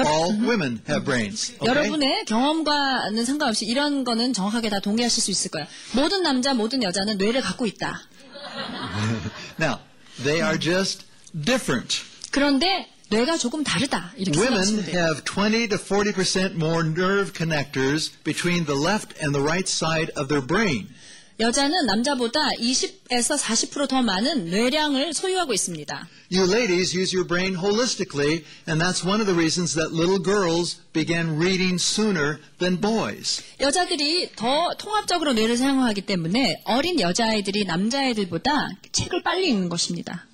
All 0.00 0.32
women 0.40 0.80
have 0.88 1.04
brains. 1.04 1.54
Okay? 1.60 1.68
여러분의 1.68 2.24
경험과는 2.26 3.24
상관없이 3.24 3.66
이런 3.66 4.04
거는 4.04 4.32
정확하게 4.32 4.70
다 4.70 4.80
동의하실 4.80 5.22
수 5.22 5.30
있을 5.30 5.50
거예요. 5.50 5.66
모든 5.92 6.22
남자, 6.22 6.54
모든 6.54 6.82
여자는 6.82 7.18
뇌를 7.18 7.40
갖고 7.40 7.66
있다. 7.66 8.02
Now, 9.60 9.78
they 10.24 10.40
are 10.42 10.58
just 10.58 11.04
different. 11.34 12.02
그런데 12.30 12.88
뇌가 13.10 13.36
조금 13.36 13.62
다르다. 13.62 14.12
이렇게 14.16 14.38
Women 14.38 14.64
생각하시면 14.64 14.84
돼요. 14.86 15.04
have 15.04 15.22
20 15.24 15.68
to 15.68 15.78
40% 15.78 16.54
more 16.54 16.82
nerve 16.88 17.32
connectors 17.36 18.10
between 18.24 18.64
the 18.64 18.78
left 18.78 19.14
and 19.22 19.34
the 19.36 19.44
right 19.44 19.68
side 19.68 20.10
of 20.16 20.28
their 20.28 20.44
brain. 20.44 20.88
여자는 21.40 21.86
남자보다 21.86 22.40
20에서 22.58 23.38
40%더 23.38 24.02
많은 24.02 24.50
뇌량을 24.50 25.14
소유하고 25.14 25.52
있습니다. 25.52 26.08
You 26.30 26.44
ladies 26.50 26.96
use 26.96 27.16
your 27.16 27.26
brain 27.26 27.56
holistically, 27.56 28.44
and 28.68 28.80
that's 28.80 29.04
one 29.04 29.20
of 29.20 29.26
the 29.26 29.34
reasons 29.34 29.74
that 29.74 29.92
little 29.92 30.22
girls 30.22 30.80
began 30.92 31.36
reading 31.38 31.74
sooner 31.76 32.38
than 32.58 32.80
boys. 32.80 33.42
여자들이 33.60 34.30
더 34.36 34.70
통합적으로 34.78 35.32
뇌를 35.32 35.56
사용하기 35.56 36.02
때문에 36.02 36.62
어린 36.64 37.00
여자아이들이 37.00 37.64
남자아이들보다 37.64 38.70
책을 38.92 39.22
빨리 39.22 39.48
읽는 39.48 39.68
것입니다. 39.68 40.26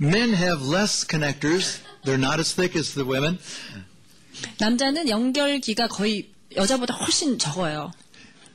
Men 0.00 0.34
have 0.34 0.66
less 0.72 1.06
connectors. 1.08 1.80
They're 2.04 2.18
not 2.18 2.38
as 2.38 2.54
thick 2.54 2.78
as 2.78 2.94
the 2.94 3.08
women. 3.08 3.38
남자는 4.58 5.08
연결기가 5.08 5.86
거의 5.88 6.30
여자보다 6.56 6.94
훨씬 6.94 7.38
적어요. 7.38 7.92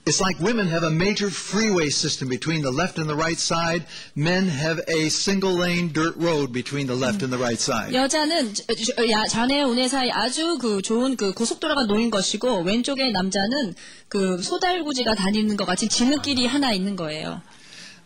It's 0.06 0.18
like 0.18 0.40
women 0.40 0.66
have 0.66 0.82
a 0.82 0.90
major 0.90 1.28
freeway 1.30 1.90
system 1.90 2.28
between 2.30 2.62
the 2.62 2.72
left 2.72 2.96
and 2.98 3.06
the 3.06 3.14
right 3.14 3.38
side. 3.38 3.84
Men 4.16 4.48
have 4.48 4.80
a 4.88 5.08
single 5.10 5.52
lane 5.52 5.92
dirt 5.92 6.16
road 6.16 6.52
between 6.52 6.86
the 6.88 6.96
left 6.96 7.22
and 7.22 7.30
the 7.30 7.38
right 7.38 7.60
side. 7.60 7.92
여자는 7.94 8.54
저- 8.54 8.64
저- 8.74 9.10
야- 9.10 9.26
자네 9.28 9.62
운해 9.62 9.88
사이 9.88 10.10
아주 10.10 10.56
그 10.58 10.80
좋은 10.80 11.16
그 11.16 11.32
고속도로가 11.34 11.84
놓인 11.84 12.10
것이고 12.10 12.62
왼쪽에 12.64 13.10
남자는 13.12 13.74
그 14.08 14.40
소달구지가 14.42 15.14
다니는 15.14 15.56
것 15.58 15.66
같이 15.66 15.86
지름길이 15.88 16.46
하나 16.46 16.72
있는 16.72 16.96
거예요. 16.96 17.42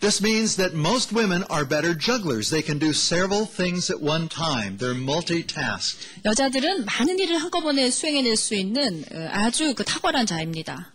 This 0.01 0.21
means 0.21 0.57
that 0.57 0.75
most 0.77 1.15
women 1.15 1.45
are 1.51 1.65
better 1.67 1.97
jugglers. 1.97 2.51
They 2.51 2.61
can 2.61 2.79
do 2.81 2.91
several 2.91 3.47
things 3.47 3.91
at 3.91 4.03
one 4.05 4.29
time. 4.29 4.77
They're 4.77 4.99
multitasked. 4.99 5.97
여자들은 6.27 6.85
많은 6.85 7.19
일을 7.21 7.39
한꺼번에 7.39 7.89
수행해낼 7.91 8.37
수 8.37 8.55
있는 8.57 9.05
어, 9.15 9.29
아주 9.33 9.75
그 9.75 9.85
탁월한 9.85 10.27
자입니다. 10.27 10.91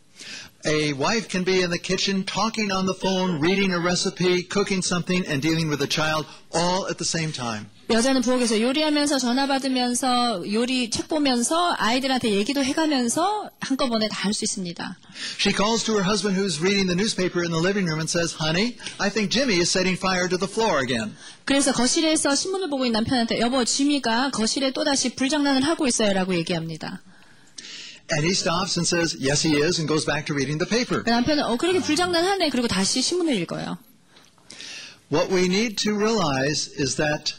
A 0.66 0.94
wife 0.94 1.28
can 1.28 1.44
be 1.44 1.60
in 1.60 1.68
the 1.70 1.78
kitchen 1.78 2.24
talking 2.24 2.72
on 2.72 2.86
the 2.86 2.94
phone, 2.94 3.38
reading 3.38 3.72
a 3.72 3.78
recipe, 3.78 4.42
cooking 4.48 4.80
something, 4.82 5.22
and 5.28 5.42
dealing 5.42 5.68
with 5.68 5.82
a 5.82 5.86
child 5.86 6.24
all 6.54 6.86
at 6.88 6.96
the 6.96 7.04
same 7.04 7.32
time. 7.32 7.66
여자는 7.90 8.22
부엌에서 8.22 8.62
요리하면서 8.62 9.18
전화 9.18 9.46
받으면서 9.46 10.42
요리 10.50 10.88
책 10.88 11.06
보면서 11.08 11.74
아이들한테 11.76 12.30
얘기도 12.30 12.64
해가면서 12.64 13.50
한꺼번에 13.60 14.08
다 14.08 14.24
할 14.24 14.32
수 14.32 14.44
있습니다. 14.46 14.96
She 15.38 15.52
calls 15.54 15.84
to 15.84 15.92
her 15.96 16.02
husband 16.02 16.34
who's 16.40 16.62
reading 16.62 16.86
the 16.88 16.96
newspaper 16.96 17.44
in 17.44 17.52
the 17.52 17.60
living 17.60 17.84
room 17.84 18.00
and 18.00 18.08
says, 18.08 18.32
Honey, 18.40 18.78
I 18.98 19.10
think 19.12 19.28
Jimmy 19.30 19.60
is 19.60 19.68
setting 19.70 19.98
fire 20.00 20.28
to 20.30 20.38
the 20.38 20.48
floor 20.48 20.80
again. 20.80 21.12
그래서 21.44 21.72
거실에서 21.72 22.34
신문을 22.34 22.70
보고 22.70 22.86
있는 22.86 23.04
남편한테 23.04 23.38
여보 23.40 23.62
지미가 23.66 24.30
거실에 24.30 24.72
또다시 24.72 25.14
불장난을 25.14 25.60
하고 25.60 25.86
있어요라고 25.86 26.34
얘기합니다. 26.36 27.02
And 28.11 28.25
he 28.25 28.33
stops 28.33 28.77
and 28.77 28.87
says, 28.87 29.15
Yes, 29.19 29.43
he 29.43 29.57
is, 29.61 29.79
and 29.79 29.87
goes 29.87 30.05
back 30.05 30.25
to 30.27 30.33
reading 30.33 30.57
the 30.57 30.67
paper. 30.67 31.03
그 31.03 31.09
남편은 31.09 31.43
어 31.43 31.57
그렇게 31.57 31.79
불장난하네 31.79 32.49
그리고 32.49 32.67
다시 32.67 33.01
신문을 33.01 33.35
읽어요. 33.41 33.77
What 35.11 35.31
we 35.31 35.45
need 35.45 35.75
to 35.83 35.95
realize 35.95 36.69
is 36.77 36.95
that 36.95 37.33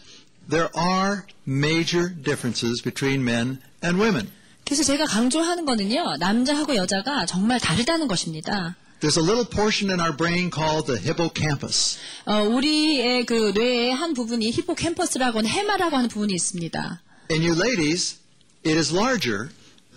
there 0.48 0.70
are 0.76 1.26
major 1.46 2.08
differences 2.08 2.82
between 2.82 3.22
men 3.22 3.58
and 3.82 4.00
women. 4.00 4.30
그래서 4.64 4.84
제가 4.84 5.06
강조하는 5.06 5.64
거는요 5.64 6.16
남자하고 6.18 6.76
여자가 6.76 7.26
정말 7.26 7.58
다르다는 7.58 8.06
것입니다. 8.06 8.76
There's 9.00 9.16
a 9.16 9.24
little 9.24 9.46
portion 9.46 9.90
in 9.90 9.98
our 9.98 10.14
brain 10.14 10.50
called 10.50 10.86
the 10.86 11.00
hippocampus. 11.00 11.98
어, 12.26 12.42
우리의 12.42 13.24
그 13.24 13.52
뇌의 13.54 13.94
한 13.94 14.14
부분이 14.14 14.50
히포캠퍼스라고 14.50 15.38
하는 15.38 15.50
해마라고 15.50 15.96
하는 15.96 16.08
부분이 16.08 16.34
있습니다. 16.34 17.02
In 17.30 17.42
you 17.42 17.58
ladies, 17.58 18.18
it 18.64 18.76
is 18.76 18.94
larger 18.94 19.48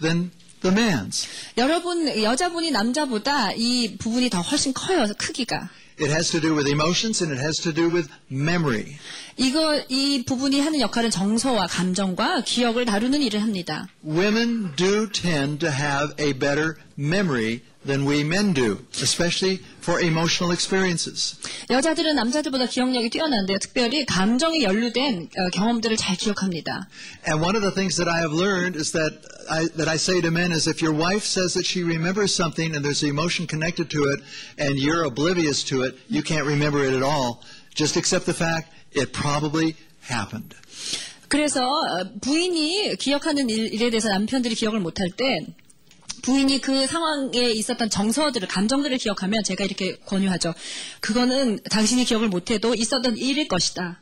than 0.02 0.32
the 0.62 0.76
man's. 0.76 1.28
여러분 1.58 2.08
여자분이 2.24 2.72
남자보다 2.72 3.52
이 3.54 3.98
부분이 3.98 4.30
더 4.30 4.42
훨씬 4.42 4.74
커요 4.74 5.06
크기가. 5.18 5.70
It 6.00 6.12
has 6.12 6.32
to 6.32 6.42
do 6.42 6.56
with 6.56 6.68
emotions 6.68 7.24
and 7.24 7.32
it 7.32 7.44
has 7.44 7.62
to 7.62 7.72
do 7.72 7.86
with 7.94 8.10
memory. 8.32 8.98
이거 9.38 9.80
이 9.90 10.24
부분이 10.26 10.60
하는 10.60 10.80
역할은 10.80 11.12
정서와 11.12 11.68
감정과 11.68 12.42
기억을 12.42 12.86
다루는 12.86 13.22
일을 13.22 13.42
합니다. 13.42 13.88
Women 14.04 14.76
do 14.76 15.08
tend 15.12 15.60
to 15.60 15.70
have 15.70 16.14
a 16.20 16.34
better 16.34 16.76
memory 16.98 17.62
than 17.86 18.08
we 18.08 18.22
men 18.22 18.54
do, 18.54 18.80
especially 19.02 19.62
for 19.82 20.02
emotional 20.02 20.54
experiences. 20.54 21.36
여자들은 21.70 22.16
남자들보다 22.16 22.68
기억력이 22.68 23.10
뛰어난데요. 23.10 23.58
특별히 23.60 24.06
감정에 24.06 24.64
연루된 24.64 25.30
어, 25.38 25.50
경험들을 25.52 25.98
잘 25.98 26.16
기억합니다. 26.16 26.88
And 27.28 27.44
one 27.44 27.56
of 27.56 27.62
the 27.62 27.74
things 27.74 27.98
that 27.98 28.10
I 28.10 28.20
have 28.20 28.34
learned 28.34 28.78
is 28.78 28.92
that 28.94 29.20
I, 29.50 29.68
that 29.76 29.90
I 29.90 29.96
say 29.96 30.22
to 30.22 30.32
men 30.32 30.52
is 30.52 30.68
if 30.68 30.82
your 30.82 30.96
wife 30.96 31.26
says 31.26 31.54
that 31.54 31.66
she 31.66 31.84
remembers 31.84 32.34
something 32.34 32.76
and 32.76 32.84
there's 32.84 33.04
emotion 33.04 33.48
connected 33.48 33.90
to 33.92 34.08
it 34.10 34.24
and 34.58 34.80
you're 34.80 35.04
oblivious 35.04 35.64
to 35.70 35.84
it, 35.84 35.96
you 36.08 36.24
can't 36.24 36.46
remember 36.46 36.84
it 36.86 36.94
at 36.94 37.04
all. 37.04 37.44
Just 37.76 37.98
accept 37.98 38.26
the 38.26 38.34
fact 38.34 38.72
it 38.94 39.12
probably 39.14 39.76
happened. 40.08 40.56
그래서 41.28 41.66
어, 41.66 42.06
부인이 42.22 42.96
기억하는 42.98 43.50
일, 43.50 43.74
일에 43.74 43.90
대해서 43.90 44.08
남편들이 44.10 44.54
기억을 44.54 44.80
못할 44.80 45.10
때 45.18 45.48
부인이 46.24 46.62
그 46.62 46.88
상황에 46.88 47.52
있었던 47.52 47.90
정서들을 47.90 48.48
감정들을 48.48 48.98
기억하면 48.98 49.44
제가 49.44 49.66
이렇게 49.66 49.98
권유하죠. 50.06 50.54
그거는 51.02 51.60
당신이 51.70 52.06
기억을 52.06 52.30
못해도 52.30 52.76
있었던 52.76 53.18
일일 53.18 53.48
것이다. 53.50 54.00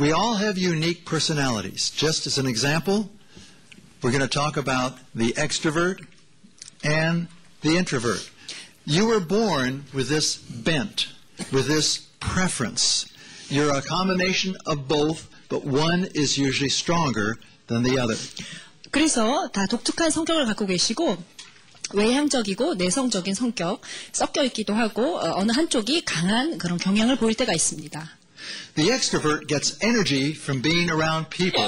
We 0.00 0.12
all 0.12 0.36
have 0.36 0.58
unique 0.58 1.04
personalities. 1.04 1.90
Just 1.90 2.26
as 2.26 2.40
an 2.40 2.48
example, 2.48 3.08
we're 4.02 4.10
going 4.10 4.20
to 4.20 4.28
talk 4.28 4.56
about 4.56 4.98
the 5.14 5.32
extrovert 5.34 6.04
and 6.82 7.28
the 7.62 7.76
introvert. 7.76 8.28
You 8.84 9.06
were 9.06 9.20
born 9.20 9.84
with 9.94 10.08
this 10.08 10.36
bent, 10.36 11.06
with 11.52 11.68
this 11.68 12.08
preference. 12.18 13.06
You're 13.48 13.72
a 13.72 13.82
combination 13.82 14.56
of 14.66 14.88
both, 14.88 15.28
but 15.48 15.64
one 15.64 16.08
is 16.14 16.36
usually 16.36 16.70
stronger 16.70 17.38
than 17.68 17.84
the 17.84 18.00
other. 18.00 18.16
그래서 18.93 19.49
다 19.51 19.65
독특한 19.65 20.11
성격을 20.11 20.45
갖고 20.45 20.67
계시고 20.67 21.17
외향적이고 21.95 22.75
내성적인 22.75 23.33
성격 23.33 23.81
섞여 24.11 24.43
있기도 24.43 24.75
하고 24.75 25.17
어, 25.17 25.33
어느 25.39 25.51
한쪽이 25.51 26.05
강한 26.05 26.59
그런 26.59 26.77
경향을 26.77 27.15
보일 27.15 27.33
때가 27.33 27.53
있습니다. 27.53 28.17
The 28.75 28.91
extrovert 28.91 29.47
gets 29.47 29.79
energy 29.81 30.33
from 30.33 30.61
being 30.61 30.91
around 30.91 31.29
people. 31.31 31.67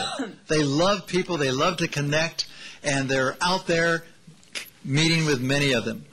They 0.50 0.64
love 0.64 1.08
people, 1.08 1.40
they 1.40 1.50
love 1.50 1.78
to 1.78 1.88
connect, 1.92 2.46
and 2.86 3.10
they're 3.10 3.36
out 3.42 3.66
there 3.66 4.04
meeting 4.86 5.26
with 5.26 5.42
many 5.42 5.74
of 5.74 5.84
them. 5.84 6.06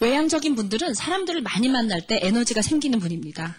외향적인 0.00 0.54
분들은 0.54 0.92
사람들을 0.92 1.40
많이 1.40 1.70
만날 1.70 2.06
때 2.06 2.20
에너지가 2.22 2.60
생기는 2.60 2.98
분입니다. 2.98 3.56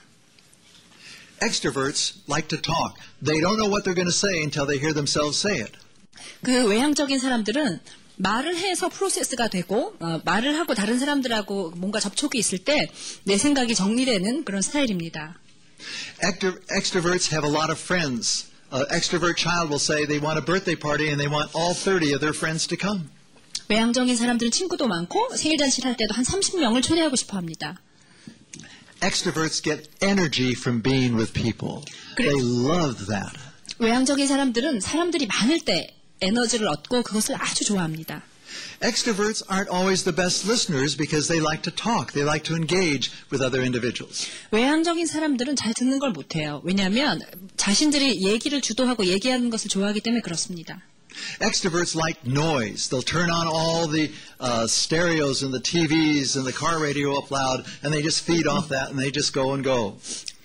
Extroverts 1.42 2.22
like 2.30 2.50
to 2.50 2.62
talk. 2.62 3.02
They 3.26 3.42
don't 3.42 3.58
know 3.58 3.70
what 3.70 3.82
they're 3.84 3.98
going 3.98 4.10
to 4.10 4.14
say 4.14 4.44
until 4.44 4.68
they 4.68 4.78
hear 4.78 4.94
themselves 4.94 5.42
say 5.42 5.58
it. 5.58 5.74
그 6.44 6.66
외향적인 6.68 7.20
사람들은 7.20 7.80
말을 8.18 8.58
해서 8.58 8.90
프로세스가 8.90 9.48
되고 9.50 9.96
어, 10.00 10.20
말을 10.26 10.58
하고 10.58 10.74
다른 10.74 10.98
사람들하고 11.00 11.72
뭔가 11.76 12.00
접촉이 12.00 12.32
있을 12.40 12.60
때 12.60 12.88
내 13.24 13.38
생각이 13.38 13.76
정리되는 13.76 14.44
그런 14.44 14.62
스타일입니다. 14.62 15.40
Extro- 16.24 16.60
extroverts 16.76 17.32
have 17.34 17.48
a 17.48 17.54
lot 17.54 17.70
of 17.72 17.80
friends. 17.80 18.48
An 18.74 18.86
extrovert 18.92 19.38
child 19.38 19.70
will 19.70 19.80
say 19.80 20.06
they 20.06 20.20
want 20.20 20.38
a 20.40 20.44
birthday 20.44 20.76
party 20.76 21.08
and 21.08 21.20
they 21.22 21.30
want 21.32 21.52
all 21.56 21.74
30 21.74 22.12
of 22.14 22.20
their 22.20 22.36
friends 22.36 22.68
to 22.68 22.76
come. 22.80 23.10
외향적인 23.70 24.16
사람들은 24.16 24.50
친구도 24.52 24.88
많고 24.88 25.36
생일 25.36 25.58
잔치를 25.58 25.90
할 25.90 25.98
때도 25.98 26.14
한 26.16 26.24
30명을 26.26 26.82
초대하고 26.82 27.16
싶어 27.16 27.38
합니다. 27.38 27.80
Extroverts 29.04 29.62
get 29.62 29.90
energy 30.02 30.54
from 30.54 30.82
being 30.82 31.16
with 31.16 31.34
people. 31.34 31.84
They 32.18 32.34
love 32.34 33.06
that. 33.08 33.38
외향적인 33.78 34.26
사람들은 34.28 34.80
사람들이 34.80 35.28
많을 35.28 35.60
때 35.60 35.96
에너지를 36.22 36.68
얻고 36.68 37.04
그것을 37.04 37.36
아주 37.36 37.64
좋아합니다. 37.66 38.24
Extroverts 38.82 39.44
aren't 39.50 39.70
always 39.70 40.04
the 40.04 40.16
best 40.16 40.48
listeners 40.48 40.96
because 40.96 41.28
they 41.28 41.40
like 41.40 41.64
to 41.64 41.72
talk. 41.72 42.14
They 42.14 42.24
like 42.24 42.44
to 42.46 42.56
engage 42.56 43.12
with 43.32 43.42
other 43.42 43.62
individuals. 43.62 44.28
외향적인 44.52 45.08
사람들은 45.08 45.56
잘 45.56 45.74
듣는 45.74 46.00
걸 46.00 46.12
못해요. 46.12 46.62
왜냐하면 46.64 47.20
자신들이 47.58 48.24
얘기를 48.24 48.62
주도하고 48.62 49.06
얘기하는 49.06 49.50
것을 49.50 49.70
좋아하기 49.70 50.02
때문에 50.02 50.22
그렇습니다. 50.22 50.82
Extroverts 51.42 51.96
like 51.96 52.22
noise. 52.26 52.90
They'll 52.90 53.02
turn 53.02 53.32
on 53.32 53.48
all 53.48 53.88
the 53.88 54.12
uh, 54.40 54.68
stereos 54.68 55.42
and 55.42 55.52
the 55.52 55.62
TVs 55.62 56.36
and 56.38 56.46
the 56.46 56.54
car 56.54 56.80
radio 56.80 57.18
up 57.18 57.32
loud, 57.32 57.66
and 57.82 57.92
they 57.92 58.04
just 58.04 58.24
feed 58.24 58.46
off 58.46 58.70
that 58.70 58.92
and 58.92 59.00
they 59.00 59.10
just 59.10 59.34
go 59.34 59.54
and 59.54 59.64
go. 59.64 59.98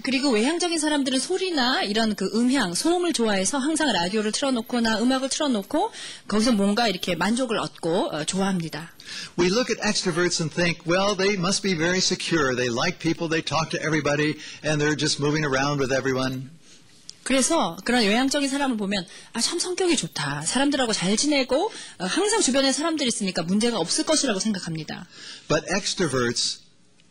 그리고 0.03 0.31
외향적인 0.31 0.79
사람들은 0.79 1.19
소리나 1.21 1.83
이런 1.83 2.15
그 2.15 2.29
음향, 2.35 2.75
소음을 2.75 3.12
좋아해서 3.12 3.59
항상 3.59 3.93
라디오를 3.93 4.33
틀어놓거나 4.33 5.01
음악을 5.01 5.29
틀어놓고 5.29 5.93
거기서 6.29 6.53
뭔가 6.53 6.88
이렇게 6.88 7.15
만족을 7.15 7.59
얻고 7.59 8.11
어, 8.12 8.25
좋아합니다. 8.25 8.93
We 9.38 9.47
look 9.47 9.71
at 9.71 9.81
extroverts 9.87 10.43
and 10.43 10.53
think, 10.55 10.81
well, 10.87 11.17
they 11.17 11.37
must 11.38 11.62
be 11.62 11.75
very 11.77 11.99
secure. 11.99 12.55
They 12.57 12.69
like 12.69 12.99
people, 12.99 13.29
they 13.29 13.43
talk 13.45 13.71
to 13.71 13.79
everybody, 13.81 14.35
and 14.65 14.81
they're 14.83 14.99
just 14.99 15.23
moving 15.23 15.45
around 15.47 15.81
with 15.81 15.93
everyone. 15.95 16.51
그래서 17.23 17.77
그런 17.85 18.03
외향적인 18.03 18.49
사람을 18.49 18.77
보면 18.77 19.07
아 19.33 19.41
참 19.41 19.61
성격이 19.61 19.97
좋다. 19.97 20.43
사람들하고 20.43 20.93
잘 20.93 21.17
지내고 21.17 21.71
어, 21.99 22.05
항상 22.05 22.41
주변에 22.41 22.73
사람들이 22.73 23.07
있으니까 23.07 23.43
문제가 23.45 23.79
없을 23.79 24.05
것이라고 24.05 24.41
생각합니다. 24.41 25.07
But 25.49 25.65
extroverts 25.73 26.59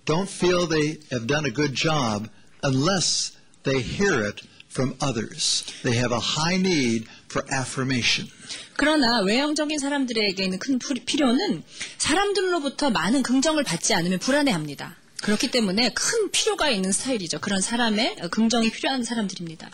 don't 0.05 0.29
feel 0.29 0.67
they 0.67 0.99
have 1.13 1.27
done 1.27 1.45
a 1.45 1.53
good 1.53 1.73
job 1.73 2.27
unless 2.63 3.33
they 3.63 3.81
hear 3.81 4.25
it 4.27 4.41
from 4.69 4.95
others. 5.01 5.63
They 5.83 5.97
have 5.97 6.11
a 6.13 6.19
high 6.19 6.55
need 6.57 7.07
for 7.29 7.45
affirmation. 7.51 8.29
그러나 8.77 9.19
외향적인 9.21 9.77
사람들에게 9.79 10.43
있는 10.43 10.57
큰 10.59 10.79
푸- 10.79 10.93
필요는 11.05 11.63
사람들로부터 11.97 12.89
많은 12.89 13.21
긍정을 13.23 13.63
받지 13.63 13.93
않으면 13.93 14.19
불안해합니다. 14.19 14.95
그렇기 15.21 15.51
때문에 15.51 15.89
큰 15.93 16.31
필요가 16.31 16.69
있는 16.71 16.91
스타일이죠. 16.91 17.39
그런 17.39 17.61
사람의 17.61 18.15
어, 18.21 18.27
긍정이 18.29 18.71
필요한 18.71 19.03
사람들입니다. 19.03 19.69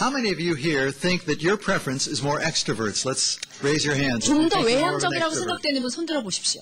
How 0.00 0.10
many 0.12 0.32
of 0.32 0.40
you 0.42 0.56
here 0.56 0.90
think 0.92 1.24
that 1.26 1.46
your 1.46 1.56
preference 1.56 2.10
is 2.10 2.20
more 2.22 2.42
extroverts? 2.44 3.06
Let's 3.06 3.38
raise 3.62 3.86
your 3.86 3.96
hands. 3.96 4.26
좀 4.26 4.48
더 4.48 4.60
외향적이라고. 4.60 5.34
생각되는 5.34 5.80
분 5.80 5.90
손들어 5.90 6.22
보십시오. 6.22 6.60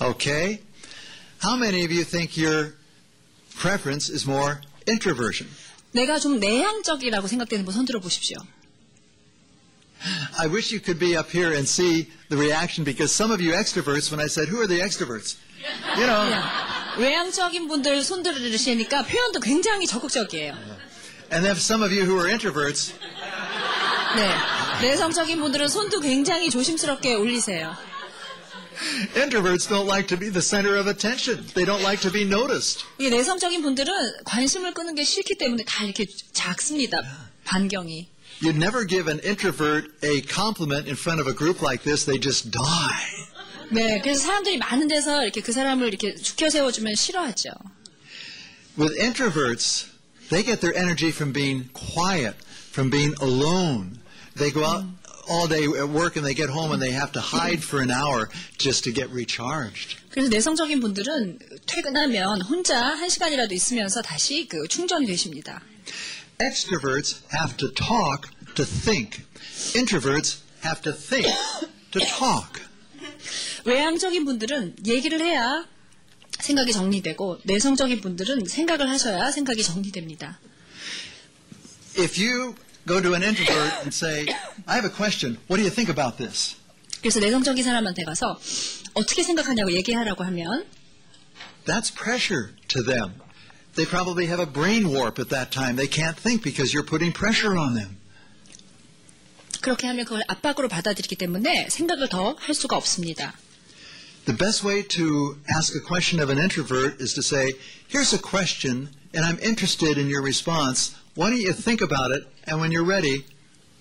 Okay. 0.00 0.60
How 1.43 1.55
many 1.55 1.83
of 1.85 1.91
you 1.91 2.03
think 2.03 2.37
your 2.37 2.73
preference 3.59 4.09
is 4.11 4.27
more 4.27 4.59
introversion? 4.87 5.49
내가 5.91 6.19
좀 6.19 6.39
내향적이라고 6.39 7.27
생각되는 7.27 7.65
분 7.65 7.73
손들어 7.73 7.99
보십시오. 7.99 8.37
I 10.37 10.47
wish 10.47 10.71
you 10.71 10.79
could 10.79 10.99
be 10.99 11.17
up 11.17 11.29
here 11.29 11.51
and 11.51 11.67
see 11.67 12.07
the 12.29 12.37
reaction 12.37 12.85
because 12.85 13.11
some 13.11 13.31
of 13.31 13.41
you 13.41 13.51
extroverts, 13.53 14.09
when 14.11 14.21
I 14.21 14.27
said, 14.27 14.47
who 14.47 14.61
are 14.61 14.67
the 14.67 14.79
extroverts? 14.79 15.35
You 15.97 16.07
know, 16.07 16.23
그냥 16.23 16.43
외향적인 16.97 17.67
분들 17.67 18.01
손들으시니까 18.03 19.03
표현도 19.03 19.41
굉장히 19.41 19.87
적극적이에요. 19.87 20.53
and 21.31 21.43
then 21.45 21.55
some 21.57 21.83
of 21.83 21.91
you 21.91 22.05
who 22.05 22.17
are 22.17 22.29
introverts, 22.29 22.93
네. 24.15 24.33
내성적인 24.81 25.39
분들은 25.39 25.67
손도 25.67 25.99
굉장히 25.99 26.49
조심스럽게 26.49 27.15
올리세요. 27.15 27.75
introverts 29.15 29.67
don't 29.67 29.87
like 29.87 30.07
to 30.07 30.17
be 30.17 30.29
the 30.29 30.41
center 30.41 30.75
of 30.75 30.87
attention. 30.87 31.45
They 31.53 31.65
don't 31.65 31.83
like 31.83 32.01
to 32.01 32.11
be 32.11 32.23
noticed. 32.23 32.85
이 32.97 33.09
내성적인 33.09 33.61
분들은 33.61 33.93
관심을 34.25 34.73
끄는 34.73 34.95
게 34.95 35.03
싫기 35.03 35.37
때문에 35.37 35.63
다 35.65 35.83
이렇게 35.83 36.05
작습니다. 36.33 37.01
반경이. 37.45 38.07
You'd 38.41 38.55
never 38.55 38.85
give 38.85 39.09
an 39.09 39.19
introvert 39.23 39.91
a 40.03 40.21
compliment 40.21 40.87
in 40.87 40.95
front 40.95 41.19
of 41.19 41.27
a 41.27 41.35
group 41.35 41.61
like 41.61 41.83
this. 41.83 42.05
They 42.05 42.19
just 42.19 42.51
die. 42.51 43.29
네, 43.71 43.99
그래서 44.01 44.25
사람들이 44.25 44.57
많은 44.57 44.87
데서 44.87 45.23
이렇게 45.23 45.41
그 45.41 45.51
사람을 45.51 45.87
이렇게 45.87 46.15
죽여 46.15 46.49
세워주면 46.49 46.95
싫어하죠. 46.95 47.51
With 48.77 48.97
introverts, 48.97 49.87
they 50.29 50.43
get 50.43 50.61
their 50.61 50.73
energy 50.75 51.11
from 51.11 51.33
being 51.33 51.69
quiet, 51.73 52.35
from 52.71 52.89
being 52.89 53.13
alone. 53.21 53.99
They 54.37 54.51
go 54.51 54.63
out 54.63 54.85
All 55.28 55.48
day 55.48 55.64
at 55.64 55.88
work 55.88 56.16
and 56.16 56.24
they 56.24 56.34
get 56.34 56.50
home 56.50 56.72
and 56.72 56.80
they 56.80 56.92
have 56.92 57.12
to 57.12 57.20
hide 57.20 57.62
for 57.62 57.80
an 57.80 57.90
hour 57.90 58.28
just 58.58 58.84
to 58.84 58.92
get 58.92 59.10
recharged. 59.10 59.96
그래서 60.10 60.28
내성적인 60.28 60.80
분들은 60.80 61.38
퇴근하면 61.66 62.42
혼자 62.42 62.80
한 62.80 63.08
시간이라도 63.08 63.54
있으면서 63.54 64.02
다시 64.02 64.46
그 64.48 64.66
충전이 64.68 65.06
되십니다. 65.06 65.62
Extroverts 66.40 67.22
have 67.32 67.56
to 67.56 67.72
talk 67.74 68.30
to 68.54 68.64
think. 68.64 69.22
Introverts 69.74 70.42
have 70.64 70.82
to 70.82 70.92
think 70.92 71.32
to 71.92 72.00
talk. 72.00 72.62
외향적인 73.64 74.24
분들은 74.24 74.76
얘기를 74.86 75.20
해야 75.20 75.66
생각이 76.40 76.72
정리되고 76.72 77.40
내성적인 77.44 78.00
분들은 78.00 78.46
생각을 78.46 78.88
하셔야 78.88 79.30
생각이 79.30 79.62
정리됩니다. 79.62 80.38
If 81.98 82.20
you 82.20 82.54
go 82.85 83.01
to 83.01 83.13
an 83.13 83.23
introvert 83.23 83.73
and 83.83 83.93
say, 83.93 84.25
I 84.67 84.75
have 84.75 84.85
a 84.85 84.89
question, 84.89 85.37
what 85.47 85.57
do 85.57 85.63
you 85.63 85.69
think 85.69 85.89
about 85.89 86.17
this? 86.17 86.55
그래서 87.01 87.19
내성적인 87.19 87.63
사람한테 87.63 88.03
가서 88.03 88.39
어떻게 88.93 89.23
생각하냐고 89.23 89.71
얘기하라고 89.71 90.23
하면 90.25 90.65
That's 91.65 91.91
pressure 91.93 92.51
to 92.69 92.83
them. 92.83 93.13
They 93.75 93.85
probably 93.85 94.25
have 94.27 94.41
a 94.41 94.45
brain 94.51 94.89
warp 94.89 95.19
at 95.19 95.29
that 95.29 95.51
time. 95.51 95.75
They 95.75 95.87
can't 95.87 96.17
think 96.17 96.43
because 96.43 96.73
you're 96.73 96.87
putting 96.87 97.13
pressure 97.13 97.55
on 97.57 97.75
them. 97.75 97.97
그렇게 99.61 99.87
하면 99.87 100.05
그걸 100.05 100.23
압박으로 100.27 100.67
받아들이기 100.67 101.15
때문에 101.15 101.67
생각을 101.69 102.09
더 102.09 102.35
할 102.39 102.55
수가 102.55 102.75
없습니다. 102.77 103.33
The 104.25 104.33
best 104.33 104.63
way 104.63 104.83
to 104.83 105.37
ask 105.49 105.75
a 105.75 105.79
question 105.79 106.19
of 106.19 106.29
an 106.29 106.37
introvert 106.37 107.01
is 107.01 107.13
to 107.15 107.23
say, 107.23 107.53
Here's 107.87 108.13
a 108.13 108.19
question, 108.19 108.89
and 109.13 109.25
I'm 109.25 109.39
interested 109.39 109.97
in 109.97 110.07
your 110.07 110.21
response. 110.21 110.95
Why 111.15 111.31
don't 111.31 111.41
you 111.41 111.53
think 111.53 111.81
about 111.81 112.11
it, 112.11 112.27
and 112.45 112.61
when 112.61 112.71
you're 112.71 112.83
ready, 112.85 113.25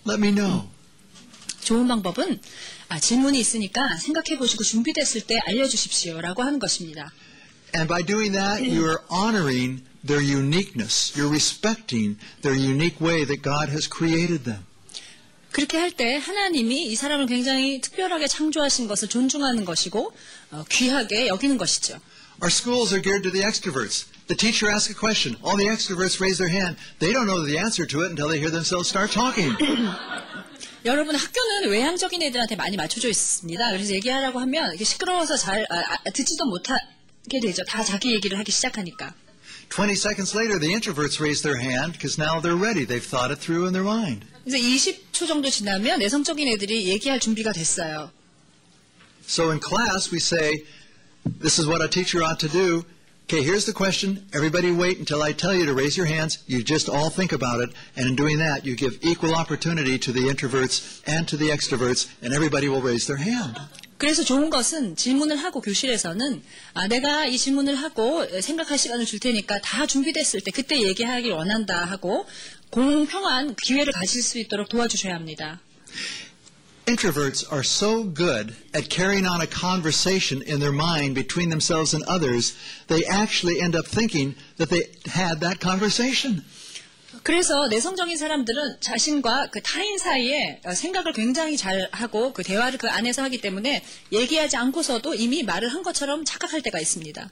let 0.05 0.19
me 0.19 0.31
know. 0.31 0.71
좋은 1.61 1.87
방법은 1.87 2.41
아, 2.89 2.99
질문이 2.99 3.39
있으니까 3.39 3.99
생각해 3.99 4.39
보시고 4.39 4.65
준비됐을 4.65 5.27
때 5.27 5.39
알려주십시오라고 5.47 6.43
하는 6.43 6.59
것입니다. 6.59 7.13
And 7.75 7.87
by 7.87 8.03
doing 8.03 8.33
that, 8.33 8.65
you 8.65 8.87
are 8.87 9.03
honoring 9.11 9.83
their 10.03 10.23
uniqueness. 10.23 11.13
You're 11.15 11.29
respecting 11.29 12.17
their 12.41 12.57
unique 12.57 12.99
way 13.01 13.27
that 13.27 13.43
God 13.43 13.69
has 13.69 13.87
created 13.87 14.45
them. 14.45 14.65
그렇게 15.54 15.78
할 15.78 15.92
때 15.92 16.18
하나님이 16.18 16.88
이 16.88 16.96
사람을 16.96 17.28
굉장히 17.28 17.80
특별하게 17.80 18.28
창조하신 18.28 18.88
것을 18.88 19.08
존중하는 19.08 19.64
것이고 19.66 20.12
어, 20.52 20.66
귀하게 20.70 21.28
여기는 21.28 21.58
것이죠. 21.58 22.00
Our 22.42 22.50
schools 22.52 22.92
are 22.94 23.02
geared 23.02 23.22
to 23.24 23.32
the 23.32 23.46
extroverts. 23.46 24.08
The 24.28 24.36
teacher 24.36 24.68
asks 24.74 24.90
a 24.90 24.96
question. 24.98 25.38
All 25.46 25.56
the 25.56 25.70
extroverts 25.70 26.20
raise 26.20 26.38
their 26.42 26.50
hand. 26.50 26.76
They 27.00 27.14
don't 27.14 27.28
know 27.30 27.46
the 27.46 27.60
answer 27.60 27.86
to 27.88 28.02
it 28.02 28.10
until 28.10 28.28
they 28.28 28.40
hear 28.42 28.50
themselves 28.52 28.90
start 28.90 29.14
talking. 29.14 29.54
여러분 30.86 31.16
학교는 31.16 31.70
외향적인 31.70 32.22
애들한테 32.24 32.56
많이 32.56 32.76
맞춰져 32.76 33.08
있습니다. 33.08 33.72
그래서 33.72 33.94
얘기하라고 33.94 34.40
하면 34.40 34.76
시끄러워서 34.76 35.38
잘 35.38 35.66
아, 35.70 35.76
아, 35.78 35.98
듣지도 36.14 36.46
못하게 36.46 37.40
되죠. 37.42 37.64
다 37.66 37.84
자기 37.84 38.14
얘기를 38.14 38.38
하기 38.40 38.52
시작하니까. 38.52 39.14
20 39.73 39.95
seconds 39.95 40.35
later, 40.35 40.59
the 40.59 40.73
introverts 40.73 41.21
raise 41.21 41.43
their 41.43 41.57
hand 41.57 41.93
because 41.93 42.19
now 42.19 42.41
they're 42.41 42.57
ready. 42.57 42.85
They've 42.85 43.05
thought 43.05 43.31
it 43.31 43.39
through 43.39 43.67
in 43.67 43.73
their 43.73 43.85
mind. 43.85 44.25
그래서 44.45 44.59
20초 44.59 45.27
정도 45.27 45.51
지나면 45.51 45.99
내성적인 45.99 46.49
애들이 46.49 46.89
얘기할 46.89 47.21
준비가 47.21 47.53
됐어요. 47.53 48.11
So 49.27 49.51
in 49.51 49.61
class, 49.61 50.11
we 50.11 50.19
say, 50.19 50.65
this 51.25 51.59
is 51.59 51.67
what 51.67 51.83
a 51.83 51.89
teacher 51.89 52.23
ought 52.23 52.41
to 52.41 52.49
do. 52.49 52.85
Okay, 53.31 53.43
here's 53.43 53.67
the 53.67 53.75
question. 53.75 54.25
Everybody 54.33 54.71
wait 54.71 54.99
until 54.99 55.23
I 55.23 55.33
tell 55.33 55.53
you 55.53 55.67
to 55.67 55.75
raise 55.75 55.99
your 55.99 56.07
hands. 56.07 56.39
You 56.47 56.63
just 56.63 56.89
all 56.89 57.11
think 57.11 57.33
about 57.33 57.61
it. 57.61 57.69
And 57.95 58.09
in 58.09 58.17
doing 58.17 58.39
that, 58.39 58.65
you 58.65 58.75
give 58.75 58.99
equal 59.03 59.35
opportunity 59.35 59.99
to 59.99 60.13
the 60.13 60.33
introverts 60.33 61.03
and 61.07 61.29
to 61.29 61.37
the 61.37 61.51
extroverts, 61.51 62.09
and 62.23 62.33
everybody 62.33 62.71
will 62.71 62.81
raise 62.81 63.07
their 63.07 63.19
hand. 63.19 63.61
그래서 63.98 64.24
좋은 64.24 64.50
것은 64.50 64.96
질문을 64.96 65.38
하고 65.38 65.62
교실에서는 65.62 66.42
아, 66.74 66.88
내가 66.88 67.26
이 67.26 67.38
질문을 67.38 67.76
하고 67.76 68.26
생각할 68.42 68.78
시간을 68.78 69.06
줄 69.06 69.20
테니까 69.20 69.62
다 69.62 69.86
준비됐을 69.86 70.42
때 70.42 70.52
그때 70.52 70.82
얘기하길 70.82 71.32
원한다 71.32 71.86
하고 71.86 72.26
공평한 72.70 73.56
기회를 73.56 73.94
가질 73.94 74.22
수 74.22 74.40
있도록 74.40 74.70
도와주셔야 74.70 75.14
합니다. 75.14 75.62
Introverts 76.86 77.46
are 77.50 77.64
so 77.64 78.04
good 78.04 78.54
at 78.76 78.90
carrying 78.90 79.26
on 79.26 79.40
a 79.40 79.48
conversation 79.48 80.42
in 80.42 80.60
their 80.60 80.74
mind 80.74 81.16
between 81.16 81.50
themselves 81.50 81.94
and 81.94 82.04
others, 82.10 82.56
they 82.88 83.06
actually 83.06 83.62
end 83.62 83.74
up 83.74 83.88
thinking 83.88 84.36
that 84.58 84.70
they 84.70 84.92
had 85.08 85.40
that 85.40 85.62
conversation. 85.62 86.44
그래서 87.24 87.68
내성적인 87.70 88.18
사람들은 88.18 88.82
자신과 88.82 89.48
그 89.50 89.62
타인 89.62 89.98
사이에 89.98 90.60
어, 90.66 90.74
생각을 90.74 91.14
굉장히 91.14 91.56
잘 91.56 91.88
하고 91.92 92.34
그 92.34 92.44
대화를 92.44 92.78
그 92.78 92.90
안에서 92.90 93.24
하기 93.24 93.40
때문에 93.40 93.84
얘기하지 94.12 94.58
않고서도 94.58 95.16
이미 95.16 95.42
말을 95.44 95.70
한 95.70 95.84
것처럼 95.84 96.26
착각할 96.26 96.62
때가 96.62 96.80
있습니다. 96.80 97.30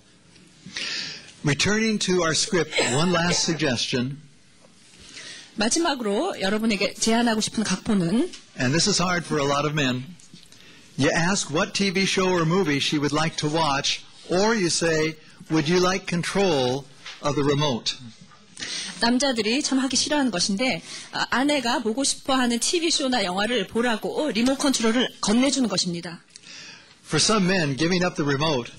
Returning 1.44 2.00
to 2.00 2.22
our 2.22 2.32
script, 2.32 2.80
one 2.96 3.12
last 3.12 3.44
suggestion, 3.44 4.18
마지막으로 5.56 6.40
여러분에게 6.40 6.94
제안하고 6.94 7.42
싶은 7.42 7.64
각본은 7.64 8.32
and 8.60 8.72
this 8.72 8.88
is 8.88 9.02
hard 9.02 9.26
for 9.26 9.44
a 9.44 9.48
lot 9.48 9.68
of 9.68 9.74
men. 9.74 10.06
You 10.98 11.10
ask 11.14 11.52
what 11.54 11.74
TV 11.74 12.04
show 12.04 12.30
or 12.30 12.46
movie 12.46 12.80
she 12.80 12.98
would 12.98 13.14
like 13.14 13.36
to 13.38 13.50
watch, 13.50 14.06
or 14.30 14.56
you 14.56 14.68
say, 14.68 15.16
Would 15.50 15.68
you 15.68 15.82
like 15.82 16.06
control 16.06 16.86
of 17.22 17.36
the 17.36 17.44
remote? 17.44 17.96
남자들이 19.02 19.62
참 19.62 19.80
하기 19.80 19.98
싫어하는 19.98 20.32
것인데 20.32 20.82
아, 21.12 21.26
아내가 21.30 21.80
보고 21.80 22.04
싶어하는 22.04 22.60
TV쇼나 22.60 23.24
영화를 23.26 23.68
보라고 23.68 24.32
리모컨 24.32 24.72
컨트롤을 24.72 25.10
건네주는 25.22 25.68
것입니다. 25.68 26.22
For 27.06 27.20
some 27.20 27.52
men, 27.52 27.76
giving 27.76 28.06
up 28.06 28.16
the 28.16 28.26
remote 28.26 28.72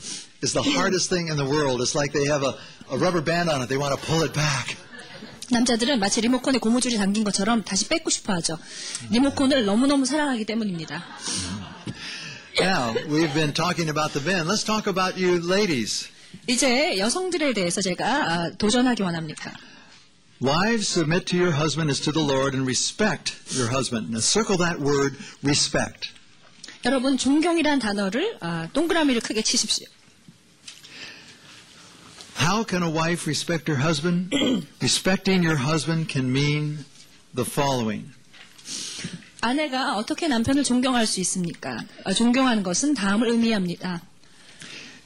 is 0.42 0.54
the 0.54 0.64
hardest 0.64 1.11
thing 1.11 1.28
in 1.28 1.37
the 1.37 1.44
world. 1.44 1.82
It's 1.82 1.94
like 1.94 2.12
they 2.12 2.24
have 2.30 2.42
a, 2.46 2.54
a 2.88 2.96
rubber 2.96 3.22
band 3.22 3.50
on 3.50 3.61
it, 3.61 3.68
they 3.68 3.76
want 3.76 3.92
to 3.92 4.00
pull 4.06 4.22
it 4.22 4.32
back. 4.32 4.76
남자들은 5.50 5.98
마치 5.98 6.22
리모컨에 6.22 6.58
고무줄이 6.58 6.96
담긴 6.96 7.24
것처럼 7.24 7.62
다시 7.62 7.88
뺏고 7.88 8.08
싶어 8.08 8.32
하죠. 8.35 8.56
리모컨을 9.11 9.66
너무너무 9.66 10.06
사랑하기 10.06 10.46
때문입니다. 10.46 11.04
Now, 12.61 12.94
we've 13.08 13.35
been 13.35 13.52
talking 13.52 13.90
about 13.90 14.12
the 14.12 14.24
men. 14.24 14.46
Let's 14.46 14.64
talk 14.64 14.88
about 14.88 15.20
you 15.22 15.42
ladies. 15.44 16.08
이제 16.46 16.96
여성들에 16.96 17.52
대해서 17.52 17.82
제가 17.82 18.06
아, 18.06 18.50
도전하기 18.56 19.02
원합니다. 19.02 19.52
Wives, 20.41 20.88
submit 20.88 21.26
to 21.28 21.38
your 21.38 21.52
husband 21.52 21.89
as 21.89 22.00
to 22.02 22.12
the 22.12 22.21
Lord 22.21 22.54
and 22.54 22.67
respect 22.67 23.34
your 23.58 23.69
husband. 23.69 24.12
Now, 24.12 24.19
circle 24.19 24.58
that 24.58 24.80
word, 24.80 25.17
respect. 25.41 26.12
여러분 26.86 27.17
존경이란 27.17 27.80
단어를 27.80 28.38
아, 28.39 28.67
동그라미를 28.71 29.21
크게 29.21 29.41
치십시오. 29.41 29.88
How 32.39 32.63
can 32.63 32.84
a 32.84 32.89
wife 32.89 33.26
respect 33.26 33.69
her 33.69 33.82
husband? 33.82 34.30
Respecting 34.80 35.43
your 35.43 35.58
husband 35.58 36.08
can 36.08 36.32
mean 36.32 36.86
the 37.34 37.43
following. 37.43 38.13
아내가 39.41 39.97
어떻게 39.97 40.28
남편을 40.28 40.63
존경할 40.63 41.08
수 41.08 41.19
있습니까? 41.21 41.78
아, 42.06 42.13
존경하는 42.13 42.62
것은 42.62 42.93
다음을 42.93 43.30
의미합니다. 43.30 44.02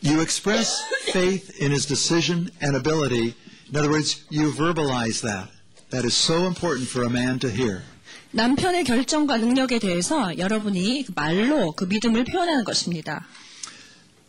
You 0.03 0.19
express 0.21 0.83
faith 1.09 1.53
in 1.61 1.71
his 1.71 1.87
decision 1.87 2.49
and 2.61 2.75
ability. 2.75 3.33
In 3.69 3.77
other 3.77 3.89
words, 3.89 4.25
you 4.29 4.51
verbalize 4.51 5.21
that. 5.21 5.49
That 5.91 6.05
is 6.05 6.15
so 6.15 6.47
important 6.47 6.87
for 6.87 7.03
a 7.03 7.09
man 7.09 7.39
to 7.39 7.49
hear. 7.49 7.83
남편의 8.31 8.85
결정과 8.85 9.37
능력에 9.37 9.79
대해서 9.79 10.37
여러분이 10.37 11.03
그 11.05 11.11
말로 11.13 11.73
그 11.73 11.83
믿음을 11.85 12.23
표현하는 12.23 12.63
것입니다. 12.63 13.25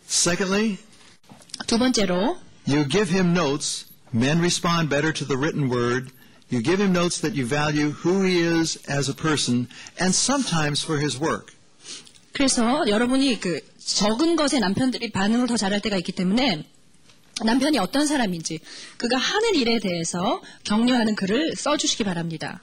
Secondly, 0.08 0.78
두 1.66 1.78
번째로 1.78 2.38
you 2.66 2.88
give 2.88 3.10
him 3.10 3.32
notes. 3.36 3.86
Men 4.14 4.38
respond 4.38 4.90
better 4.90 5.12
to 5.12 5.24
the 5.24 5.38
written 5.38 5.70
word. 5.70 6.12
You 6.50 6.62
give 6.62 6.82
him 6.82 6.92
notes 6.92 7.20
that 7.22 7.34
you 7.34 7.46
value 7.46 7.92
who 7.92 8.22
he 8.22 8.40
is 8.40 8.78
as 8.90 9.08
a 9.08 9.14
person 9.14 9.68
and 9.98 10.12
sometimes 10.12 10.84
for 10.84 11.00
his 11.00 11.18
work. 11.18 11.54
그래서 12.32 12.84
여러분이 12.88 13.40
그 13.40 13.60
적은 13.78 14.36
것에 14.36 14.58
남편들이 14.58 15.12
반응을 15.12 15.46
더 15.46 15.56
잘할 15.56 15.80
때가 15.80 15.96
있기 15.98 16.12
때문에 16.12 16.64
남편이 17.43 17.77
어떤 17.77 18.07
사람인지 18.07 18.59
그가 18.97 19.17
하는 19.17 19.55
일에 19.55 19.79
대해서 19.79 20.41
격려하는 20.63 21.15
글을 21.15 21.55
써주시기 21.55 22.03
바랍니다. 22.03 22.61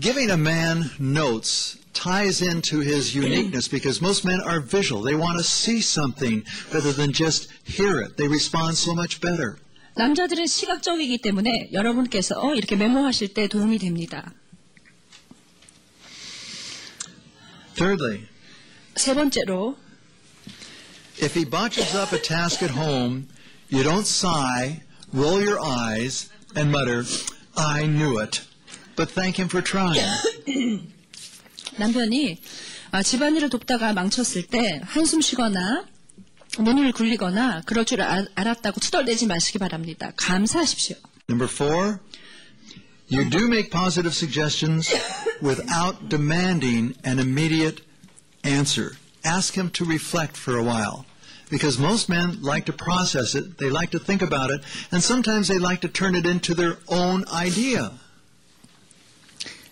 Giving 0.00 0.30
a 0.30 0.38
man 0.38 0.90
notes 0.98 1.78
ties 1.92 2.42
into 2.42 2.80
his 2.80 3.16
uniqueness 3.16 3.68
because 3.70 4.02
most 4.02 4.26
men 4.26 4.40
are 4.42 4.60
visual. 4.60 5.04
They 5.04 5.14
want 5.14 5.38
to 5.38 5.44
see 5.44 5.78
something 5.78 6.44
rather 6.72 6.92
than 6.92 7.12
just 7.12 7.48
hear 7.64 8.02
it. 8.02 8.16
They 8.16 8.28
respond 8.28 8.76
so 8.76 8.92
much 8.92 9.20
better. 9.20 9.56
남자들은 9.94 10.46
시각적이기 10.46 11.18
때문에 11.18 11.70
여러분께서 11.72 12.54
이렇게 12.54 12.76
메모하실 12.76 13.32
때 13.32 13.48
도움이 13.48 13.78
됩니다. 13.78 14.32
Thirdly, 17.76 18.26
세 18.94 19.14
번째로 19.14 19.76
if 21.22 21.38
he 21.38 21.48
botches 21.48 21.96
up 21.96 22.14
a 22.14 22.20
task 22.20 22.62
at 22.62 22.74
home, 22.74 23.28
you 23.69 23.83
don't 23.83 24.05
sigh, 24.05 24.81
roll 25.13 25.41
your 25.41 25.59
eyes, 25.59 26.29
and 26.55 26.71
mutter, 26.71 27.05
I 27.55 27.85
knew 27.85 28.19
it, 28.19 28.41
but 28.95 29.09
thank 29.09 29.37
him 29.39 29.47
for 29.47 29.61
trying. 29.61 30.07
남편이 31.77 32.37
아, 32.91 33.01
집안일을 33.01 33.49
돕다가 33.49 33.93
망쳤을 33.93 34.47
때 34.47 34.81
한숨 34.83 35.21
쉬거나 35.21 35.85
눈을 36.59 36.91
굴리거나 36.91 37.61
그럴 37.65 37.85
줄 37.85 38.01
알, 38.01 38.27
알았다고 38.35 38.81
투덜대지 38.81 39.27
마시기 39.27 39.57
바랍니다. 39.57 40.11
감사하십시오. 40.17 40.97
Number 41.29 41.49
four, 41.49 41.99
you 43.09 43.29
do 43.29 43.45
make 43.47 43.71
positive 43.71 44.13
suggestions 44.13 44.93
without 45.41 46.09
demanding 46.09 46.93
an 47.05 47.19
immediate 47.19 47.81
answer. 48.43 48.97
Ask 49.23 49.55
him 49.57 49.69
to 49.71 49.85
reflect 49.85 50.35
for 50.35 50.57
a 50.57 50.63
while. 50.63 51.04
Because 51.48 51.78
most 51.78 52.08
men 52.08 52.42
like 52.42 52.66
to 52.66 52.72
process 52.72 53.36
it, 53.36 53.58
they 53.58 53.70
like 53.70 53.90
to 53.92 54.00
think 54.02 54.20
about 54.20 54.50
it, 54.50 54.62
and 54.90 55.02
sometimes 55.02 55.46
they 55.46 55.58
like 55.58 55.80
to 55.82 55.88
turn 55.88 56.16
it 56.16 56.26
into 56.26 56.54
their 56.54 56.78
own 56.88 57.24
idea. 57.32 57.92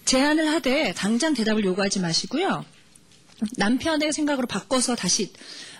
제안을 0.04 0.46
하되 0.52 0.92
당장 0.94 1.34
대답을 1.34 1.64
요구하지 1.64 1.98
마시고요. 2.00 2.64
남편의 3.56 4.12
생각으로 4.12 4.46
바꿔서 4.46 4.94
다시 4.94 5.32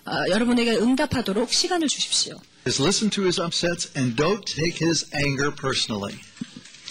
어, 0.07 0.28
여러분에게 0.30 0.72
응답하도록 0.72 1.52
시간을 1.52 1.88
주십시오. 1.88 2.40
Is 2.66 2.80
listen 2.80 3.11
to 3.11 3.22
his 3.24 3.40
upsets 3.40 3.90
and 3.96 4.20
don't 4.20 4.44
take 4.44 4.85
his 4.85 5.07
anger 5.14 5.54
personally. 5.54 6.18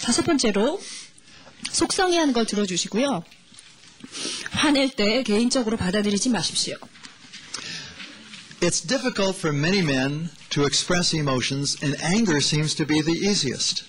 다섯 0.00 0.24
번째로 0.24 0.80
속상해하는 1.70 2.32
걸 2.32 2.46
들어주시고요. 2.46 3.24
화낼 4.50 4.90
때 4.90 5.22
개인적으로 5.22 5.76
받아들이지 5.76 6.30
마십시오. 6.30 6.76
It's 8.63 8.81
difficult 8.85 9.37
for 9.37 9.53
many 9.55 9.81
men 9.81 10.29
to 10.49 10.65
express 10.65 11.13
emotions, 11.13 11.77
and 11.81 11.95
anger 12.03 12.41
seems 12.41 12.75
to 12.75 12.85
be 12.85 13.01
the 13.01 13.13
easiest. 13.13 13.85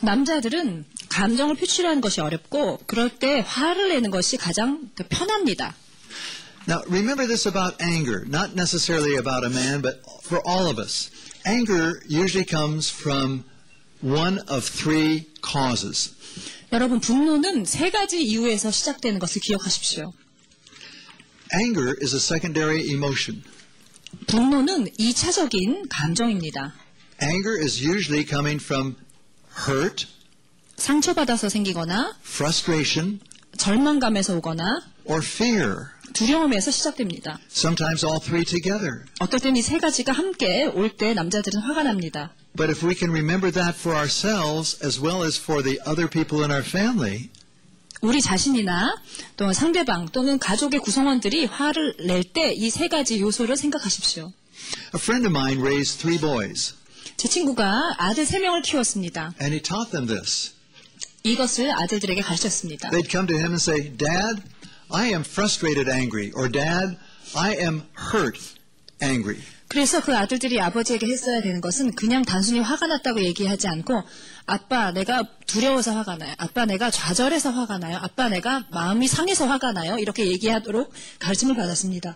남자들은 0.00 0.84
감정을 1.08 1.56
표출하는 1.56 2.00
것이 2.00 2.20
어렵고 2.20 2.78
그럴 2.86 3.10
때 3.10 3.44
화를 3.46 3.90
내는 3.90 4.10
것이 4.10 4.36
가장 4.36 4.90
그 4.94 5.04
편합니다. 5.08 5.74
Now, 6.66 6.82
remember 6.88 7.26
this 7.26 7.46
about 7.46 7.76
anger, 7.82 8.24
not 8.26 8.54
necessarily 8.54 9.16
about 9.16 9.44
a 9.44 9.50
man, 9.50 9.82
but 9.82 10.00
for 10.24 10.40
all 10.46 10.66
of 10.66 10.80
us. 10.80 11.10
Anger 11.44 12.00
usually 12.08 12.46
comes 12.48 12.88
from 12.90 13.44
one 14.00 14.40
of 14.48 14.64
three 14.64 15.26
causes. 15.42 16.12
여러분 16.72 17.00
분노는 17.00 17.66
세 17.66 17.90
가지 17.90 18.22
이유에서 18.22 18.70
시작되는 18.70 19.18
것을 19.18 19.40
기억하십시오. 19.42 20.12
Anger 21.52 21.94
is 22.02 22.14
a 22.14 22.18
secondary 22.18 22.88
emotion. 22.88 23.44
분노는 24.27 24.91
2차적인 24.99 25.87
감정입니다. 25.89 26.73
Anger 27.21 27.61
is 27.61 27.83
usually 27.83 28.25
coming 28.27 28.63
from 28.63 28.95
hurt, 29.67 30.07
상처받아서 30.77 31.49
생기거나 31.49 32.15
frustration, 32.23 33.19
절망감에서 33.57 34.37
오거나 34.37 34.81
or 35.05 35.21
fear. 35.23 35.87
두려움에서 36.13 36.71
시작됩니다. 36.71 37.37
Sometimes 37.51 38.05
all 38.05 38.19
three 38.19 38.43
together. 38.43 39.03
어떨 39.19 39.39
땐이세 39.41 39.77
가지가 39.77 40.11
함께 40.11 40.65
올 40.65 40.89
때 40.89 41.13
남자들은 41.13 41.61
화가 41.61 41.83
납니다. 41.83 42.33
But 42.55 42.71
if 42.71 42.83
we 42.85 42.95
can 42.95 43.11
remember 43.11 43.51
that 43.51 43.77
for 43.77 43.95
ourselves 43.95 44.79
as 44.83 44.99
well 44.99 45.23
as 45.23 45.39
for 45.39 45.61
the 45.61 45.79
other 45.85 46.09
people 46.09 46.43
in 46.43 46.49
our 46.51 46.65
family, 46.65 47.29
우리 48.01 48.21
자신이나 48.21 48.95
또 49.35 49.51
상대방 49.51 50.07
또는 50.09 50.39
가족의 50.39 50.79
구성원들이 50.79 51.45
화를 51.45 51.95
낼 52.05 52.23
때 52.23 52.53
이 52.53 52.69
세 52.69 52.87
가지 52.87 53.19
요소를 53.19 53.57
생각하십시오. 53.57 54.31
a 54.95 54.99
friend 54.99 55.27
of 55.27 55.35
mine 55.35 55.61
raised 55.61 55.99
three 55.99 56.19
boys, 56.19 56.75
제 57.17 57.27
친구가 57.27 57.95
아들 57.97 58.25
세 58.25 58.39
명을 58.39 58.61
키웠습니다. 58.61 59.33
and 59.41 59.53
he 59.53 59.61
taught 59.61 59.91
them 59.91 60.07
this. 60.07 60.51
이것을 61.23 61.71
아들들에게 61.71 62.21
가르쳤습니다. 62.21 62.89
They'd 62.91 63.09
come 63.09 63.27
to 63.27 63.35
him 63.35 63.51
and 63.51 63.61
say, 63.61 63.91
Dad, 63.97 64.41
I 64.89 65.07
am 65.09 65.21
frustrated 65.21 65.89
angry, 65.91 66.31
or 66.35 66.49
Dad, 66.49 66.95
I 67.35 67.57
am 67.59 67.83
hurt 68.13 68.39
angry. 69.03 69.39
그래서 69.67 70.01
그 70.01 70.15
아들들이 70.17 70.59
아버지에게 70.59 71.05
했어야 71.05 71.41
되는 71.41 71.61
것은 71.61 71.93
그냥 71.93 72.23
단순히 72.23 72.59
화가 72.59 72.87
났다고 72.87 73.21
얘기하지 73.21 73.67
않고 73.67 74.01
아빠 74.49 74.91
내가 74.91 75.23
두려워서 75.45 75.91
화가 75.95 76.17
나요. 76.17 76.33
아빠 76.37 76.65
내가 76.65 76.89
좌절해서 76.91 77.51
화가 77.51 77.77
나요. 77.77 77.97
아빠 78.01 78.29
내가 78.29 78.65
마음이 78.71 79.07
상해서 79.07 79.45
화가 79.47 79.71
나요. 79.73 79.97
이렇게 79.99 80.27
얘기하도록 80.27 80.91
가르침을 81.19 81.55
받았습니다. 81.55 82.15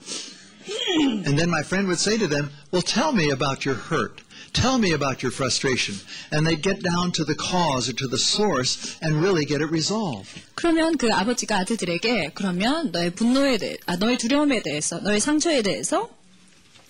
And 0.90 1.36
then 1.38 1.50
my 1.50 1.62
friend 1.62 1.88
would 1.88 2.00
say 2.00 2.18
to 2.18 2.28
them, 2.28 2.50
Well, 2.72 2.82
tell 2.84 3.12
me 3.14 3.30
about 3.32 3.68
your 3.68 3.78
hurt. 3.92 4.24
Tell 4.54 4.78
me 4.78 4.94
about 4.94 5.26
your 5.26 5.34
frustration. 5.34 6.00
And 6.32 6.46
they'd 6.48 6.62
get 6.62 6.82
down 6.84 7.12
to 7.14 7.26
the 7.26 7.36
cause 7.36 7.90
or 7.90 7.96
to 7.98 8.08
the 8.08 8.22
source 8.22 8.98
and 9.02 9.18
really 9.20 9.46
get 9.46 9.62
it 9.62 9.70
resolved. 9.72 10.30
그러면 10.56 10.96
그 10.98 11.12
아버지가 11.12 11.58
아들들에게 11.58 12.32
그러면 12.34 12.92
너의 12.92 13.10
분노에 13.12 13.58
대해, 13.58 13.78
아, 13.88 13.96
너의 13.98 14.18
두려움에 14.18 14.62
대해서, 14.62 15.00
너의 15.00 15.20
상처에 15.20 15.64
대해서 15.64 16.10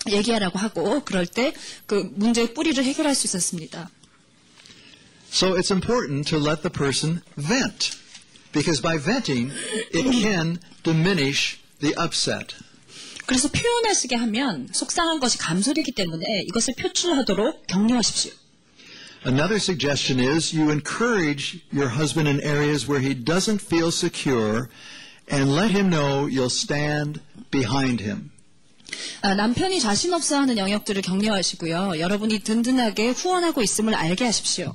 얘기하라고 0.10 0.60
하고 0.60 1.02
그럴 1.06 1.26
때 1.26 1.54
그 1.86 2.12
문제의 2.16 2.54
뿌리를 2.54 2.84
해결할 2.84 3.16
수 3.16 3.28
있었습니다. 3.28 3.90
So 5.33 5.55
it's 5.55 5.71
important 5.71 6.27
to 6.29 6.39
let 6.39 6.63
the 6.63 6.71
person 6.71 7.23
vent. 7.37 7.97
Because 8.53 8.81
by 8.81 8.97
venting, 8.99 9.53
it 9.93 10.11
can 10.23 10.59
diminish 10.83 11.59
the 11.81 11.95
upset. 11.97 12.55
그래서 13.27 13.49
표현하시게 13.49 14.17
하면 14.17 14.69
속상한 14.73 15.21
것이 15.21 15.37
감소되기 15.37 15.93
때문에 15.93 16.25
이것을 16.49 16.75
표출하도록 16.79 17.67
격려하십시오. 17.67 18.33
Another 19.27 19.57
suggestion 19.57 20.19
is 20.19 20.57
you 20.57 20.71
encourage 20.71 21.61
your 21.71 21.91
husband 21.91 22.27
in 22.27 22.41
areas 22.41 22.89
where 22.89 23.05
he 23.05 23.15
doesn't 23.15 23.61
feel 23.61 23.89
secure 23.89 24.69
and 25.31 25.53
let 25.53 25.71
him 25.71 25.91
know 25.91 26.27
you'll 26.27 26.49
stand 26.49 27.21
behind 27.51 28.03
him. 28.03 28.31
아, 29.21 29.35
남편이 29.35 29.81
자신 29.81 30.15
없어하는 30.15 30.57
영역들을 30.57 31.03
격려하시고요. 31.03 31.99
여러분이 31.99 32.39
든든하게 32.39 33.11
후원하고 33.11 33.61
있음을 33.63 33.95
알게 33.95 34.25
하십시오. 34.25 34.75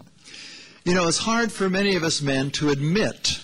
You 0.88 0.94
know, 0.94 1.08
it's 1.08 1.20
hard 1.20 1.52
for 1.52 1.70
many 1.70 1.96
of 1.96 2.04
us 2.04 2.22
men 2.22 2.52
to 2.60 2.70
admit 2.70 3.39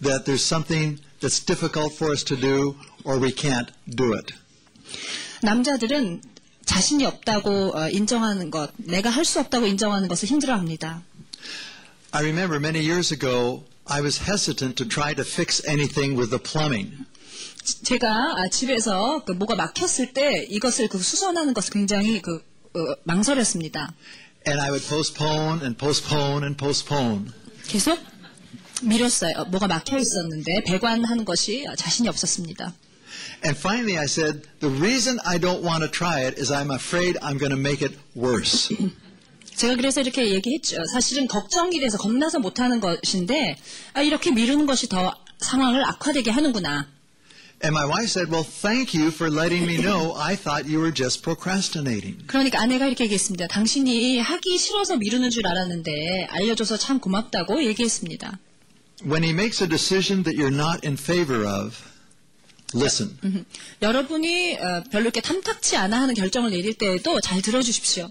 that 0.00 0.24
there's 0.24 0.44
something 0.44 1.00
that's 1.20 1.40
difficult 1.44 1.92
for 1.94 2.10
us 2.12 2.22
to 2.24 2.36
do 2.36 2.76
or 3.04 3.18
we 3.18 3.32
can't 3.32 3.70
do 3.88 4.14
it. 4.14 4.32
남자들은 5.42 6.22
자신이 6.64 7.04
없다고 7.04 7.76
어, 7.76 7.88
인정하는 7.90 8.50
것, 8.50 8.70
내가 8.76 9.10
할 9.10 9.24
수 9.24 9.40
없다고 9.40 9.66
인정하는 9.66 10.08
것을 10.08 10.28
힘들어합니다. 10.28 11.02
I 12.12 12.22
remember 12.22 12.58
many 12.58 12.80
years 12.80 13.12
ago, 13.12 13.64
I 13.86 14.00
was 14.00 14.22
hesitant 14.22 14.76
to 14.76 14.86
try 14.88 15.14
to 15.14 15.24
fix 15.24 15.62
anything 15.66 16.16
with 16.16 16.30
the 16.30 16.40
plumbing. 16.42 17.04
제가 17.82 18.08
아, 18.08 18.48
집에서 18.50 19.24
그 19.24 19.32
뭐가 19.32 19.54
막혔을 19.56 20.12
때 20.12 20.46
이것을 20.48 20.88
그 20.88 20.98
수선하는 20.98 21.54
것을 21.54 21.72
굉장히 21.72 22.20
그 22.22 22.36
어, 22.36 22.94
망설였습니다. 23.04 23.92
And 24.47 24.61
I 24.61 24.69
would 24.69 24.83
postpone 24.87 25.61
and 25.65 25.77
postpone 25.77 26.43
and 26.43 26.57
postpone. 26.57 27.31
계속 27.67 27.99
미뤘어요. 28.83 29.45
뭐가 29.49 29.67
막혀 29.67 29.97
있었는데 29.97 30.63
배관하는 30.65 31.25
것이 31.25 31.65
자신이 31.77 32.07
없었습니다. 32.09 32.73
And 33.43 33.57
finally, 33.57 33.97
I 33.97 34.05
said, 34.05 34.41
the 34.59 34.73
reason 34.73 35.19
I 35.25 35.39
don't 35.39 35.63
want 35.63 35.81
to 35.83 35.89
try 35.89 36.21
it 36.21 36.39
is 36.39 36.51
I'm 36.51 36.71
afraid 36.71 37.17
I'm 37.21 37.37
going 37.37 37.53
to 37.53 37.59
make 37.59 37.81
it 37.81 37.97
worse. 38.15 38.75
제가 39.55 39.75
그래서 39.75 40.01
이렇게 40.01 40.29
얘기했죠. 40.31 40.83
사실은 40.93 41.27
걱정이 41.27 41.79
돼서 41.79 41.97
겁나서 41.97 42.39
못하는 42.39 42.79
것인데 42.79 43.57
아, 43.93 44.01
이렇게 44.01 44.31
미루는 44.31 44.65
것이 44.65 44.89
더 44.89 45.15
상황을 45.39 45.83
악화되게 45.85 46.29
하는구나. 46.29 46.87
And 47.62 47.74
my 47.74 47.84
wife 47.84 48.08
said, 48.08 48.30
well, 48.30 48.42
thank 48.42 48.94
you 48.94 49.10
for 49.10 49.28
letting 49.28 49.66
me 49.66 49.76
know. 49.76 50.14
I 50.16 50.34
thought 50.34 50.64
you 50.64 50.80
were 50.80 50.90
just 50.94 51.22
procrastinating. 51.22 52.16
그러니까 52.26 52.58
아내가 52.58 52.86
이렇게 52.86 53.04
얘기했습니다. 53.04 53.48
당신이 53.48 54.18
하기 54.18 54.56
싫어서 54.56 54.96
미루는 54.96 55.28
줄 55.28 55.46
알았는데 55.46 56.28
알려줘서 56.30 56.78
참 56.78 57.00
고맙다고 57.00 57.62
얘기했습니다. 57.66 58.38
When 59.04 59.22
he 59.22 59.32
makes 59.32 59.62
a 59.62 59.68
decision 59.68 60.24
that 60.24 60.36
you're 60.40 60.54
not 60.54 60.86
in 60.86 60.94
favor 60.96 61.46
of, 61.46 61.76
listen. 62.74 63.18
여러분이 63.82 64.56
어, 64.58 64.84
별로 64.90 65.04
이렇게 65.04 65.20
탐탁치 65.20 65.76
않아 65.76 66.00
하는 66.00 66.14
결정을 66.14 66.50
내릴 66.50 66.74
때에도 66.74 67.20
잘 67.20 67.42
들어주십시오. 67.42 68.10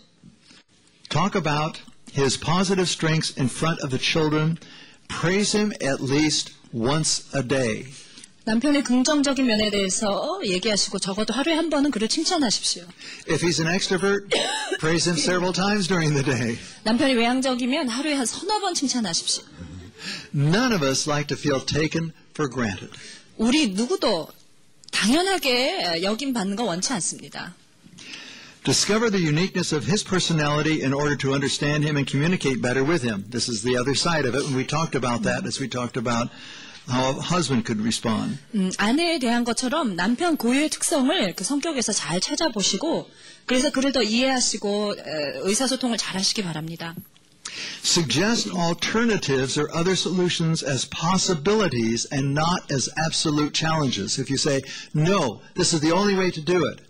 Talk 1.10 1.36
about 1.36 1.80
his 2.16 2.40
positive 2.40 2.88
strengths 2.88 3.34
in 3.40 3.50
front 3.50 3.82
of 3.84 3.90
the 3.90 4.00
children. 4.00 4.58
Praise 5.08 5.58
him 5.58 5.72
at 5.82 6.02
least 6.04 6.54
once 6.72 7.26
a 7.36 7.42
day. 7.42 7.88
남편의 8.47 8.85
긍정적인 8.85 9.47
면에 9.47 9.71
대해서 9.71 10.39
얘기하시고 10.45 10.99
적어도 10.99 11.33
하루에 11.33 11.55
한 11.55 11.71
번은 11.71 11.91
그를 11.91 12.09
칭찬하십시오. 12.09 12.85
If 13.27 13.43
he's 13.43 13.59
an 13.59 13.75
extrovert, 13.75 14.29
praise 14.81 15.09
him 15.09 15.19
several 15.19 15.53
times 15.53 15.89
during 15.89 16.13
the 16.13 16.23
day. 16.23 16.59
남편이 16.83 17.15
외향적이면 17.15 17.89
하루에 17.89 18.15
한 18.15 18.27
서너 18.27 18.61
번 18.61 18.75
칭찬하십시오. 18.75 19.45
None 20.35 20.75
of 20.75 20.85
us 20.85 21.09
like 21.09 21.27
to 21.29 21.39
feel 21.39 21.65
taken 21.65 22.13
for 22.35 22.51
granted. 22.53 22.93
우리 23.39 23.69
누구도 23.69 24.29
당연하게 24.93 26.03
여김 26.03 26.35
받는 26.35 26.57
거 26.57 26.65
원치 26.65 26.93
않습니다. 26.93 27.55
Discover 28.65 29.11
the 29.11 29.25
uniqueness 29.25 29.75
of 29.75 29.89
his 29.89 30.05
personality 30.05 30.85
in 30.85 30.93
order 30.93 31.17
to 31.17 31.33
understand 31.33 31.85
him 31.85 31.97
and 31.97 32.05
communicate 32.05 32.61
better 32.61 32.85
with 32.85 33.03
him. 33.03 33.25
This 33.31 33.49
is 33.49 33.63
the 33.63 33.77
other 33.77 33.97
side 33.97 34.29
of 34.29 34.37
it, 34.37 34.45
and 34.45 34.55
we 34.55 34.67
talked 34.67 34.95
about 34.95 35.25
that 35.25 35.49
as 35.49 35.61
we 35.61 35.69
talked 35.69 35.97
about 35.97 36.29
how 36.88 37.10
a 37.10 37.22
husband 37.22 37.66
could 37.66 37.82
respond. 37.82 38.38
음, 38.56 38.72
아내에 38.78 39.20
대한 39.20 39.44
것처럼 39.44 39.96
남편 39.96 40.38
고유의 40.38 40.70
특성을 40.70 41.34
그 41.36 41.44
성격에서 41.44 41.94
잘 41.94 42.20
찾아보시고 42.20 43.10
그래서 43.46 43.72
그를 43.72 43.92
더 43.92 44.02
이해하시고 44.02 44.96
에, 44.98 45.02
의사소통을 45.44 45.98
잘 45.98 46.18
하시기 46.18 46.44
바랍니다. 46.44 46.96
Suggest 47.84 48.52
alternatives 48.52 49.58
or 49.58 49.70
other 49.74 49.94
solutions 49.94 50.64
as 50.64 50.88
possibilities 50.90 52.08
and 52.12 52.38
not 52.38 52.62
as 52.72 52.90
absolute 52.98 53.54
challenges. 53.54 54.20
If 54.20 54.30
you 54.30 54.38
say, 54.38 54.62
no, 54.94 55.42
this 55.56 55.74
is 55.74 55.82
the 55.82 55.92
only 55.92 56.16
way 56.16 56.30
to 56.32 56.42
do 56.42 56.66
it, 56.66 56.82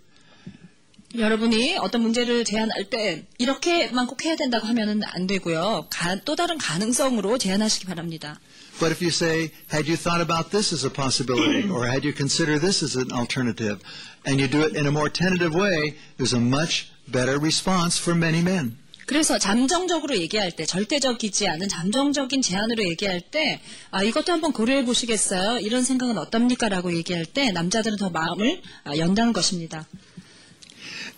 여러분이 1.19 1.77
어떤 1.77 2.01
문제를 2.01 2.43
제안할 2.45 2.85
때 2.89 3.25
이렇게만 3.37 4.07
꼭 4.07 4.23
해야 4.25 4.35
된다고 4.35 4.67
하면은 4.67 5.01
안 5.03 5.27
되고요. 5.27 5.87
가- 5.89 6.15
또 6.25 6.35
다른 6.35 6.57
가능성으로 6.57 7.37
제안하시기 7.37 7.85
바랍니다. 7.85 8.39
But 8.79 8.91
if 8.91 9.01
you 9.03 9.09
say, 9.09 9.51
had 9.73 9.87
you 9.89 9.95
thought 9.95 10.21
about 10.21 10.49
this 10.51 10.73
as 10.73 10.85
a 10.85 10.91
possibility, 10.91 11.69
or 11.69 11.87
had 11.87 12.05
you 12.05 12.13
considered 12.15 12.59
this 12.61 12.83
as 12.83 12.97
an 12.97 13.07
alternative, 13.13 13.79
and 14.27 14.41
you 14.41 14.49
do 14.49 14.61
it 14.65 14.75
in 14.77 14.85
a 14.85 14.91
more 14.91 15.09
tentative 15.09 15.55
way, 15.55 15.95
there's 16.17 16.35
a 16.35 16.41
much 16.41 16.87
better 17.07 17.39
response 17.39 17.97
for 18.01 18.17
many 18.17 18.41
men. 18.41 18.77
그래서 19.05 19.37
잠정적으로 19.37 20.17
얘기할 20.17 20.51
때, 20.51 20.65
절대적이지 20.65 21.47
않은 21.47 21.67
잠정적인 21.69 22.41
제안으로 22.41 22.83
얘기할 22.83 23.21
때, 23.21 23.61
아, 23.91 24.01
이것도 24.03 24.31
한번 24.33 24.51
고려해 24.51 24.83
보시겠어요? 24.83 25.59
이런 25.59 25.83
생각은 25.83 26.17
어떻습니까? 26.17 26.67
라고 26.69 26.91
얘기할 26.93 27.25
때, 27.25 27.51
남자들은 27.51 27.97
더 27.97 28.09
마음을 28.09 28.61
아, 28.83 28.97
연다는 28.97 29.31
것입니다. 29.31 29.87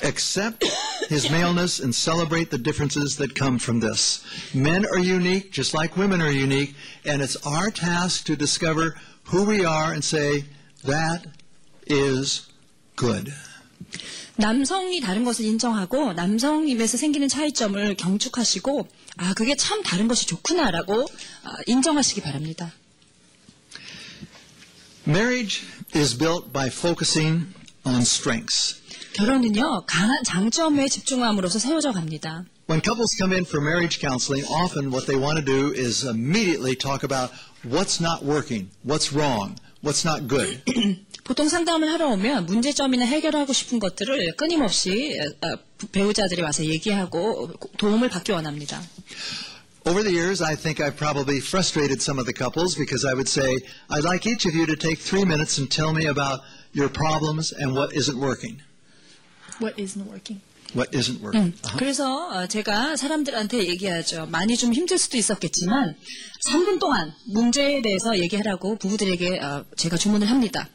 Accept 0.03 0.65
his 1.09 1.31
maleness 1.31 1.81
and 1.81 1.95
celebrate 1.95 2.51
the 2.51 2.59
differences 2.59 3.17
that 3.17 3.35
come 3.35 3.59
from 3.59 3.81
this. 3.81 4.25
Men 4.55 4.85
are 4.87 4.99
unique, 4.99 5.53
just 5.53 5.75
like 5.75 5.97
women 5.97 6.21
are 6.21 6.31
unique, 6.31 6.75
and 7.05 7.23
it's 7.23 7.37
our 7.47 7.71
task 7.71 8.27
to 8.27 8.37
discover 8.37 8.95
who 9.25 9.45
we 9.45 9.65
are 9.65 9.93
and 9.93 10.03
say, 10.03 10.45
that 10.85 11.27
is 11.87 12.49
good. 12.97 13.33
남성이 14.37 15.01
다른 15.01 15.25
것을 15.25 15.45
인정하고 15.45 16.15
남성임에서 16.15 16.97
생기는 16.97 17.29
차이점을 17.29 17.95
경축하시고 17.97 18.89
아 19.19 19.35
그게 19.35 19.55
참 19.55 19.83
다른 19.83 20.09
것이 20.09 20.27
좋구나라고 20.27 21.07
아, 21.45 21.53
인정하시기 21.67 22.23
바랍니다. 22.23 22.73
Marriage 25.07 25.65
is 25.95 26.17
built 26.17 26.53
by 26.53 26.69
focusing 26.69 27.53
on 27.85 28.03
strengths. 28.03 28.81
결혼은요 29.18 29.86
강한 29.88 30.24
장점에 30.24 30.88
집중함으로써 30.88 31.58
세워져 31.58 31.92
갑니다. 31.92 32.46
When 32.70 32.82
couples 32.84 33.16
come 33.18 33.34
in 33.34 33.46
for 33.46 33.64
marriage 33.66 34.00
counseling, 34.00 34.46
often 34.46 34.92
what 34.92 35.08
they 35.08 35.18
want 35.18 35.40
to 35.40 35.46
do 35.46 35.74
is 35.74 36.06
immediately 36.06 36.76
talk 36.76 37.02
about 37.04 37.32
what's 37.66 38.00
not 38.00 38.22
working, 38.24 38.70
what's 38.86 39.12
wrong, 39.12 39.56
what's 39.82 40.06
not 40.06 40.28
good. 40.28 40.62
보통 41.24 41.50
상담을 41.50 41.92
하러 41.92 42.10
오면 42.10 42.46
문제점이나 42.46 43.06
해결하고 43.06 43.54
싶은 43.54 43.80
것들을 43.80 44.36
끊임없이 44.38 45.18
어, 45.20 45.48
어, 45.48 45.58
배우자들이 45.92 46.42
와서 46.44 46.64
얘기하고 46.64 47.52
도움을 47.78 48.10
받기 48.10 48.32
원합니다. 48.34 48.80
Over 49.88 50.04
the 50.04 50.14
years, 50.14 50.44
I 50.44 50.56
think 50.56 50.80
I've 50.80 50.98
probably 50.98 51.40
frustrated 51.40 52.04
some 52.04 52.20
of 52.20 52.28
the 52.28 52.36
couples 52.36 52.76
because 52.76 53.08
I 53.08 53.16
would 53.16 53.30
say, 53.30 53.58
I'd 53.90 54.04
like 54.04 54.28
each 54.28 54.46
of 54.46 54.54
you 54.54 54.68
to 54.68 54.76
take 54.76 55.00
three 55.00 55.24
minutes 55.24 55.58
and 55.58 55.72
tell 55.72 55.96
me 55.96 56.06
about 56.06 56.42
your 56.74 56.90
problems 56.90 57.54
and 57.56 57.74
what 57.74 57.96
isn't 57.96 58.20
working. 58.20 58.62
What 59.60 59.82
isn't 59.82 60.06
working? 60.08 60.42
What 60.76 60.96
isn't 60.96 61.22
working. 61.22 61.54
Uh-huh. 61.64 61.78
그래서 61.80 62.30
어, 62.30 62.48
제가 62.48 62.96
사람들한테 62.96 63.68
얘기하죠. 63.68 64.28
많이 64.28 64.58
좀 64.58 64.74
힘들 64.74 64.98
수도 64.98 65.18
있었겠지만 65.18 65.96
3분 66.50 66.80
동안 66.80 67.14
문제에 67.26 67.82
대해서 67.82 68.18
얘기하라고 68.20 68.78
부부들에게 68.78 69.40
어, 69.40 69.66
제가 69.76 69.98
주문을 69.98 70.30
합니다. 70.30 70.70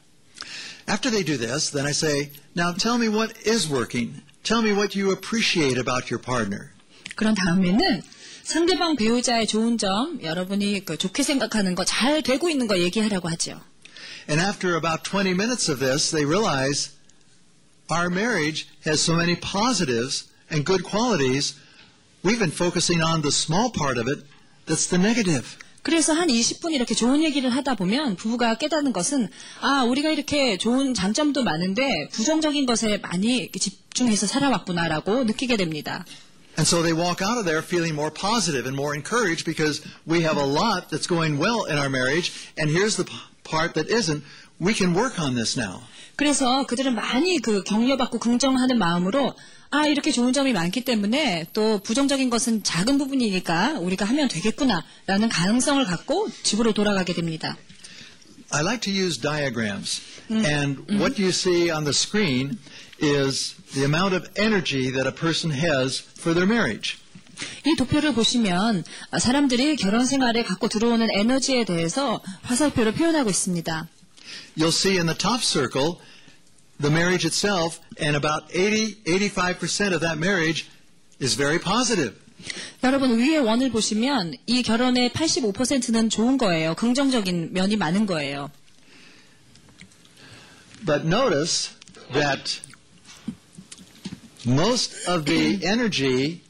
After 0.89 1.11
they 1.11 1.25
do 1.25 1.39
this, 1.39 1.71
then 1.71 1.87
I 1.87 1.93
say, 1.93 2.31
now 2.57 2.75
tell 2.75 2.97
me 2.99 3.09
what 3.09 3.33
is 3.47 3.69
working. 3.71 4.23
Tell 4.43 4.65
me 4.65 4.73
what 4.73 4.99
you 4.99 5.13
appreciate 5.13 5.79
about 5.79 6.13
your 6.13 6.21
partner. 6.21 6.71
그런 7.15 7.35
다음에는 7.35 8.03
상대방 8.43 8.97
배우자의 8.97 9.47
좋은 9.47 9.79
점, 9.79 10.21
여러분이 10.23 10.85
그 10.85 10.97
좋게 10.97 11.23
생각하는 11.23 11.77
거, 11.77 11.85
잘 11.85 12.23
되고 12.23 12.51
있는 12.51 12.67
거 12.67 12.79
얘기하라고 12.81 13.29
하죠. 13.29 13.61
And 14.29 14.43
after 14.43 14.75
about 14.77 15.05
20 15.09 15.35
minutes 15.35 15.71
of 15.71 15.79
this, 15.79 16.11
they 16.11 16.27
realize 16.27 16.91
our 17.92 18.10
marriage 18.10 18.68
has 18.86 19.02
so 19.02 19.14
many 19.16 19.36
positives 19.36 20.26
and 20.50 20.66
good 20.66 20.84
qualities. 20.84 21.56
We've 22.24 22.40
been 22.40 22.52
focusing 22.52 23.02
on 23.02 23.22
the 23.22 23.32
small 23.32 23.70
part 23.72 23.98
of 23.98 24.08
it 24.08 24.26
that's 24.66 24.88
the 24.90 24.98
negative. 24.98 25.58
그래서 25.84 26.12
한 26.14 26.28
20분 26.28 26.74
이렇게 26.74 26.94
좋은 26.94 27.24
얘기를 27.24 27.50
하다 27.50 27.76
보면 27.76 28.18
부부가 28.18 28.56
깨닫는 28.58 28.92
것은 28.92 29.30
아 29.62 29.84
우리가 29.84 30.10
이렇게 30.10 30.58
좋은 30.58 30.94
장점도 30.94 31.44
많은데 31.44 32.10
부정적인 32.12 32.66
것에 32.66 32.98
많이 32.98 33.38
이렇게 33.38 33.58
집중해서 33.58 34.28
살아왔구나라고 34.28 35.24
느끼게 35.24 35.56
됩니다. 35.56 36.04
And 36.58 36.68
so 36.68 36.82
they 36.82 36.92
walk 36.92 37.22
out 37.22 37.38
of 37.38 37.46
there 37.46 37.62
feeling 37.62 37.94
more 37.94 38.12
positive 38.12 38.66
and 38.68 38.76
more 38.76 38.94
encouraged 38.94 39.46
because 39.46 39.80
we 40.06 40.24
have 40.24 40.36
a 40.36 40.44
lot 40.44 40.90
that's 40.90 41.08
going 41.08 41.40
well 41.40 41.64
in 41.70 41.78
our 41.78 41.88
marriage, 41.88 42.34
and 42.58 42.68
here's 42.70 42.98
the 42.98 43.06
p- 43.06 43.14
part 43.44 43.76
that 43.76 43.88
isn't. 43.88 44.24
We 44.60 44.74
can 44.74 44.94
work 44.96 45.20
on 45.22 45.36
this 45.36 45.56
now. 45.56 45.84
그래서 46.17 46.67
그들은 46.67 46.95
많이 46.95 47.39
그 47.39 47.63
격려받고 47.65 48.19
긍정하는 48.19 48.79
마음으로 48.79 49.35
아 49.71 49.87
이렇게 49.87 50.13
좋은 50.13 50.33
점이 50.33 50.53
많기 50.53 50.83
때문에 50.83 51.47
또 51.55 51.79
부정적인 51.79 52.29
것은 52.29 52.63
작은 52.63 52.99
부분이니까 52.99 53.79
우리가 53.81 54.05
하면 54.05 54.29
되겠구나라는 54.29 55.29
가능성을 55.31 55.85
갖고 55.87 56.29
집으로 56.43 56.75
돌아가게 56.75 57.15
됩니다. 57.15 57.57
I 58.51 58.61
like 58.61 58.81
to 58.83 58.93
use 58.93 59.19
diagrams, 59.19 60.03
and 60.31 60.83
what 60.91 61.19
you 61.19 61.31
see 61.31 61.71
on 61.71 61.85
the 61.85 61.95
screen 61.95 62.59
is 63.01 63.55
the 63.73 63.85
amount 63.85 64.15
of 64.15 64.29
energy 64.37 64.93
that 64.93 65.09
a 65.09 65.15
person 65.15 65.51
has 65.51 66.03
for 66.19 66.35
their 66.35 66.47
marriage. 66.47 66.99
이 67.67 67.75
도표를 67.77 68.13
보시면 68.13 68.85
아, 69.11 69.19
사람들이 69.19 69.77
결혼 69.77 70.05
생활에 70.05 70.43
갖고 70.43 70.69
들어오는 70.69 71.09
에너지에 71.11 71.65
대해서 71.65 72.21
화살표로 72.43 72.93
표현하고 72.93 73.31
있습니다. 73.31 73.89
You'll 74.56 74.72
see 74.72 74.98
in 74.98 75.06
the 75.06 75.14
top 75.14 75.42
circle 75.42 76.02
the 76.80 76.90
marriage 76.90 77.26
itself, 77.26 77.80
and 78.00 78.16
about 78.16 78.44
80, 78.54 78.96
85% 79.06 79.94
of 79.94 80.02
that 80.02 80.18
marriage 80.18 80.68
is 81.20 81.36
very 81.36 81.60
positive. 81.60 82.14
여러분 82.84 83.18
위에 83.20 83.38
원을 83.38 83.72
보시면 83.72 84.36
이 84.46 84.62
결혼의 84.62 85.10
85%는 85.10 86.10
좋은 86.10 86.38
거예요. 86.38 86.76
긍정적인 86.76 87.54
면이 87.54 87.76
많은 87.78 88.06
거예요. 88.06 88.52
But 90.86 91.06
notice 91.06 91.72
that 92.14 92.62
most 94.46 94.96
of 95.08 95.26
the 95.26 95.66
energy 95.66 96.42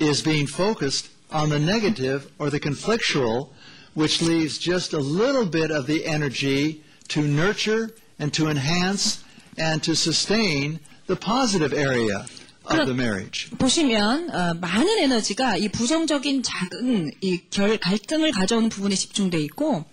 is 0.00 0.22
being 0.22 0.46
focused 0.46 1.10
on 1.30 1.50
the 1.50 1.60
negative 1.60 2.26
or 2.38 2.50
the 2.50 2.58
conflictual, 2.58 3.50
which 3.94 4.22
leaves 4.22 4.58
just 4.58 4.94
a 4.94 4.98
little 4.98 5.44
bit 5.44 5.70
of 5.70 5.86
the 5.86 6.06
energy 6.06 6.82
to 7.09 7.21
nurture 7.21 7.89
and 8.19 8.31
to 8.33 8.49
enhance 8.49 9.23
and 9.57 9.83
to 9.83 9.93
sustain 9.93 10.79
the 11.07 11.15
positive 11.15 11.73
area 11.73 12.25
of 12.65 12.85
the 12.85 12.93
marriage. 12.93 13.49
보시면 13.57 14.29
어, 14.29 14.53
많은 14.55 14.99
에너지가 14.99 15.57
이 15.57 15.69
부정적인 15.69 16.43
작은 16.43 17.11
이 17.21 17.41
결, 17.49 17.77
갈등을 17.77 18.31
가져오는 18.31 18.69
부분에 18.69 18.95
집중돼 18.95 19.39
있고 19.41 19.85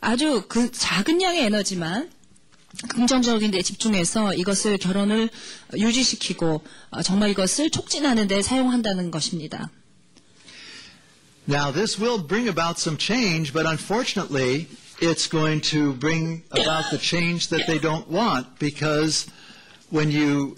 아주 0.00 0.44
그 0.48 0.70
작은 0.70 1.22
양의 1.22 1.44
에너지만 1.44 2.10
긍정적인 2.88 3.50
데 3.50 3.62
집중해서 3.62 4.34
이것을 4.34 4.78
결혼을 4.78 5.30
유지시키고 5.74 6.62
어, 6.90 7.02
정말 7.02 7.30
이것을 7.30 7.70
촉진하는 7.70 8.28
데 8.28 8.42
사용한다는 8.42 9.10
것입니다. 9.10 9.70
Now, 11.48 11.72
this 11.72 11.98
will 11.98 12.22
bring 12.22 12.46
about 12.46 12.78
some 12.78 12.98
change, 13.00 13.54
but 13.54 13.66
unfortunately, 13.66 14.68
it's 15.01 15.27
going 15.27 15.61
to 15.61 15.93
bring 15.93 16.43
about 16.51 16.89
the 16.91 16.97
change 16.97 17.49
that 17.49 17.67
they 17.67 17.79
don't 17.79 18.07
want 18.09 18.59
because 18.59 19.27
when 19.89 20.11
you 20.11 20.57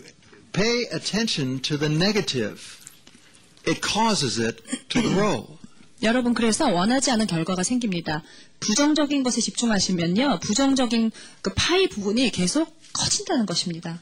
pay 0.54 0.86
attention 0.92 1.60
to 1.60 1.78
the 1.78 1.90
negative, 1.90 2.80
it 3.66 3.82
causes 3.82 4.40
it 4.40 4.62
to 4.90 5.02
grow. 5.02 5.58
여러분 6.04 6.34
그래서 6.34 6.68
원하지 6.68 7.12
않은 7.12 7.28
결과가 7.28 7.64
생깁니다. 7.64 8.22
부정적인 8.60 9.24
것에 9.24 9.42
집중하시면요. 9.42 10.40
부정적인 10.42 11.12
그 11.42 11.54
파이 11.56 11.88
부분이 11.88 12.32
계속 12.32 12.76
커진다는 12.94 13.46
것입니다. 13.46 14.02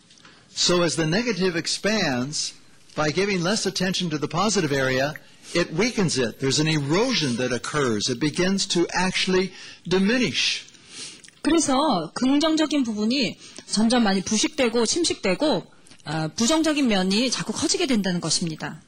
So 0.56 0.84
as 0.84 0.96
the 0.96 1.08
negative 1.08 1.58
expands, 1.58 2.54
by 2.96 3.12
giving 3.12 3.44
less 3.44 3.68
attention 3.68 4.10
to 4.12 4.20
the 4.20 4.30
positive 4.30 4.72
area, 4.72 5.14
it 5.54 5.74
weakens 5.74 6.18
it. 6.18 6.40
There's 6.40 6.60
an 6.60 6.68
erosion 6.68 7.36
that 7.38 7.52
occurs. 7.54 8.10
It 8.10 8.20
begins 8.20 8.66
to 8.70 8.88
actually 8.94 9.52
diminish. 9.88 10.66
그래서 11.42 12.12
긍정적인 12.14 12.84
부분이 12.84 13.38
점점 13.66 14.04
많이 14.04 14.22
부식되고 14.22 14.86
침식되고 14.86 15.66
아, 16.06 16.28
부정적인 16.30 16.88
면이 16.88 17.32
자꾸 17.32 17.54
커지게 17.54 17.86
된다는 17.86 18.22
것입니다. 18.22 18.82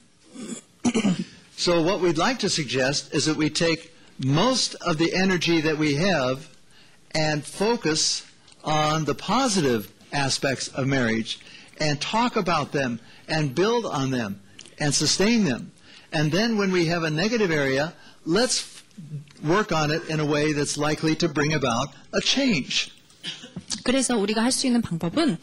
So 1.58 1.82
what 1.82 2.02
we'd 2.02 2.18
like 2.18 2.40
to 2.40 2.50
suggest 2.50 3.14
is 3.14 3.26
that 3.26 3.38
we 3.38 3.50
take 3.50 3.92
most 4.20 4.76
of 4.82 4.98
the 4.98 5.14
energy 5.16 5.62
that 5.62 5.80
we 5.80 5.96
have 5.96 6.48
and 7.14 7.44
focus 7.44 8.24
on 8.64 9.06
the 9.06 9.16
positive 9.16 9.88
aspects 10.12 10.68
of 10.76 10.88
marriage 10.88 11.40
and 11.80 12.00
talk 12.02 12.36
about 12.36 12.72
them 12.72 13.00
and 13.28 13.56
build 13.56 13.86
on 13.86 14.12
them 14.12 14.40
and 14.80 14.94
sustain 14.94 15.46
them. 15.46 15.72
And 16.13 16.33
then 16.33 16.59
when 16.59 16.73
we 16.73 16.87
have 16.87 17.05
a 17.05 17.11
negative 17.11 17.51
area, 17.51 17.93
let's 18.27 18.83
work 19.43 19.73
on 19.73 19.91
it 19.91 20.03
in 20.11 20.21
a 20.21 20.27
way 20.27 20.53
that's 20.53 20.77
likely 20.77 21.15
to 21.17 21.29
bring 21.29 21.55
about 21.55 21.89
a 22.13 22.21
change. 22.21 22.91
그래서 23.85 24.17
우리가 24.17 24.43
할 24.43 24.53
수 24.53 24.67
있는 24.67 24.83
방법은 24.83 25.39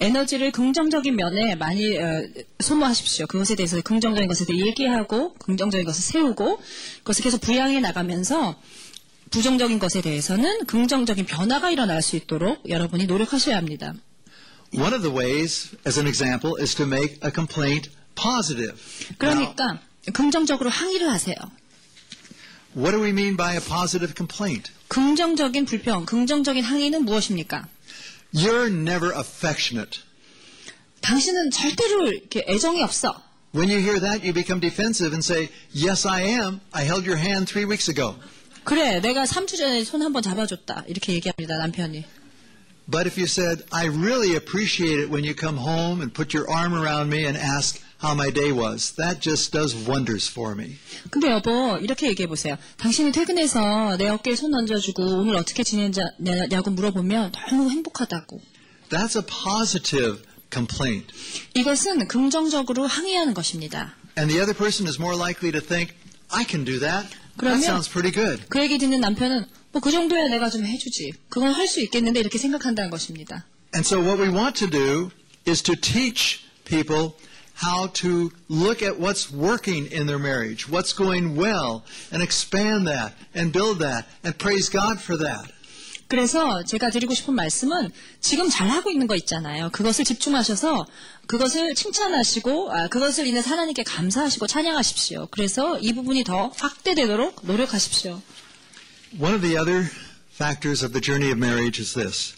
에너지를 0.00 0.52
긍정적인 0.52 1.14
면에 1.16 1.54
많이 1.54 1.96
어, 1.96 2.22
소모하십시오. 2.60 3.26
그것에 3.26 3.54
대해서 3.54 3.80
긍정적인 3.80 4.28
것에 4.28 4.44
대해 4.44 4.66
얘기하고 4.66 5.34
긍정적인 5.34 5.86
것을 5.86 6.02
세우고 6.02 6.60
그것을 6.98 7.22
계속 7.24 7.40
부양해 7.40 7.80
나가면서 7.80 8.60
부정적인 9.30 9.78
것에 9.78 10.00
대해서는 10.00 10.66
긍정적인 10.66 11.26
변화가 11.26 11.70
일어날 11.70 12.02
수 12.02 12.16
있도록 12.16 12.68
여러분이 12.68 13.06
노력하셔야 13.06 13.56
합니다. 13.56 13.94
One 14.74 14.92
of 14.94 15.02
the 15.02 15.14
ways, 15.14 15.76
as 15.86 15.98
an 15.98 16.06
example, 16.06 16.56
is 16.60 16.74
to 16.76 16.86
make 16.86 17.18
a 17.24 17.30
complaint 17.34 17.90
positive. 18.14 18.74
그러니까 19.18 19.80
긍정적으로 20.12 20.70
항의를 20.70 21.10
하세요. 21.10 21.34
what 22.76 22.92
do 22.92 23.02
we 23.02 23.10
mean 23.10 23.36
by 23.36 23.54
a 23.56 23.60
positive 23.60 24.14
complaint? 24.16 24.70
긍정적인 24.88 25.64
불평, 25.64 26.06
긍정적인 26.06 26.62
항의는 26.62 27.04
무엇입니까? 27.04 27.68
You're 28.34 28.68
never 28.68 29.12
affectionate. 29.14 30.00
당신은 31.00 31.50
절대로 31.50 32.06
이렇게 32.08 32.44
애정이 32.46 32.82
없어. 32.82 33.22
When 33.54 33.70
you 33.70 33.80
hear 33.80 33.98
that, 34.00 34.22
you 34.22 34.34
become 34.34 34.60
defensive 34.60 35.12
and 35.14 35.24
say, 35.24 35.48
Yes, 35.72 36.06
I 36.06 36.22
am. 36.22 36.60
I 36.72 36.84
held 36.84 37.08
your 37.08 37.18
hand 37.18 37.50
three 37.50 37.64
weeks 37.64 37.88
ago. 37.90 38.16
그래, 38.64 39.00
내가 39.00 39.24
3주 39.24 39.56
전에 39.56 39.82
손 39.84 40.02
한번 40.02 40.22
잡아줬다. 40.22 40.84
이렇게 40.88 41.14
얘기합니다, 41.14 41.56
남편이. 41.56 42.04
But 42.90 43.06
if 43.06 43.18
you 43.18 43.26
said, 43.26 43.64
I 43.70 43.86
really 43.88 44.34
appreciate 44.36 44.98
it 45.00 45.10
when 45.10 45.24
you 45.24 45.34
come 45.34 45.56
home 45.58 46.00
and 46.00 46.12
put 46.12 46.36
your 46.36 46.48
arm 46.50 46.74
around 46.74 47.08
me 47.08 47.24
and 47.24 47.38
ask 47.38 47.80
how 48.03 48.13
my 48.13 48.31
day 48.31 48.51
was, 48.51 48.95
that 48.95 49.21
just 49.21 49.51
does 49.51 49.73
wonders 49.87 50.29
for 50.29 50.53
me. 50.53 50.77
근데 51.09 51.29
여보, 51.31 51.77
이렇게 51.81 52.07
얘기해 52.07 52.27
보세요. 52.27 52.57
당신이 52.77 53.11
퇴근해서 53.13 53.95
내 53.97 54.07
어깨에 54.09 54.35
손 54.35 54.53
얹어주고 54.53 55.01
오늘 55.03 55.35
어떻게 55.35 55.63
지내냐고 55.63 56.71
물어보면 56.71 57.31
너무 57.49 57.69
행복하다고. 57.69 58.41
That's 58.89 59.15
a 59.15 59.23
positive 59.25 60.21
complaint. 60.51 61.13
이것은 61.55 62.07
긍정적으로 62.07 62.85
항의하는 62.85 63.33
것입니다. 63.33 63.95
And 64.17 64.31
the 64.31 64.39
other 64.41 64.53
person 64.55 64.87
is 64.87 64.99
more 64.99 65.15
likely 65.17 65.51
to 65.51 65.61
think, 65.61 65.93
I 66.29 66.45
can 66.47 66.63
do 66.65 66.79
that. 66.79 67.07
That 67.09 67.37
그러면- 67.37 67.63
sounds 67.63 67.89
pretty 67.89 68.11
good. 68.13 68.45
그 68.49 68.59
얘기 68.61 68.77
듣는 68.77 68.99
남편은 69.01 69.45
뭐 69.71 69.81
그 69.81 69.89
정도야 69.89 70.27
내가 70.27 70.49
좀 70.51 70.65
해주지. 70.65 71.13
그건 71.29 71.51
할 71.53 71.67
수 71.67 71.81
있겠는데 71.81 72.19
이렇게 72.19 72.37
생각한다는 72.37 72.91
것입니다. 72.91 73.45
And 73.73 73.87
so 73.87 73.99
what 73.99 74.21
we 74.21 74.29
want 74.29 74.53
to 74.59 74.69
do 74.69 75.09
is 75.47 75.63
to 75.63 75.73
teach 75.75 76.41
people 76.65 77.13
how 77.57 77.87
to 77.93 78.31
look 78.49 78.81
at 78.81 78.99
what's 78.99 79.31
working 79.31 79.87
in 79.91 80.07
their 80.07 80.19
marriage, 80.19 80.67
what's 80.69 80.93
going 80.93 81.35
well, 81.35 81.83
and 82.11 82.21
expand 82.21 82.87
that, 82.87 83.13
and 83.35 83.51
build 83.51 83.79
that, 83.79 84.05
and 84.23 84.37
praise 84.37 84.69
God 84.69 84.99
for 84.99 85.17
that. 85.17 85.51
그래서 86.07 86.63
제가 86.63 86.91
드리고 86.91 87.15
싶은 87.15 87.33
말씀은 87.33 87.89
지금 88.19 88.47
잘하고 88.47 88.91
있는 88.91 89.07
거 89.07 89.15
있잖아요. 89.15 89.69
그것을 89.71 90.05
집중하셔서 90.05 90.85
그것을 91.25 91.73
칭찬하시고 91.73 92.71
아, 92.71 92.87
그것을 92.87 93.25
인해서 93.25 93.49
하나님께 93.49 93.81
감사하시고 93.83 94.45
찬양하십시오. 94.45 95.29
그래서 95.31 95.79
이 95.79 95.93
부분이 95.93 96.23
더 96.23 96.51
확대되도록 96.55 97.47
노력하십시오. 97.47 98.21
One 99.19 99.33
of 99.33 99.41
the 99.41 99.57
other 99.57 99.89
factors 100.35 100.85
of 100.85 100.93
the 100.93 101.01
journey 101.01 101.31
of 101.31 101.39
marriage 101.39 101.81
is 101.81 101.93
this. 101.95 102.35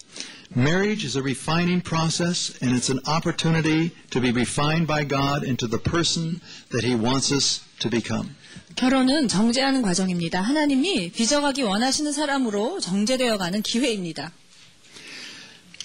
Marriage 0.56 1.04
is 1.04 1.16
a 1.16 1.22
refining 1.22 1.82
process, 1.82 2.58
and 2.62 2.72
it's 2.72 2.90
an 2.90 3.00
opportunity 3.08 3.92
to 4.12 4.22
be 4.22 4.32
refined 4.32 4.88
by 4.88 5.04
God 5.04 5.44
into 5.44 5.68
the 5.68 5.80
person 5.80 6.40
that 6.70 6.84
He 6.84 6.96
wants 6.96 7.32
us 7.32 7.62
to 7.80 7.90
become. 7.90 8.36
결혼은 8.76 9.28
정제하는 9.28 9.82
과정입니다. 9.82 10.42
하나님이 10.42 11.12
빚어가기 11.12 11.64
원하시는 11.64 12.12
사람으로 12.12 12.80
정제되어가는 12.80 13.62
기회입니다. 13.64 14.32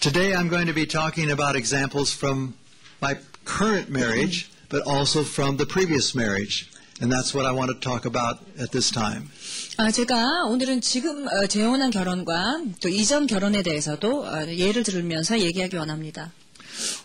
Today 0.00 0.32
I'm 0.34 0.48
going 0.48 0.66
to 0.66 0.74
be 0.74 0.86
talking 0.86 1.30
about 1.30 1.56
examples 1.56 2.12
from 2.12 2.54
my 3.02 3.16
current 3.44 3.90
marriage, 3.90 4.50
but 4.68 4.82
also 4.86 5.22
from 5.22 5.56
the 5.56 5.66
previous 5.66 6.14
marriage. 6.14 6.70
And 7.00 7.10
that's 7.10 7.34
what 7.34 7.46
I 7.46 7.52
want 7.52 7.70
to 7.70 7.78
talk 7.80 8.04
about 8.04 8.38
at 8.58 8.72
this 8.72 8.90
time. 8.90 9.30
아, 9.77 9.91
제가 9.91 10.45
오늘은 10.45 10.79
지금 10.79 11.27
어, 11.27 11.47
재혼한 11.47 11.91
결혼과 11.91 12.61
또 12.81 12.87
이전 12.87 13.27
결혼에 13.27 13.61
대해서도 13.61 14.25
어, 14.25 14.47
예를 14.47 14.83
들으면서 14.83 15.37
얘기하기 15.39 15.75
원합니다. 15.75 16.31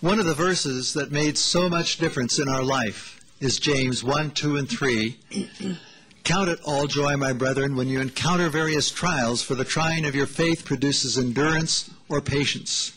One 0.02 0.20
of 0.20 0.24
the 0.24 0.36
verses 0.36 0.92
that 0.94 1.10
made 1.10 1.34
so 1.36 1.66
much 1.66 1.98
difference 1.98 2.40
in 2.40 2.48
our 2.48 2.64
life 2.64 3.18
is 3.42 3.58
James 3.60 4.04
1, 4.04 4.34
2, 4.34 4.56
and 4.56 4.68
3. 4.68 5.16
Count 6.22 6.48
it 6.48 6.60
all 6.64 6.86
joy, 6.86 7.14
my 7.16 7.32
brethren, 7.32 7.74
when 7.74 7.88
you 7.88 8.00
encounter 8.00 8.48
various 8.48 8.88
trials, 8.92 9.42
for 9.42 9.56
the 9.56 9.64
trying 9.66 10.06
of 10.06 10.14
your 10.14 10.28
faith 10.28 10.64
produces 10.64 11.18
endurance 11.18 11.90
or 12.08 12.20
patience. 12.22 12.92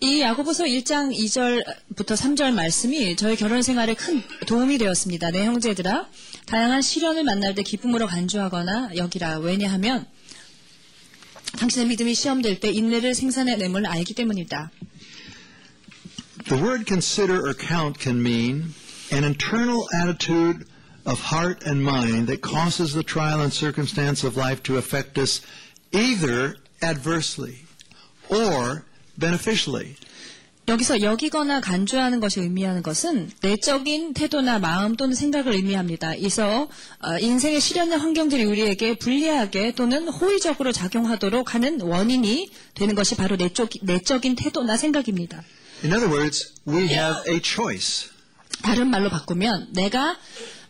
이 0.00 0.20
야고보서 0.22 0.64
1장 0.64 1.14
2절부터 1.14 2.16
3절 2.16 2.52
말씀이 2.52 3.14
저희 3.16 3.36
결혼 3.36 3.62
생활에 3.62 3.94
큰 3.94 4.22
도움이 4.46 4.78
되었습니다. 4.78 5.30
내 5.30 5.44
형제들아, 5.46 6.06
다양한 6.45 6.81
시련을 6.81 7.23
만날 7.23 7.53
때 7.53 7.61
기쁨으로 7.63 8.07
간주하거나 8.07 8.95
여기라. 8.95 9.39
왜냐하면 9.39 10.07
당신의 11.57 11.87
믿음이 11.87 12.15
시험될 12.15 12.59
때 12.59 12.71
인내를 12.71 13.13
생산해냄을 13.13 13.85
알기 13.85 14.13
때문이다. 14.13 14.71
The 16.45 16.63
word 16.63 16.85
consider 16.87 17.45
or 17.45 17.53
count 17.53 17.99
can 17.99 18.19
mean 18.21 18.73
an 19.11 19.23
internal 19.23 19.85
attitude 19.93 20.65
of 21.05 21.19
heart 21.19 21.65
and 21.65 21.81
mind 21.81 22.27
that 22.27 22.41
causes 22.41 22.93
the 22.93 23.03
trial 23.03 23.41
and 23.41 23.53
circumstance 23.53 24.25
of 24.25 24.37
life 24.37 24.63
to 24.63 24.77
affect 24.77 25.17
us 25.17 25.41
either 25.91 26.55
adversely 26.81 27.65
or 28.29 28.85
beneficially. 29.17 29.95
여기서 30.66 31.02
여기거나 31.02 31.60
간주하는 31.60 32.20
것이 32.20 32.40
의미하는 32.40 32.82
것은 32.82 33.30
내적인 33.42 34.14
태도나 34.14 34.58
마음 34.58 34.96
또는 34.96 35.14
생각을 35.14 35.52
의미합니다. 35.52 36.14
이서 36.14 36.68
어, 37.00 37.18
인생의 37.18 37.60
시련의 37.60 37.98
환경들이 37.98 38.44
우리에게 38.44 38.96
불리하게 38.96 39.74
또는 39.74 40.08
호의적으로 40.08 40.72
작용하도록 40.72 41.54
하는 41.54 41.80
원인이 41.82 42.50
되는 42.74 42.94
것이 42.94 43.14
바로 43.14 43.36
내적, 43.36 43.70
내적인 43.82 44.36
태도나 44.36 44.78
생각입니다. 44.78 45.42
In 45.84 45.92
other 45.92 46.10
words, 46.10 46.54
we 46.66 46.88
have 46.88 47.30
a 47.30 47.40
choice. 47.42 48.08
다른 48.62 48.88
말로 48.88 49.10
바꾸면 49.10 49.74
내가 49.74 50.16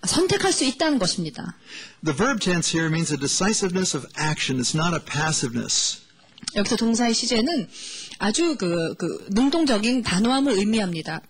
선택할 0.04 0.52
수 0.52 0.64
있다는 0.64 0.98
것입니다. 0.98 1.56
The 2.04 2.16
verb 2.16 2.40
tense 2.40 2.76
here 2.76 2.90
means 2.90 3.12
a 3.12 3.18
decisiveness 3.18 3.96
of 3.96 4.08
action. 4.18 4.60
It's 4.60 4.74
not 4.74 4.92
a 4.92 5.00
passiveness. 5.00 6.02
여기서 6.56 6.76
동사의 6.76 7.14
시제는 7.14 7.68
아주 8.18 8.56
그, 8.56 8.94
그 8.94 9.26
능동적인 9.30 10.02
단호함을 10.02 10.52
의미합니다. 10.52 11.20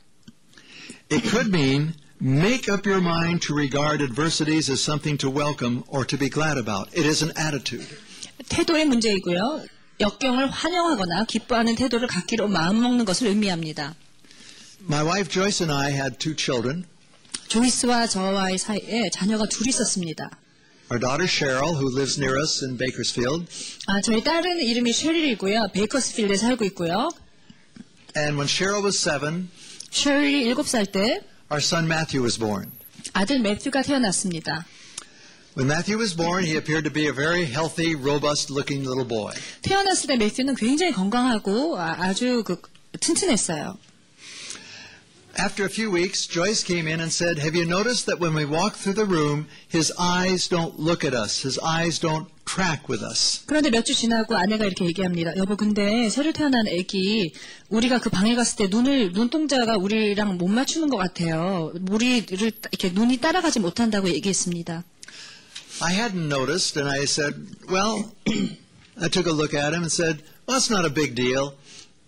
It 1.10 1.28
could 1.28 1.48
mean 1.48 1.94
make 2.20 2.72
up 2.72 2.88
your 2.88 3.02
mind 3.04 3.46
to 3.46 3.54
regard 3.56 4.02
adversities 4.02 4.70
as 4.70 4.82
something 4.82 5.18
to 5.18 5.30
welcome 5.30 5.82
or 5.88 6.06
to 6.06 6.18
be 6.18 6.30
glad 6.30 6.58
about. 6.58 6.88
It 6.96 7.06
is 7.06 7.22
an 7.22 7.32
attitude. 7.38 7.86
태도의 8.48 8.86
문제이고요. 8.86 9.64
역경을 10.00 10.50
환영하거나 10.50 11.24
기뻐하는 11.24 11.76
태도를 11.76 12.08
갖기로 12.08 12.48
마음먹는 12.48 13.04
것을 13.04 13.28
의미합니다. 13.28 13.94
My 14.86 15.04
wife 15.04 15.30
Joyce 15.30 15.64
and 15.64 15.72
I 15.72 15.92
had 15.92 16.18
two 16.18 16.34
children. 16.36 16.84
조이스와 17.48 18.06
저와의 18.06 18.58
사이에 18.58 19.10
자녀가 19.12 19.44
둘 19.46 19.68
있었습니다. 19.68 20.30
Our 20.91 20.97
daughter 20.99 21.25
Cheryl, 21.27 21.75
who 21.77 21.87
lives 21.93 22.17
near 22.17 22.37
us 22.41 22.63
in 22.65 22.75
Bakersfield, 22.77 23.45
아, 23.87 24.01
저희 24.01 24.23
딸은 24.23 24.59
이름이 24.59 24.91
쉐릴이고요. 24.91 25.67
베이커스필드에 25.73 26.35
살고 26.37 26.65
있고요. 26.65 27.09
and 28.17 28.37
when 28.37 28.47
Cheryl 28.47 28.83
was 28.83 28.97
seven, 28.97 29.49
쉐릴이 29.91 30.51
7살 30.53 30.91
때 30.91 31.21
our 31.51 31.61
son 31.61 31.85
Matthew 31.85 32.23
was 32.23 32.39
born. 32.39 32.71
아들 33.13 33.39
매튜가 33.39 33.83
태어났습니다. 33.83 34.65
When 35.55 35.67
Matthew 35.69 35.97
was 35.99 36.15
born, 36.15 36.43
he 36.45 36.55
appeared 36.55 36.85
to 36.85 36.93
be 36.93 37.07
a 37.07 37.13
very 37.13 37.43
healthy, 37.45 37.93
robust-looking 37.95 38.81
little 38.87 39.05
boy. 39.07 39.33
태어났을 39.61 40.07
때 40.07 40.15
매튜는 40.15 40.55
굉장히 40.55 40.91
건강하고 40.93 41.77
아, 41.79 41.95
아주 41.99 42.43
그 42.45 42.59
튼튼했어요. 42.99 43.77
After 45.37 45.63
a 45.63 45.69
few 45.69 45.89
weeks, 45.91 46.25
Joyce 46.27 46.63
came 46.63 46.87
in 46.87 46.99
and 46.99 47.11
said, 47.13 47.37
Have 47.39 47.55
you 47.55 47.63
noticed 47.65 48.07
that 48.07 48.19
when 48.19 48.33
we 48.33 48.43
walk 48.45 48.75
through 48.75 48.95
the 48.95 49.05
room, 49.05 49.47
his 49.69 49.93
eyes 49.97 50.49
don't 50.49 50.77
look 50.79 51.05
at 51.05 51.13
us, 51.13 51.43
his 51.43 51.57
eyes 51.63 51.99
don't 51.99 52.27
track 52.45 52.89
with 52.89 53.01
us? 53.03 53.43
그런데 53.45 53.69
몇 53.69 53.85
주 53.85 53.93
지나고 53.93 54.35
아내가 54.35 54.65
이렇게 54.65 54.83
얘기합니다. 54.85 55.31
여보, 55.37 55.55
근데 55.55 56.09
새로 56.09 56.33
태어난 56.33 56.67
애기 56.67 57.31
우리가 57.69 57.99
그 57.99 58.09
방에 58.09 58.35
갔을 58.35 58.57
때 58.57 58.67
눈을 58.67 59.11
눈동자가 59.13 59.77
우리랑 59.77 60.37
못 60.37 60.47
맞추는 60.47 60.89
것 60.89 60.97
같아요. 60.97 61.71
우리를 61.89 62.51
따- 62.59 62.69
이렇게 62.73 62.89
눈이 62.89 63.17
따라가지 63.17 63.59
못한다고 63.61 64.09
얘기했습니다. 64.09 64.83
I 65.81 65.93
hadn't 65.95 66.27
noticed, 66.27 66.77
and 66.77 66.89
I 66.91 67.03
said, 67.05 67.35
Well, 67.69 68.11
I 68.99 69.07
took 69.07 69.27
a 69.27 69.31
look 69.31 69.53
at 69.53 69.71
him 69.73 69.83
and 69.83 69.91
said, 69.91 70.21
Well, 70.47 70.57
it's 70.57 70.69
not 70.73 70.83
a 70.85 70.89
big 70.93 71.15
deal. 71.15 71.53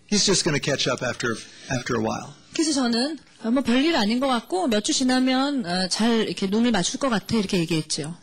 He's 0.10 0.26
just 0.26 0.44
going 0.44 0.60
to 0.60 0.60
catch 0.60 0.90
up 0.92 1.02
after, 1.02 1.38
after 1.72 1.96
a 1.96 2.02
while. 2.02 2.36
그래서 2.57 2.73
저는 2.73 3.19
어, 3.45 3.51
뭐 3.51 3.63
별일 3.63 3.95
아닌 3.97 4.19
것 4.19 4.27
같고 4.29 4.67
몇 4.69 4.83
주 4.83 4.93
지나면 4.95 5.67
어, 5.67 5.89
잘 5.89 6.23
이렇게 6.27 6.47
눈을 6.47 6.71
맞출 6.73 6.99
것 6.99 7.11
같아 7.11 7.37
이렇게 7.37 7.59
얘기했죠. 7.59 8.17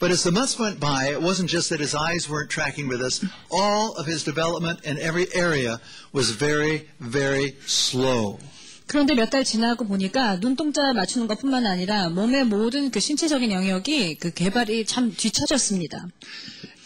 But 0.00 0.10
as 0.12 0.22
the 0.22 0.30
months 0.32 0.56
went 0.58 0.78
by, 0.80 1.08
it 1.10 1.20
wasn't 1.20 1.48
just 1.50 1.68
that 1.68 1.82
his 1.82 1.94
eyes 1.96 2.30
weren't 2.30 2.48
tracking 2.48 2.88
with 2.88 3.02
us. 3.04 3.20
All 3.50 3.92
of 3.98 4.06
his 4.08 4.24
development 4.24 4.80
in 4.88 4.96
every 4.98 5.26
area 5.34 5.78
was 6.14 6.30
very, 6.30 6.86
very 7.00 7.56
slow. 7.66 8.38
그런데 8.86 9.14
몇 9.14 9.30
달 9.30 9.42
지나고 9.44 9.84
보니까 9.86 10.38
눈동자 10.40 10.92
맞추는 10.92 11.26
것뿐만 11.26 11.66
아니라 11.66 12.08
몸의 12.10 12.44
모든 12.44 12.90
그 12.92 13.00
신체적인 13.00 13.50
영역이 13.50 14.16
그 14.16 14.30
개발이 14.32 14.86
참 14.86 15.12
뒤처졌습니다. 15.16 16.06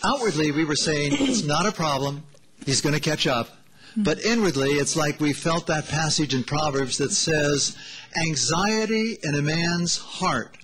Outwardly, 0.05 0.51
we 0.53 0.65
were 0.65 0.77
saying, 0.79 1.13
it's 1.21 1.45
not 1.45 1.67
a 1.67 1.73
problem. 1.73 2.23
He's 2.65 2.81
going 2.81 2.95
to 2.95 3.01
catch 3.03 3.29
up. 3.29 3.51
But 3.98 4.26
inwardly, 4.26 4.72
it's 4.82 4.96
like 4.96 5.20
we 5.20 5.34
felt 5.34 5.68
that 5.68 5.86
passage 5.88 6.34
in 6.34 6.44
Proverbs 6.44 6.98
that 6.98 7.12
says, 7.12 7.76
anxiety 8.18 9.18
in 9.24 9.36
a 9.36 9.42
man's 9.42 9.98
heart 9.98 10.58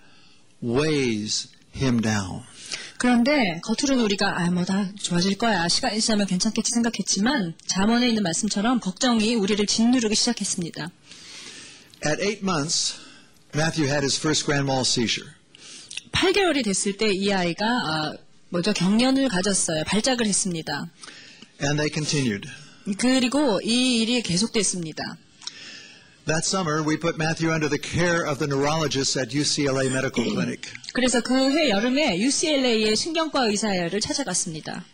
weighs 0.62 1.48
him 1.72 2.02
down. 2.02 2.44
그런데 2.98 3.62
겉으로는 3.64 4.04
우리가 4.04 4.42
아 4.42 4.50
뭐 4.50 4.66
다 4.66 4.92
좋아질 5.00 5.38
거야 5.38 5.68
시간이 5.70 6.02
지나면 6.02 6.28
괜찮겠지 6.28 6.72
생각했지만 6.74 7.54
잠언에 7.68 8.10
있는 8.10 8.24
말씀처럼 8.24 8.80
걱정이 8.82 9.36
우리를 9.36 9.66
짓누르기 9.66 10.16
시작했습니다. 10.16 10.92
At 12.06 12.22
eight 12.22 12.42
months, 12.44 12.96
Matthew 13.56 13.88
had 13.90 14.04
his 14.04 14.18
first 14.18 14.44
grand 14.46 14.66
mal 14.70 14.82
seizure. 14.82 15.32
8개월이 16.12 16.64
됐을 16.66 16.98
때 16.98 17.12
이 17.14 17.32
아이가 17.32 17.66
아, 17.66 18.14
먼저 18.50 18.74
경련을 18.74 19.30
가졌어요. 19.30 19.84
발작을 19.86 20.26
했습니다. 20.26 20.88
And 21.62 21.78
they 21.78 21.90
continued. 21.94 22.50
그리고 22.99 23.61
이 23.63 24.03
일이 24.03 24.23
계속됐습니다. 24.23 25.03
That 26.27 26.45
summer, 26.47 26.83
we 26.83 26.97
put 26.97 27.17
Matthew 27.19 27.53
under 27.53 27.69
the 27.69 27.79
care 27.79 28.25
of 28.25 28.39
the 28.39 28.47
neurologists 28.47 29.17
at 29.17 29.31
UCLA 29.35 29.91
Medical 29.91 30.25
Clinic. 30.25 30.73
그래서 30.95 31.21
그 31.21 31.35
해 31.51 31.69
여름에 31.69 32.19
UCLA의 32.19 32.97
신경과 32.97 33.47
의사를 33.47 34.01
찾아갔습니다. 34.01 34.85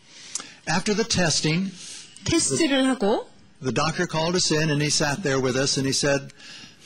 After 0.68 0.94
the 0.94 1.06
testing, 1.08 1.70
테스트를 2.24 2.88
하고 2.88 3.28
the 3.62 3.72
doctor 3.72 4.06
called 4.06 4.34
us 4.34 4.52
in 4.52 4.70
and 4.70 4.82
he 4.82 4.90
sat 4.90 5.22
there 5.22 5.38
with 5.40 5.56
us 5.56 5.78
and 5.78 5.86
he 5.86 5.92
said, 5.92 6.32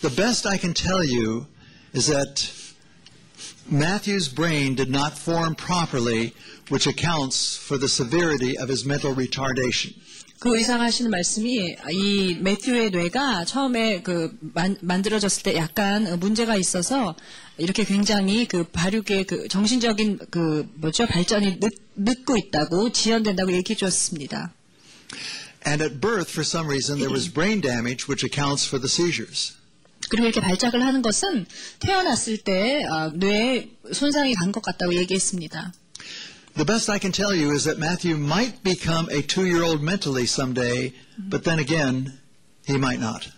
The 0.03 0.11
best 0.11 0.47
I 0.47 0.59
can 0.59 0.75
tell 0.75 1.03
you 1.03 1.47
is 1.95 2.07
that 2.09 2.51
Matthew's 3.71 4.29
brain 4.29 4.75
did 4.75 4.91
not 4.91 5.17
form 5.17 5.55
properly, 5.55 6.35
which 6.69 6.87
accounts 6.87 7.57
for 7.57 7.79
the 7.79 7.89
severity 7.89 8.59
of 8.59 8.69
his 8.69 8.85
mental 8.85 9.15
retardation. 9.15 9.95
그 10.45 10.55
의사가 10.59 10.85
하시는 10.85 11.11
말씀이 11.11 11.75
이 11.91 12.35
매튜의 12.43 12.91
뇌가 12.91 13.47
처음에 13.47 14.03
그 14.03 14.37
만, 14.53 14.77
만들어졌을 14.83 15.43
때 15.43 15.57
약간 15.57 16.21
문제가 16.21 16.55
있어서 16.59 17.17
이렇게 17.57 17.83
굉장히 17.83 18.47
그 18.47 18.65
발육의 18.65 19.25
그 19.25 19.49
정신적인 19.49 20.19
그 20.31 20.69
뭐죠 20.75 21.07
발전이 21.07 21.61
늦, 21.61 21.71
늦고 21.97 22.37
있다고 22.37 22.93
지연된다고 22.93 23.53
얘기해 23.55 23.75
주었습니다. 23.75 24.53
And 25.67 25.83
at 25.83 25.99
birth, 25.99 26.31
for 26.31 26.45
some 26.45 26.69
reason, 26.69 26.99
there 26.99 27.11
was 27.11 27.33
brain 27.33 27.63
damage, 27.63 28.07
which 28.07 28.23
accounts 28.23 28.69
for 28.69 28.79
the 28.79 28.85
seizures. 28.93 29.55
그리고 30.11 30.27
이렇게 30.27 30.43
발작을 30.43 30.85
하는 30.85 31.01
것은 31.01 31.47
태어났을 31.79 32.37
때 32.37 32.85
아, 32.91 33.11
뇌에 33.15 33.71
손상이 33.95 34.35
간 34.35 34.53
것 34.53 34.63
같다고 34.63 34.95
얘기했습니다. 34.95 35.73
The 36.56 36.66
best 36.66 36.90
I 36.90 37.00
can 37.00 37.12
tell 37.12 37.34
you 37.34 37.52
is 37.54 37.64
that 37.66 37.78
Matthew 37.80 38.18
might 38.18 38.64
become 38.64 39.08
a 39.12 39.22
two 39.22 39.46
year 39.46 39.64
old 39.64 39.82
mentally 39.82 40.26
someday, 40.26 40.94
but 41.18 41.44
then 41.44 41.60
again, 41.60 42.20
he 42.66 42.76
might 42.78 43.00
not. 43.00 43.30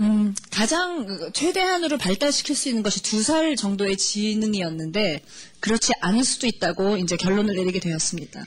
음, 0.00 0.34
가장 0.50 1.30
최대한으로 1.34 1.98
발달시킬 1.98 2.56
수 2.56 2.68
있는 2.70 2.82
것이 2.82 3.02
두 3.02 3.22
살 3.22 3.54
정도의 3.56 3.98
지능이었는데 3.98 5.22
그렇지 5.60 5.92
않을 6.00 6.24
수도 6.24 6.46
있다고 6.46 6.96
이제 6.96 7.16
결론을 7.16 7.54
내리게 7.54 7.80
되었습니다. 7.80 8.46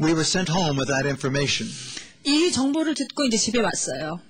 We 0.00 0.10
were 0.10 0.22
sent 0.22 0.50
home 0.50 0.76
with 0.76 0.88
that 0.90 1.06
information. 1.06 1.70
이 2.24 2.50
정보를 2.50 2.94
듣고 2.94 3.24
이제 3.26 3.36
집에 3.36 3.60
왔어요. 3.60 4.20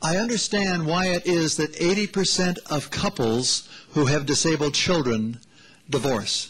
I 0.00 0.16
understand 0.16 0.90
why 0.90 1.06
it 1.14 1.30
is 1.30 1.56
that 1.56 1.78
80% 1.78 2.58
of 2.72 2.90
couples 2.90 3.68
who 3.94 4.08
have 4.08 4.26
disabled 4.26 4.74
children 4.74 5.38
divorce. 5.88 6.48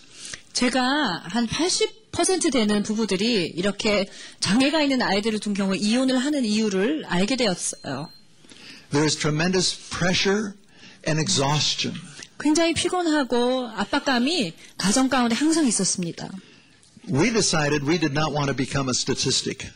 제가 0.53 1.23
한 1.25 1.47
80% 1.47 2.51
되는 2.51 2.83
부부들이 2.83 3.53
이렇게 3.55 4.09
장애가 4.39 4.81
있는 4.81 5.01
아이들을 5.01 5.39
둔 5.39 5.53
경우에 5.53 5.77
이혼을 5.77 6.17
하는 6.17 6.43
이유를 6.45 7.05
알게 7.07 7.35
되었어요. 7.35 8.09
There 8.91 9.05
is 9.05 9.15
tremendous 9.15 9.77
pressure 9.89 10.53
and 11.07 11.21
exhaustion. 11.21 11.99
굉장히 12.39 12.73
피곤하고 12.73 13.67
압박감이 13.75 14.53
가정 14.77 15.09
가운데 15.09 15.35
항상 15.35 15.67
있었습니다. 15.67 16.29
We 17.11 17.31
decided 17.31 17.85
we 17.85 17.99
did 17.99 18.11
not 18.11 18.33
want 18.33 18.47
to 18.47 18.55
become 18.55 18.89
a 18.89 18.93
statistic. 18.93 19.67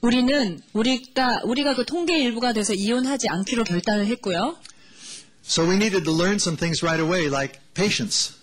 우리는 0.00 0.60
우리가 0.72 1.42
우리가 1.44 1.74
그 1.74 1.84
통계 1.84 2.18
일부가 2.18 2.52
돼서 2.52 2.72
이혼하지 2.72 3.28
않기로 3.28 3.64
결단을 3.64 4.06
했고요. 4.06 4.56
So 5.44 5.64
we 5.64 5.76
needed 5.76 6.04
to 6.04 6.14
learn 6.14 6.36
some 6.36 6.56
things 6.56 6.84
right 6.84 7.02
away, 7.02 7.26
like 7.26 7.60
patience. 7.74 8.39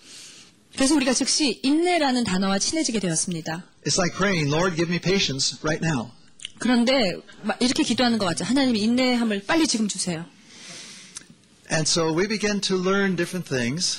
그래서 0.78 0.94
우리가 0.94 1.12
즉시 1.12 1.58
인내라는 1.64 2.22
단어와 2.22 2.60
친해지게 2.60 3.00
되었습니다. 3.00 3.64
It's 3.84 3.98
like 3.98 4.16
praying, 4.16 4.48
Lord, 4.48 4.76
give 4.76 4.88
me 4.88 5.00
patience 5.00 5.58
right 5.64 5.84
now. 5.84 6.12
그런데 6.60 7.16
막 7.42 7.60
이렇게 7.60 7.82
기도하는 7.82 8.18
것 8.18 8.26
같죠. 8.26 8.44
하나님이 8.44 8.78
인내함을 8.82 9.42
빨리 9.44 9.66
지금 9.66 9.88
주세요. 9.88 10.24
And 11.72 11.82
so 11.82 12.16
we 12.16 12.28
began 12.28 12.60
to 12.60 12.76
learn 12.80 13.16
different 13.16 13.48
things. 13.48 13.98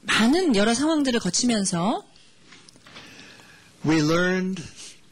많은 0.00 0.56
여러 0.56 0.72
상황들을 0.72 1.20
거치면서 1.20 2.02
We 3.86 3.96
learned 3.96 4.62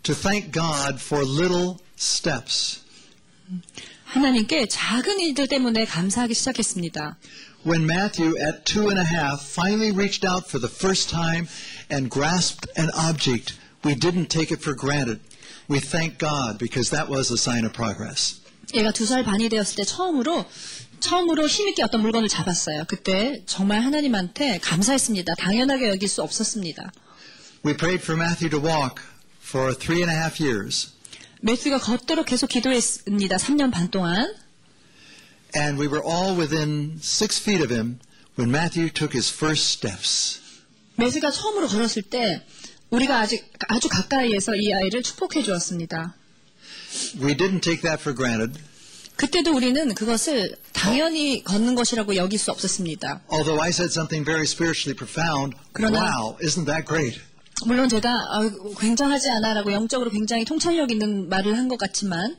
to 0.04 0.14
thank 0.14 0.52
God 0.52 0.96
for 0.98 1.22
little 1.22 1.76
steps. 1.98 2.80
하나님께 4.04 4.68
작은 4.68 5.20
일들 5.20 5.48
때문에 5.48 5.84
감사하기 5.84 6.32
시작했습니다. 6.32 7.18
When 7.63 7.85
Matthew, 7.85 8.37
at 8.37 8.65
two 8.65 8.89
and 8.89 8.99
a 8.99 9.03
half, 9.05 9.41
finally 9.41 9.91
reached 9.91 10.25
out 10.25 10.49
for 10.49 10.59
the 10.59 10.67
first 10.67 11.09
time 11.09 11.47
and 11.89 12.09
grasped 12.09 12.67
an 12.75 12.89
object, 12.97 13.53
we 13.85 13.95
didn't 13.95 14.27
take 14.29 14.51
it 14.51 14.61
for 14.61 14.73
granted. 14.75 15.19
We 15.69 15.79
thank 15.79 16.17
God 16.19 16.57
because 16.59 16.89
that 16.89 17.07
was 17.07 17.31
a 17.31 17.37
sign 17.37 17.63
of 17.65 17.71
progress. 17.73 18.41
얘가 18.73 18.91
두 18.91 19.05
살 19.05 19.23
반이 19.23 19.49
되었을 19.49 19.75
때 19.77 19.83
처음으로 19.83 20.45
처음으로 20.99 21.47
힘있게 21.47 21.83
어떤 21.83 22.01
물건을 22.01 22.27
잡았어요. 22.27 22.85
그때 22.87 23.43
정말 23.45 23.81
하나님한테 23.81 24.59
감사했습니다. 24.59 25.35
당연하게 25.35 25.89
여길 25.89 26.07
수 26.09 26.21
없었습니다. 26.21 26.91
We 27.65 27.75
prayed 27.77 28.01
for 28.03 28.19
Matthew 28.19 28.49
to 28.51 28.59
walk 28.59 29.01
for 29.41 29.73
three 29.73 30.01
and 30.03 30.11
a 30.11 30.17
half 30.17 30.41
years, 30.43 30.89
매스가 31.41 31.77
걷도록 31.79 32.25
계속 32.25 32.47
기도했습니다. 32.47 33.37
3년 33.37 33.71
반 33.71 33.89
동안. 33.91 34.33
And 35.54 35.78
we 35.78 35.88
were 35.88 36.02
all 36.02 36.36
within 36.36 36.98
six 37.00 37.38
feet 37.38 37.60
of 37.62 37.70
him 37.70 38.00
when 38.36 38.50
Matthew 38.50 38.90
took 38.90 39.12
his 39.12 39.30
first 39.32 39.64
steps. 39.70 40.40
매스가 40.96 41.30
처음으로 41.30 41.68
걸었을 41.68 42.02
때 42.02 42.42
우리가 42.90 43.20
아직 43.20 43.50
아주 43.68 43.88
가까이에서 43.88 44.54
이 44.56 44.72
아이를 44.74 45.02
축복해 45.02 45.42
주었습니다. 45.42 46.14
We 47.20 47.34
didn't 47.36 47.62
take 47.62 47.82
that 47.82 48.00
for 48.00 48.14
granted, 48.16 48.58
그때도 49.16 49.54
우리는 49.54 49.94
그것을 49.94 50.56
당연히 50.72 51.42
걷는 51.44 51.74
것이라고 51.74 52.16
여길 52.16 52.38
수 52.38 52.50
없었습니다. 52.50 53.22
although 53.30 53.60
I 53.62 53.70
said 53.70 53.92
something 53.92 54.24
very 54.24 54.44
spiritually 54.44 54.96
profound. 54.96 55.56
그러나- 55.72 56.00
Wow, 56.00 56.38
isn't 56.42 56.66
that 56.66 56.86
great? 56.86 57.20
물론 57.66 57.88
제가 57.88 58.08
아, 58.10 58.50
굉장하지 58.80 59.28
않아라고 59.30 59.72
영적으로 59.72 60.10
굉장히 60.10 60.44
통찰력 60.44 60.90
있는 60.92 61.28
말을 61.28 61.56
한 61.56 61.68
것 61.68 61.76
같지만 61.78 62.36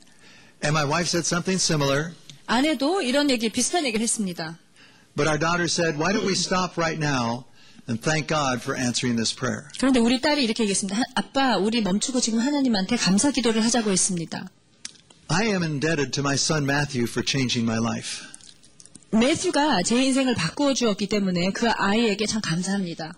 And 0.63 0.71
my 0.75 0.85
wife 0.85 1.07
said 1.07 1.25
something 1.27 1.61
similar. 1.61 2.13
아내도 2.59 3.01
이런 3.01 3.29
얘기 3.29 3.49
비슷한 3.49 3.85
얘기를 3.85 4.01
했습니다. 4.03 4.57
But 5.15 5.27
our 5.29 5.37
daughter 5.39 5.65
said, 5.65 5.97
Why 6.01 6.11
don't 6.13 6.25
we 6.25 6.33
stop 6.33 6.77
right 6.81 6.97
now 6.99 7.45
and 7.87 8.01
thank 8.01 8.27
God 8.27 8.61
for 8.61 8.75
answering 8.75 9.15
this 9.17 9.33
prayer? 9.35 9.67
그런데 9.79 9.99
우리 9.99 10.19
딸이 10.19 10.43
이렇게 10.43 10.63
얘기했습니다. 10.63 10.97
하- 10.97 11.03
아빠, 11.15 11.57
우리 11.57 11.81
멈추고 11.81 12.19
지금 12.19 12.39
하나님한테 12.39 12.95
감사 12.97 13.29
기도를 13.31 13.63
하자고 13.63 13.91
했습니다. 13.91 14.49
I 15.27 15.45
am 15.47 15.61
indebted 15.61 16.11
to 16.11 16.21
my 16.21 16.33
son 16.35 16.63
Matthew 16.63 17.05
for 17.07 17.23
changing 17.25 17.69
my 17.69 17.77
life. 17.79 18.25
매튜가 19.11 19.83
제 19.83 20.03
인생을 20.03 20.33
바꾸어 20.35 20.73
주었기 20.73 21.07
때문에 21.07 21.51
그 21.51 21.69
아이에게 21.69 22.25
참 22.25 22.41
감사합니다. 22.41 23.13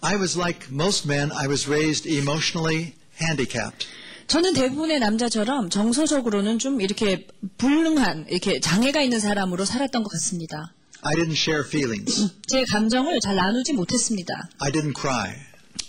I 0.00 0.16
was 0.16 0.36
like 0.36 0.66
most 0.72 1.06
men, 1.08 1.30
I 1.32 1.46
was 1.46 1.68
raised 1.68 2.08
emotionally 2.10 2.94
handicapped. 3.20 3.86
저는 4.26 4.54
대부분의 4.54 5.00
남자처럼 5.00 5.68
정서적으로는 5.70 6.58
좀 6.58 6.80
이렇게 6.80 7.26
불능한, 7.58 8.26
이렇게 8.30 8.60
장애가 8.60 9.02
있는 9.02 9.20
사람으로 9.20 9.64
살았던 9.64 10.02
것 10.02 10.10
같습니다. 10.12 10.72
I 11.02 11.14
didn't 11.14 11.32
share 11.32 11.66
feelings. 11.66 12.30
제 12.46 12.64
감정을 12.64 13.20
잘 13.20 13.34
나누지 13.36 13.72
못했습니다. 13.72 14.48
I 14.58 14.70
didn't 14.70 14.98
cry. 14.98 15.34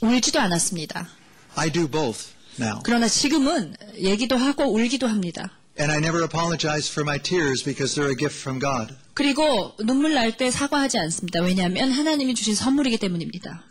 울지도 0.02 0.40
않았습니다. 0.40 1.08
I 1.56 1.72
do 1.72 1.88
both 1.88 2.30
now. 2.60 2.80
그러나 2.84 3.08
지금은 3.08 3.76
얘기도 3.98 4.36
하고 4.36 4.74
울기도 4.74 5.08
합니다. 5.08 5.52
And 5.80 5.92
I 5.92 5.98
never 6.00 6.24
apologize 6.24 6.90
for 6.92 7.08
my 7.08 7.22
tears 7.22 7.64
because 7.64 7.96
they're 7.96 8.10
a 8.10 8.16
gift 8.18 8.40
from 8.40 8.60
God. 8.60 8.94
그리고 9.14 9.76
눈물 9.86 10.14
날 10.14 10.36
때 10.36 10.50
사과하지 10.52 10.98
않습니다. 10.98 11.42
왜냐하면 11.42 11.92
하나님이 11.92 12.34
주신 12.36 12.56
선물이기 12.56 12.98
때문입니다. 12.98 13.64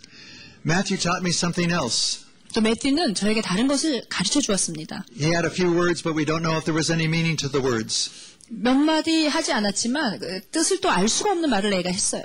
Matthew 0.65 1.01
taught 1.01 1.23
me 1.23 1.31
something 1.31 1.73
else. 1.73 2.21
또 2.55 2.61
매튜는 2.61 3.15
저에게 3.15 3.41
다른 3.43 3.67
것을 3.67 4.03
가르쳐 4.09 4.41
주었습니다. 4.41 5.05
He 5.19 5.27
had 5.27 5.47
a 5.47 5.51
few 5.53 5.71
words, 5.73 6.03
but 6.03 6.17
we 6.19 6.25
don't 6.25 6.43
know 6.43 6.57
if 6.57 6.65
there 6.65 6.75
was 6.77 6.93
any 6.93 7.07
meaning 7.07 7.37
to 7.37 7.51
the 7.51 7.65
words. 7.65 8.11
몇 8.49 8.75
마디 8.75 9.27
하지 9.27 9.53
않았지만 9.53 10.19
그 10.19 10.41
뜻을 10.51 10.81
또 10.81 10.91
알 10.91 11.09
수가 11.09 11.33
없는 11.33 11.49
말을 11.49 11.73
애가 11.73 11.91
했어요. 11.91 12.23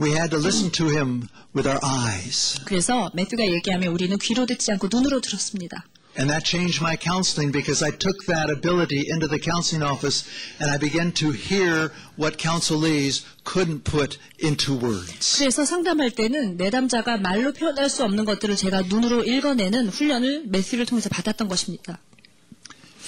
We 0.00 0.10
had 0.12 0.30
to 0.30 0.38
listen 0.38 0.70
to 0.72 0.86
him 0.88 1.28
with 1.54 1.68
our 1.68 1.78
eyes. 1.84 2.58
그래서 2.64 3.10
매튜가 3.14 3.44
얘기하면 3.44 3.92
우리는 3.92 4.16
귀로 4.18 4.46
듣지 4.46 4.72
않고 4.72 4.88
눈으로 4.90 5.20
들었습니다. 5.20 5.84
And 6.19 6.31
that 6.31 6.43
changed 6.45 6.81
my 6.81 6.95
counseling 6.97 7.51
because 7.51 7.83
I 7.83 7.91
took 7.91 8.25
that 8.25 8.49
ability 8.49 9.05
into 9.07 9.27
the 9.27 9.37
counseling 9.37 9.83
office 9.83 10.25
and 10.59 10.71
I 10.71 10.77
began 10.79 11.11
to 11.21 11.29
hear 11.29 11.91
what 12.15 12.39
counselees 12.39 13.23
couldn't 13.43 13.83
put 13.83 14.17
into 14.41 14.73
words. 14.73 15.37
그래서 15.37 15.63
상담할 15.63 16.09
때는 16.09 16.57
내담자가 16.57 17.17
말로 17.17 17.53
표현할 17.53 17.87
수 17.91 18.03
없는 18.03 18.25
것들을 18.25 18.55
제가 18.55 18.81
눈으로 18.89 19.25
읽어내는 19.25 19.89
훈련을 19.89 20.45
매튜를 20.47 20.87
통해서 20.87 21.07
받았던 21.09 21.47
것입니다. 21.49 21.99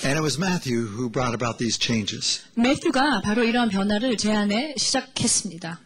And 0.06 0.16
it 0.16 0.22
was 0.22 0.38
Matthew 0.38 0.86
who 0.86 1.10
brought 1.10 1.34
about 1.34 1.58
these 1.58 1.80
changes. 1.82 2.42
매튜가 2.54 3.22
바로 3.22 3.44
이러한 3.44 3.70
변화를 3.70 4.18
제 4.18 4.32
안에 4.34 4.76
시작했습니다. 4.78 5.80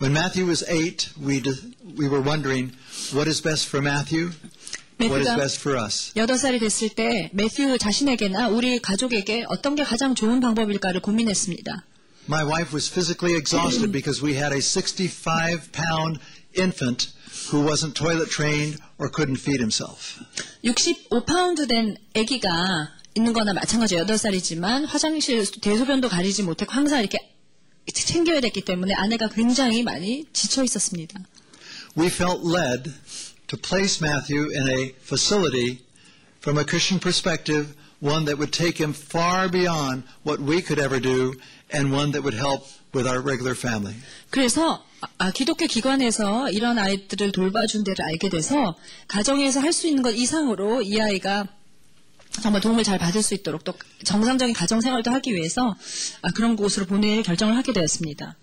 When 0.00 0.16
Matthew 0.16 0.48
was 0.48 0.64
eight, 0.68 1.10
we, 1.22 1.40
d- 1.42 1.52
we 1.96 2.08
were 2.08 2.22
wondering 2.26 2.72
what 3.12 3.28
is 3.28 3.40
best 3.42 3.68
for 3.68 3.84
Matthew, 3.86 4.30
what 4.30 4.40
is 4.55 4.55
매튜가 4.97 5.35
best 5.37 5.59
for 5.59 5.83
us. 5.83 6.11
여덟 6.15 6.37
살이 6.37 6.59
됐을 6.59 6.89
때 6.89 7.29
매튜 7.33 7.77
자신에게나 7.77 8.49
우리 8.49 8.79
가족에게 8.79 9.45
어떤 9.47 9.75
게 9.75 9.83
가장 9.83 10.15
좋은 10.15 10.39
방법일까를 10.39 11.01
고민했습니다. 11.01 11.85
My 12.29 12.43
wife 12.43 12.73
was 12.73 12.89
physically 12.91 13.37
exhausted 13.37 13.91
because 13.91 14.23
we 14.23 14.33
had 14.35 14.53
a 14.53 14.59
65 14.59 15.71
pound 15.71 16.19
infant 16.57 17.09
who 17.51 17.63
wasn't 17.63 17.93
toilet 17.93 18.29
trained 18.29 18.81
or 18.97 19.09
couldn't 19.09 19.39
feed 19.39 19.61
himself. 19.61 20.19
65파운드 20.65 21.67
된 21.67 21.95
아기가 22.15 22.89
있는 23.15 23.33
거나 23.33 23.53
마찬가지예요. 23.53 24.05
8살이지만 24.05 24.85
화장실 24.87 25.45
대소변도 25.61 26.09
가리지 26.09 26.43
못했고 26.43 26.73
항상 26.73 26.99
이렇게 26.99 27.17
챙겨야 27.93 28.41
됐기 28.41 28.61
때문에 28.61 28.93
아내가 28.93 29.29
굉장히 29.29 29.83
많이 29.83 30.25
지쳐 30.33 30.63
있었습니다. 30.63 31.19
We 31.97 32.07
felt 32.07 32.41
led 32.45 32.91
to 33.48 33.56
place 33.56 34.00
Matthew 34.00 34.48
in 34.50 34.68
a 34.68 34.92
facility 35.02 35.80
from 36.40 36.58
a 36.58 36.64
Christian 36.64 36.98
perspective, 36.98 37.74
one 38.00 38.24
that 38.26 38.38
would 38.38 38.52
take 38.52 38.78
him 38.78 38.92
far 38.92 39.48
beyond 39.48 40.04
what 40.24 40.40
we 40.40 40.60
could 40.62 40.78
ever 40.78 40.98
do 41.00 41.34
and 41.70 41.92
one 41.92 42.12
that 42.12 42.22
would 42.22 42.34
help 42.34 42.66
with 42.92 43.06
our 43.06 43.20
regular 43.20 43.54
family. 43.54 43.94
그래서 44.30 44.84
아, 45.18 45.30
기독교 45.32 45.66
기관에서 45.66 46.50
이런 46.50 46.78
아이들을 46.78 47.32
돌봐준 47.32 47.84
데를 47.84 48.04
알게 48.04 48.28
돼서 48.28 48.76
가정에서 49.08 49.60
할 49.60 49.72
수 49.72 49.86
있는 49.88 50.02
것 50.02 50.10
이상으로 50.10 50.82
이 50.82 51.00
아이가 51.00 51.46
정말 52.42 52.60
도움을 52.60 52.82
잘 52.84 52.98
받을 52.98 53.22
수 53.22 53.34
있도록 53.34 53.62
또 53.64 53.74
정상적인 54.04 54.54
가정 54.54 54.80
생활도 54.80 55.10
하기 55.10 55.34
위해서 55.34 55.76
아, 56.22 56.30
그런 56.34 56.56
곳으로 56.56 56.86
보낼 56.86 57.22
결정을 57.22 57.56
하게 57.56 57.72
되었습니다. 57.72 58.36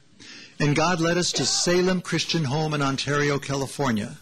And 0.62 0.76
God 0.76 1.02
led 1.02 1.18
us 1.18 1.32
to 1.34 1.44
Salem 1.44 2.02
Christian 2.06 2.46
Home 2.46 2.74
in 2.76 2.82
Ontario, 2.86 3.40
California. 3.40 4.18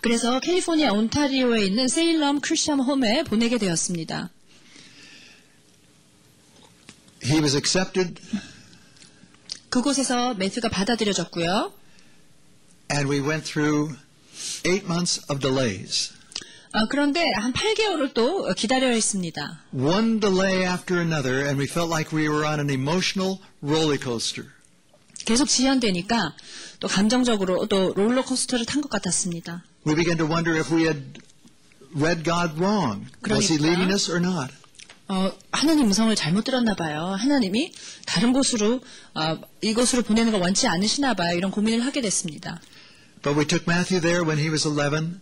그래서 0.00 0.38
캘리포니아 0.40 0.92
온타리오에 0.92 1.64
있는 1.64 1.88
세일럼 1.88 2.40
크리스천 2.40 2.80
홈에 2.80 3.24
보내게 3.24 3.58
되었습니다. 3.58 4.30
He 7.24 7.40
was 7.40 7.56
accepted 7.56 8.20
그곳에서 9.70 10.34
매튜가 10.34 10.68
받아들여졌고요. 10.68 11.72
and 12.90 13.08
we 13.10 13.20
went 13.20 13.44
through 13.44 13.96
eight 14.64 14.84
months 14.86 15.20
of 15.28 15.40
delays. 15.40 16.12
아, 16.72 16.86
그런데 16.88 17.24
한 17.36 17.52
8개월을 17.52 18.14
또 18.14 18.52
기다려야 18.54 18.92
했습니다. 18.92 19.62
One 19.72 20.20
delay 20.20 20.64
after 20.64 21.00
another, 21.02 21.40
and 21.46 21.58
we 21.58 21.66
felt 21.66 21.90
like 21.90 22.14
we 22.16 22.28
were 22.28 22.46
on 22.46 22.60
an 22.60 22.70
emotional 22.70 23.38
roller 23.62 23.98
coaster. 24.02 24.50
계속 25.24 25.48
지연되니까 25.48 26.34
또 26.80 26.88
감정적으로 26.88 27.66
또 27.66 27.92
롤러코스터를 27.94 28.64
탄 28.66 28.80
것 28.80 28.90
같았습니다. 28.90 29.64
We 29.86 29.94
began 29.94 30.16
to 30.18 30.26
wonder 30.26 30.56
if 30.58 30.72
we 30.74 30.82
had 30.84 31.02
read 31.94 32.22
God 32.24 32.54
wrong. 32.60 33.06
Was 33.28 33.50
He 33.52 33.58
그러니까. 33.58 33.64
leading 33.66 33.92
us 33.92 34.10
or 34.10 34.20
not? 34.20 34.52
어, 35.08 35.32
하나님 35.50 35.86
음성을 35.86 36.14
잘못 36.14 36.44
들었나 36.44 36.74
봐요. 36.74 37.16
하나님이 37.18 37.72
다른 38.06 38.32
곳으로 38.32 38.80
어, 39.14 39.38
이곳으로 39.62 40.02
보내는 40.02 40.32
걸 40.32 40.40
원치 40.42 40.68
않으시나 40.68 41.14
봐요. 41.14 41.36
이런 41.36 41.50
고민을 41.50 41.84
하게 41.84 42.00
됐습니다. 42.02 42.60
But 43.22 43.38
we 43.38 43.46
took 43.46 43.64
Matthew 43.66 44.00
there 44.00 44.22
when 44.22 44.38
he 44.38 44.48
was 44.50 44.68
11, 44.68 45.18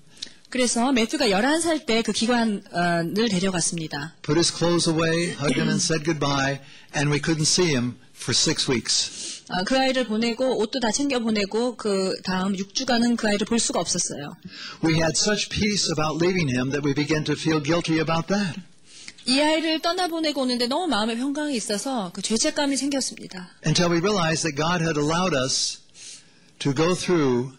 그래서 0.51 0.93
매튜가 0.93 1.29
11살 1.29 1.87
때 1.87 2.03
그 2.03 2.13
기관을 2.13 3.29
데려갔습니다. 3.31 4.15
put 4.23 4.37
his 4.39 4.53
clothes 4.53 4.89
away, 4.91 5.31
hugged 5.33 5.57
him, 5.59 5.69
and 5.69 5.81
said 5.83 6.05
goodbye, 6.05 6.61
and 6.95 7.11
we 7.11 7.19
couldn't 7.21 7.47
see 7.49 7.71
him 7.73 7.97
for 8.16 8.36
six 8.36 8.70
weeks. 8.70 9.44
어, 9.50 9.64
그 9.66 9.78
아이를 9.78 10.06
보내고 10.06 10.60
옷도 10.60 10.80
다 10.80 10.92
챙겨 10.92 11.20
보내고 11.20 11.76
그 11.76 12.14
다음 12.24 12.54
6주간은 12.54 13.18
그 13.18 13.28
아이를 13.28 13.46
볼 13.46 13.60
수가 13.60 13.80
없었어요. 13.80 14.38
We 14.84 14.94
had 14.94 15.14
such 15.18 15.50
peace 15.50 15.90
about 15.92 16.24
leaving 16.24 16.50
him 16.50 16.72
that 16.72 16.86
we 16.86 16.94
began 16.94 17.24
to 17.26 17.34
feel 17.34 17.62
guilty 17.62 18.00
about 18.00 18.28
that. 18.28 18.62
이 19.26 19.40
아이를 19.40 19.82
떠나보내고 19.82 20.42
오는데 20.42 20.68
너무 20.68 20.88
마음에 20.88 21.16
평강이 21.16 21.56
있어서 21.56 22.12
그 22.14 22.22
죄책감이 22.22 22.76
생겼습니다. 22.78 23.50
Until 23.66 23.92
we 23.92 24.00
realized 24.00 24.44
that 24.44 24.56
God 24.56 24.82
had 24.82 24.98
allowed 24.98 25.36
us 25.36 25.80
to 26.60 26.74
go 26.74 26.96
through 26.96 27.54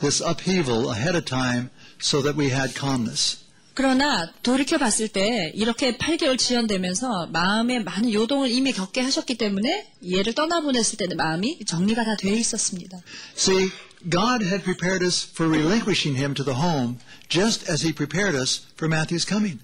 this 0.00 0.22
upheaval 0.22 0.90
ahead 0.90 1.16
of 1.16 1.24
time 1.24 1.70
so 2.00 2.22
that 2.22 2.36
we 2.38 2.50
had 2.50 2.74
calmness. 2.74 3.44
그러나 3.83 4.29
돌이켜 4.43 4.77
봤을 4.77 5.07
때 5.07 5.53
이렇게 5.55 5.95
8개월 5.95 6.37
지연되면서 6.37 7.27
마음에 7.27 7.79
많은 7.79 8.11
요동을 8.11 8.51
이미 8.51 8.73
겪게 8.73 8.99
하셨기 8.99 9.37
때문에 9.37 9.93
얘를 10.11 10.33
떠나보냈을 10.33 10.97
때는 10.97 11.15
마음이 11.15 11.63
정리가 11.65 12.03
다 12.03 12.17
돼 12.17 12.29
있었습니다. 12.31 12.97
See, 13.37 13.71
God 14.09 14.43
had 14.43 14.63
prepared 14.65 15.01
us 15.01 15.25
for 15.25 15.49
relinquishing 15.49 16.19
him 16.21 16.33
to 16.33 16.43
the 16.43 16.59
home 16.59 16.97
just 17.29 17.71
as 17.71 17.81
he 17.87 17.93
prepared 17.93 18.35
us 18.35 18.67
for 18.75 18.93
Matthew's 18.93 19.23
coming. 19.25 19.59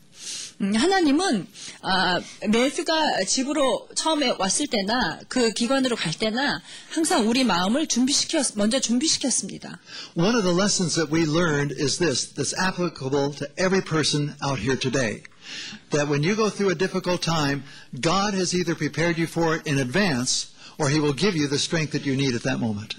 음, 0.60 0.74
하나님은 0.74 1.46
아, 1.82 2.20
매스가 2.48 3.24
집으로 3.24 3.88
처음에 3.94 4.34
왔을 4.38 4.66
때나 4.66 5.20
그 5.28 5.52
기관으로 5.52 5.96
갈 5.96 6.12
때나 6.12 6.60
항상 6.90 7.28
우리 7.28 7.44
마음을 7.44 7.86
준비시켰 7.86 8.52
먼저 8.56 8.78
준비시켰습니다. 8.78 9.80
One 10.16 10.36
of 10.36 10.42
the 10.42 10.54
lessons 10.54 10.94
that 10.96 11.10
we 11.10 11.24
learned 11.24 11.72
is 11.72 11.98
this 11.98 12.32
that's 12.34 12.54
applicable 12.58 13.32
to 13.38 13.46
every 13.56 13.82
person 13.82 14.34
out 14.42 14.60
here 14.60 14.78
today. 14.78 15.22
That 15.90 16.08
when 16.08 16.22
you 16.22 16.36
go 16.36 16.50
through 16.50 16.70
a 16.70 16.78
difficult 16.78 17.22
time, 17.22 17.64
God 17.98 18.34
has 18.34 18.54
either 18.54 18.74
prepared 18.76 19.18
you 19.18 19.26
for 19.26 19.56
it 19.56 19.66
in 19.66 19.78
advance 19.78 20.52
or 20.78 20.88
he 20.88 21.00
will 21.00 21.12
give 21.12 21.34
you 21.34 21.48
the 21.48 21.58
strength 21.58 21.92
that 21.92 22.06
you 22.06 22.16
need 22.16 22.34
at 22.34 22.42
that 22.44 22.60
moment. 22.60 22.94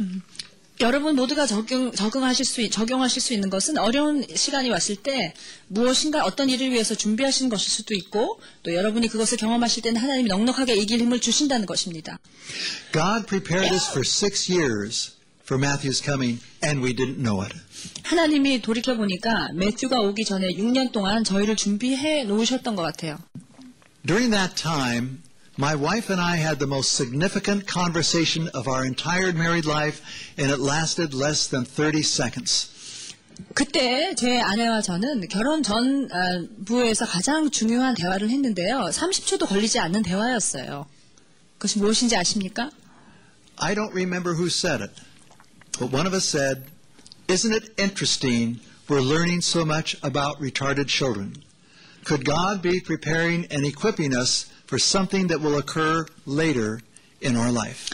여러분 0.81 1.16
모두가 1.16 1.47
적용, 1.47 1.91
적응하실 1.93 2.45
수, 2.45 2.61
있- 2.61 2.70
적용하실 2.70 3.22
수 3.22 3.33
있는 3.33 3.49
것은 3.49 3.79
어려운 3.79 4.24
시간이 4.35 4.68
왔을 4.68 4.97
때 4.97 5.33
무엇인가 5.68 6.24
어떤 6.24 6.51
일을 6.51 6.70
위해서 6.70 6.95
준비하신 6.95 7.49
것일 7.49 7.70
수도 7.70 7.95
있고 7.95 8.41
또 8.62 8.74
여러분이 8.74 9.09
그것을 9.09 9.39
경험하실 9.39 9.83
때는 9.85 10.01
하나님이 10.01 10.29
넉넉하게 10.29 10.74
이길 10.77 11.01
힘을 11.01 11.20
주신다는 11.20 11.64
것입니다. 11.64 12.18
God 12.93 13.27
prepared 13.27 13.74
us 13.74 13.89
for 13.89 14.03
six 14.07 14.53
years 14.53 15.12
for 15.45 15.59
Matthew's 15.64 16.03
coming, 16.05 16.41
and 16.62 16.85
we 16.85 16.95
didn't 16.95 17.22
know 17.22 17.43
it. 17.43 17.57
하나님이 18.03 18.61
돌이켜 18.61 18.97
보니까 18.97 19.49
매튜가 19.55 20.01
오기 20.01 20.24
전에 20.27 20.49
6년 20.49 20.93
동안 20.93 21.24
저희를 21.24 21.57
준비해 21.57 22.24
놓으셨던 22.24 22.77
것 22.77 22.83
같아요. 22.83 23.18
During 24.05 24.31
that 24.37 24.55
time, 24.61 25.18
my 25.57 25.76
wife 25.76 26.09
and 26.09 26.22
I 26.22 26.38
had 26.38 26.59
the 26.59 26.68
most 26.68 26.93
significant 26.93 27.68
conversation 27.68 28.49
of 28.53 28.68
our 28.68 28.86
entire 28.86 29.34
married 29.34 29.66
life, 29.66 30.01
and 30.38 30.49
it 30.49 30.59
lasted 30.59 31.14
less 31.14 31.47
than 31.47 31.66
30 31.66 32.03
seconds. 32.03 32.70
그때 33.53 34.14
제 34.16 34.39
아내와 34.39 34.82
저는 34.82 35.28
결혼 35.28 35.64
전 35.64 36.07
아, 36.12 36.47
부에서 36.66 37.05
가장 37.05 37.49
중요한 37.49 37.95
대화를 37.95 38.30
했는데요. 38.30 38.89
30초도 38.91 39.47
걸리지 39.47 39.80
않는 39.80 40.03
대화였어요. 40.03 40.86
그것이 41.57 41.80
무엇인지 41.80 42.16
아십니까? 42.16 42.72
I 43.57 43.76
don't 43.76 43.93
remember 43.93 44.34
who 44.34 44.47
said 44.47 44.82
it, 44.82 44.93
but 45.80 45.91
one 45.91 46.07
of 46.07 46.14
us 46.14 46.26
said, 46.26 46.64
Isn't 47.28 47.53
it 47.53 47.74
interesting 47.78 48.59
we're 48.89 49.01
learning 49.01 49.41
so 49.41 49.64
much 49.64 49.97
about 50.01 50.39
retarded 50.39 50.88
children? 50.88 51.43
Could 52.03 52.26
God 52.26 52.62
be 52.62 52.80
preparing 52.80 53.45
and 53.51 53.66
equipping 53.66 54.16
us 54.16 54.47
For 54.67 54.79
something 54.81 55.29
that 55.29 55.41
will 55.45 55.59
occur 55.59 56.05
later 56.27 56.79
in 57.25 57.37
our 57.37 57.51
life? 57.53 57.91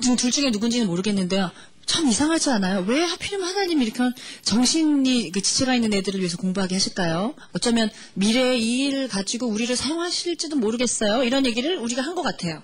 지금 0.00 0.16
둘 0.16 0.30
중에 0.30 0.50
누군지는 0.50 0.86
모르겠는데요. 0.86 1.50
참 1.86 2.06
이상하지 2.06 2.50
않아요? 2.50 2.84
왜 2.86 3.02
하필이면 3.02 3.48
하나님이 3.48 3.86
이렇게 3.86 4.02
정신이 4.42 5.32
그 5.32 5.40
지체가 5.40 5.74
있는 5.74 5.94
애들을 5.94 6.20
위해서 6.20 6.36
공부하게 6.36 6.74
하실까요? 6.74 7.34
어쩌면 7.52 7.90
미래의 8.14 8.60
이 8.62 8.86
일을 8.86 9.08
가지고 9.08 9.46
우리를 9.46 9.74
사용하실지도 9.74 10.56
모르겠어요. 10.56 11.24
이런 11.24 11.46
얘기를 11.46 11.78
우리가 11.78 12.02
한 12.02 12.14
것 12.14 12.22
같아요. 12.22 12.62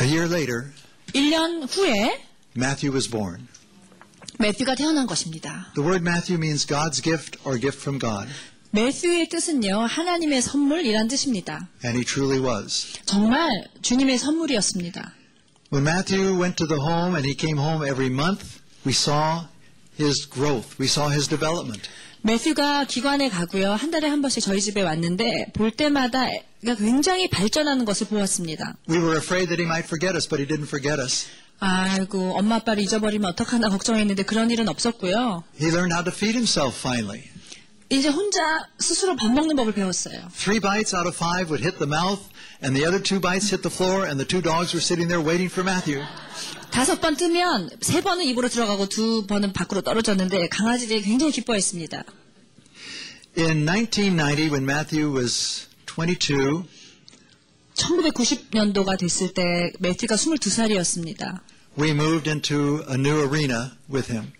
A 0.00 0.06
year 0.06 0.26
later, 0.30 0.70
1년 1.14 1.66
후에 1.70 2.26
Matthew 2.56 2.94
was 2.94 3.08
born. 3.10 3.46
매튜가 4.38 4.74
태어난 4.74 5.06
것입니다. 5.06 5.72
The 5.74 5.86
word 5.88 6.02
Matthew 6.06 6.36
means 6.38 6.66
God's 6.66 7.02
gift 7.02 7.38
or 7.44 7.58
gift 7.58 7.80
from 7.80 7.98
God, 7.98 8.28
매튜의 8.76 9.30
뜻은요, 9.30 9.86
하나님의 9.86 10.42
선물이란 10.42 11.08
뜻입니다. 11.08 11.66
and 11.82 11.96
he 11.98 12.04
truly 12.04 12.38
was. 12.38 12.86
정말 13.06 13.48
주님의 13.80 14.18
선물이었습니다. 14.18 15.14
When 15.72 15.88
Matthew 15.88 16.38
went 16.38 16.56
to 16.56 16.68
the 16.68 16.78
home 16.78 17.16
and 17.16 17.26
he 17.26 17.34
came 17.34 17.58
home 17.58 17.82
every 17.88 18.12
month, 18.12 18.60
we 18.86 18.92
saw 18.92 19.46
his 19.98 20.28
growth. 20.28 20.76
We 20.78 20.86
saw 20.88 21.08
his 21.10 21.26
development. 21.26 21.88
매튜가 22.20 22.84
기관에 22.84 23.30
가고요. 23.30 23.72
한 23.72 23.90
달에 23.90 24.08
한 24.08 24.20
번씩 24.20 24.42
저희 24.42 24.60
집에 24.60 24.82
왔는데 24.82 25.52
볼 25.54 25.70
때마다 25.70 26.26
굉장히 26.76 27.30
발전하는 27.30 27.86
것을 27.86 28.08
보았습니다. 28.08 28.76
We 28.90 28.98
were 28.98 29.16
afraid 29.16 29.48
that 29.48 29.56
he 29.62 29.64
might 29.64 29.86
forget 29.86 30.14
us, 30.14 30.28
but 30.28 30.36
he 30.36 30.46
didn't 30.46 30.68
forget 30.68 31.00
us. 31.00 31.26
아이고 31.60 32.36
엄마 32.36 32.56
아빠를 32.56 32.82
잊어버리면 32.82 33.30
어떡하나 33.30 33.70
걱정했는데 33.70 34.24
그런 34.24 34.50
일은 34.50 34.68
없었고요. 34.68 35.44
He 35.58 35.70
learned 35.70 35.94
how 35.94 36.04
to 36.04 36.12
feed 36.12 36.36
himself 36.36 36.76
finally. 36.76 37.24
이제 37.88 38.08
혼자 38.08 38.40
스스로 38.78 39.14
밥 39.16 39.30
먹는 39.32 39.54
법을 39.56 39.72
배웠어요. 39.72 40.28
Three 40.34 40.58
bites 40.60 40.94
out 40.94 41.06
of 41.06 41.14
five 41.16 41.50
would 41.50 41.62
hit 41.62 41.78
the 41.78 41.88
mouth, 41.88 42.20
and 42.62 42.74
the 42.74 42.84
other 42.86 43.00
two 43.00 43.20
bites 43.20 43.48
hit 43.50 43.62
the 43.62 43.72
floor, 43.72 44.04
and 44.06 44.18
the 44.18 44.26
two 44.26 44.42
dogs 44.42 44.74
were 44.74 44.82
sitting 44.82 45.06
there 45.06 45.22
waiting 45.22 45.46
for 45.50 45.62
Matthew. 45.62 46.02
다섯 46.70 47.00
번 47.00 47.16
뜨면 47.16 47.70
세 47.80 48.00
번은 48.02 48.24
입으로 48.26 48.48
들어가고 48.48 48.88
두 48.88 49.26
번은 49.26 49.52
밖으로 49.52 49.82
떨어졌는데 49.82 50.48
강아지들이 50.48 51.02
굉장히 51.02 51.32
기뻐했습니다. 51.32 52.02
In 53.38 53.66
1990, 53.66 54.50
when 54.50 54.64
Matthew 54.64 55.14
was 55.14 55.68
22, 55.86 56.64
1990년도가 57.74 58.98
됐을 58.98 59.32
때 59.32 59.72
매튜가 59.78 60.16
22살이었습니다. 60.16 61.40
we 61.78 61.90
moved 61.92 62.26
into 62.26 62.82
a 62.88 62.96
new 62.96 63.20
arena 63.20 63.76
with 63.88 64.10
him. 64.10 64.32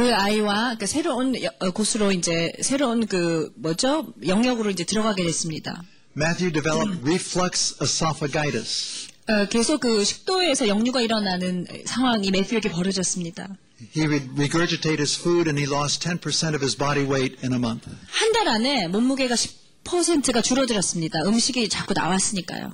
그 0.00 0.14
아이와 0.14 0.76
그 0.78 0.86
새로운 0.86 1.40
여- 1.42 1.50
어, 1.60 1.70
곳으로 1.70 2.10
이제 2.10 2.50
새로운 2.62 3.06
그 3.06 3.52
뭐죠 3.56 4.14
영역으로 4.26 4.70
이제 4.70 4.84
들어가게 4.84 5.24
됐습니다. 5.24 5.82
Matthew 6.16 6.52
developed 6.52 7.00
reflux 7.04 7.76
esophagitis. 7.82 9.08
어, 9.28 9.46
계속 9.48 9.80
그 9.80 10.02
식도에서 10.04 10.68
역류가 10.68 11.02
일어나는 11.02 11.66
상황이 11.84 12.30
매튜에게 12.30 12.70
벌어졌습니다. 12.70 13.48
He 13.94 14.06
would 14.06 14.28
regurgitate 14.36 14.98
his 14.98 15.18
food, 15.20 15.48
and 15.48 15.60
he 15.60 15.66
lost 15.70 16.00
10% 16.06 16.54
of 16.54 16.62
his 16.64 16.76
body 16.76 17.04
weight 17.04 17.36
in 17.44 17.52
a 17.52 17.58
month. 17.58 17.88
한 18.10 18.32
달 18.32 18.48
안에 18.48 18.88
몸무게가 18.88 19.34
10%가 19.36 20.40
줄어들었습니다. 20.42 21.20
음식이 21.26 21.68
자꾸 21.68 21.92
나왔으니까요. 21.94 22.72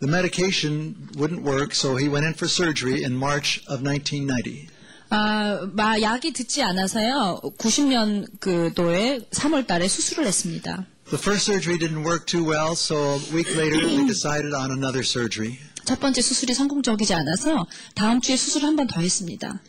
The 0.00 0.08
medication 0.12 0.94
wouldn't 1.16 1.44
work, 1.44 1.72
so 1.74 1.96
he 1.96 2.08
went 2.08 2.24
in 2.24 2.34
for 2.34 2.46
surgery 2.48 3.02
in 3.02 3.12
March 3.16 3.60
of 3.68 3.82
1990. 3.82 4.68
아, 5.10 5.66
마, 5.72 6.00
약이 6.00 6.32
듣지 6.32 6.62
않아서요. 6.62 7.40
90년 7.58 8.26
그 8.40 8.72
도에 8.74 9.20
3월 9.30 9.66
달에 9.66 9.88
수술을 9.88 10.26
했습니다. 10.26 10.86
The 11.10 11.18
first 11.18 11.50
surgery 11.50 11.78
didn't 11.78 12.04
work 12.04 12.26
too 12.26 12.44
well, 12.44 12.72
so 12.72 12.94
a 13.16 13.34
week 13.34 13.48
later 13.56 13.80
they 13.80 14.04
decided 14.06 14.54
on 14.54 14.70
another 14.70 15.00
surgery. 15.02 15.56
첫 15.86 15.98
번째 16.00 16.20
수술이 16.20 16.52
성공적이지 16.52 17.14
않아서 17.14 17.66
다음 17.94 18.20
주에 18.20 18.36
수술을 18.36 18.68
한번 18.68 18.86
더 18.86 19.00
했습니다. 19.00 19.62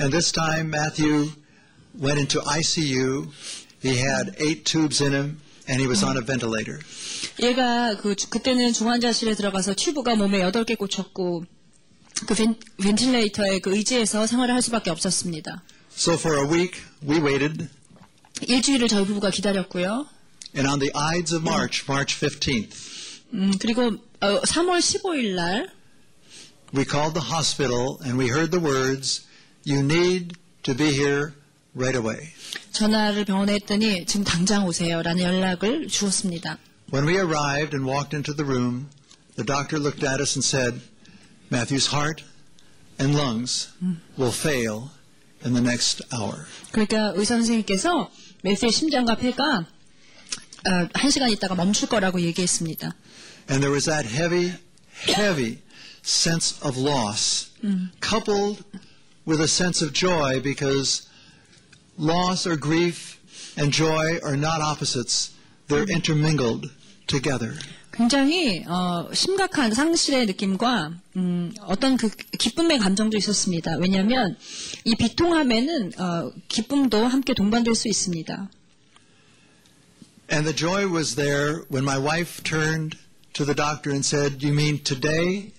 And 0.00 0.10
this 0.10 0.32
time 0.32 0.68
Matthew 0.68 1.30
went 2.00 2.18
into 2.18 2.40
ICU. 2.46 3.28
He 3.84 3.98
had 3.98 4.32
eight 4.40 4.64
tubes 4.64 5.02
in 5.04 5.12
him, 5.12 5.38
and 5.68 5.78
he 5.82 5.86
was 5.86 6.02
on 6.02 6.16
a 6.16 6.24
ventilator. 6.24 6.80
얘가 7.42 7.96
그 7.98 8.16
주- 8.16 8.30
그때는 8.30 8.72
중환자실에 8.72 9.34
들어가서 9.34 9.74
튜브가 9.74 10.16
몸에 10.16 10.40
8개 10.40 10.78
꽂혔고 10.78 11.44
그 12.24 12.34
벤, 12.34 12.56
벤틸레이터에 12.82 13.58
그 13.58 13.76
의지해서 13.76 14.26
생활을 14.26 14.54
할 14.54 14.62
수밖에 14.62 14.90
없었습니다. 14.90 15.62
So 15.96 16.14
for 16.14 16.38
a 16.42 16.48
week 16.50 16.80
we 17.06 17.18
waited, 17.18 17.68
일주일을 18.48 18.88
저희 18.88 19.04
부부가 19.06 19.30
기다렸고요. 19.30 20.06
and 20.54 20.66
on 20.68 20.78
the 20.78 20.90
Ides 20.94 21.34
of 21.34 21.42
March, 21.46 21.84
March 21.88 22.16
15th, 22.18 22.72
음, 23.34 23.52
그리고 23.60 23.96
어, 24.20 24.40
3월 24.40 24.78
15일 24.78 25.34
날 25.34 25.68
we 26.74 26.84
called 26.84 27.14
the 27.14 27.30
hospital 27.32 27.98
and 28.04 28.18
we 28.18 28.28
heard 28.30 28.50
the 28.50 28.64
words, 28.64 29.22
"You 29.66 29.80
need 29.80 30.34
to 30.62 30.74
be 30.74 30.86
here 30.86 31.32
right 31.74 31.96
away." 31.96 32.32
전화를 32.72 33.24
병원에 33.24 33.54
했더니 33.54 34.04
지금 34.06 34.24
당장 34.24 34.66
오세요라는 34.66 35.22
연락을 35.22 35.88
주었습니다. 35.88 36.58
When 36.92 37.06
we 37.06 37.16
arrived 37.16 37.74
and 37.76 37.88
walked 37.88 38.14
into 38.16 38.34
the 38.34 38.44
room, 38.46 38.88
the 39.36 39.44
doctor 39.44 39.80
looked 39.80 40.06
at 40.06 40.20
us 40.20 40.36
and 40.36 40.44
said, 40.44 40.80
Matthew's 41.49 41.87
heart 41.87 42.23
and 42.99 43.15
lungs 43.15 43.69
will 44.17 44.31
fail 44.31 44.91
in 45.43 45.53
the 45.53 45.61
next 45.61 46.01
hour. 46.13 46.45
그러니까 46.71 47.13
의사 47.15 47.35
선생님께서 47.35 48.09
매스의 48.43 48.71
심장과 48.71 49.15
폐가 49.15 49.65
어, 50.63 50.89
한 50.93 51.11
시간 51.11 51.29
있다가 51.29 51.55
멈출 51.55 51.89
거라고 51.89 52.21
얘기했습니다. 52.21 52.93
And 53.49 53.61
there 53.61 53.71
was 53.71 53.85
that 53.85 54.05
heavy, 54.05 54.53
heavy 55.07 55.59
sense 56.03 56.59
of 56.61 56.77
loss, 56.77 57.49
coupled 57.99 58.63
with 59.25 59.41
a 59.41 59.47
sense 59.47 59.81
of 59.81 59.93
joy 59.93 60.39
because 60.39 61.07
loss 61.97 62.45
or 62.45 62.55
grief 62.55 63.19
and 63.57 63.71
joy 63.71 64.19
are 64.23 64.37
not 64.37 64.61
opposites, 64.61 65.31
they're 65.67 65.89
intermingled 65.89 66.69
together. 67.07 67.55
굉장히 67.92 68.64
어, 68.66 69.08
심각한 69.14 69.72
상실의 69.72 70.26
느낌과 70.26 70.92
음, 71.16 71.54
어떤 71.62 71.96
그 71.96 72.10
기쁨의 72.10 72.78
감정도 72.78 73.16
있었습니다. 73.16 73.76
왜냐하면 73.78 74.36
이 74.84 74.94
비통함에는 74.94 75.92
어, 75.98 76.30
기쁨도 76.48 77.06
함께 77.06 77.32
동반될 77.32 77.74
수 77.74 77.88
있습니다. 77.88 78.50
And 80.28 80.44
the 80.44 80.54
joy 80.54 80.86
was 80.86 81.14
there 81.14 81.64
when 81.70 81.84
my 81.84 81.98
wife 81.98 82.42
turned 82.42 82.98
to 83.34 83.44
the 83.44 83.54
doctor 83.54 83.90
and 83.90 84.04
said, 84.04 84.42
You 84.42 84.52
mean 84.52 84.82
today 84.82 85.52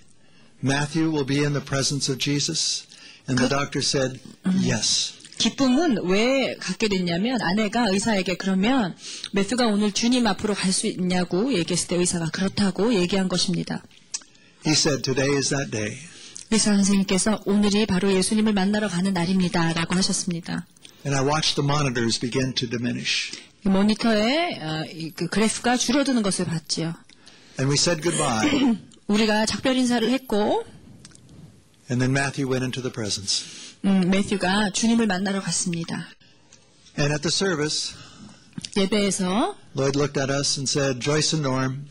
Matthew 0.62 1.10
will 1.10 1.26
be 1.26 1.44
in 1.44 1.54
the 1.54 1.64
presence 1.64 2.12
of 2.12 2.20
Jesus? 2.20 2.86
And 3.28 3.38
the 3.38 3.48
doctor 3.48 3.82
said, 3.82 4.20
Yes. 4.46 5.17
기쁨은 5.38 6.06
왜 6.06 6.56
갖게 6.56 6.88
됐냐면 6.88 7.42
아내가 7.42 7.88
의사에게 7.90 8.36
그러면 8.38 8.96
매튜가 9.32 9.68
오늘 9.68 9.92
주님 9.92 10.26
앞으로 10.28 10.54
갈 10.54 10.72
수 10.74 10.88
있냐고 10.88 11.54
얘기했을 11.54 11.88
때 11.88 11.96
의사가 11.96 12.30
그렇다고 12.32 12.94
얘기한 12.94 13.30
것입니다. 13.30 13.84
He 14.66 14.74
said, 14.74 15.02
Today 15.04 15.36
is 15.36 15.50
that 15.50 15.72
day. 15.72 15.98
의사 16.52 16.74
선생님께서 16.76 17.42
오늘이 17.46 17.86
바로 17.86 18.12
예수님을 18.14 18.54
만나러 18.54 18.88
가는 18.88 19.14
날입니다. 19.14 19.74
라고 19.74 19.96
하셨습니다. 19.96 20.66
And 21.06 21.18
I 21.18 21.24
watched 21.26 21.56
the 21.56 21.66
monitors 21.66 22.20
begin 22.20 22.54
to 22.56 22.70
diminish. 22.70 23.32
이 23.66 23.70
모니터에 23.70 24.60
어, 24.62 24.86
이그 24.94 25.28
그래프가 25.28 25.78
줄어드는 25.78 26.22
것을 26.24 26.46
봤지요. 26.46 26.94
And 27.60 27.70
we 27.70 27.76
said 27.76 28.02
goodbye. 28.02 28.78
우리가 29.08 29.46
작별 29.46 29.76
인사를 29.78 30.10
했고 30.10 30.64
and 31.90 32.02
then 32.04 32.12
Matthew 32.12 32.50
went 32.52 32.64
into 32.64 32.82
the 32.82 32.92
presence. 32.92 33.46
음, 33.86 34.10
매튜가 34.10 34.72
주님을 34.72 35.08
만나러 35.08 35.42
갔습니다. 35.42 36.08
And 37.00 37.14
at 37.14 37.22
the 37.22 37.32
service, 37.32 37.94
예배에서 38.76 39.56
Lloyd 39.76 39.98
looked 39.98 40.20
at 40.20 40.32
us 40.32 40.60
and 40.60 40.70
said, 40.70 41.00
Joyce 41.00 41.38
and 41.38 41.48
Norm, 41.48 41.86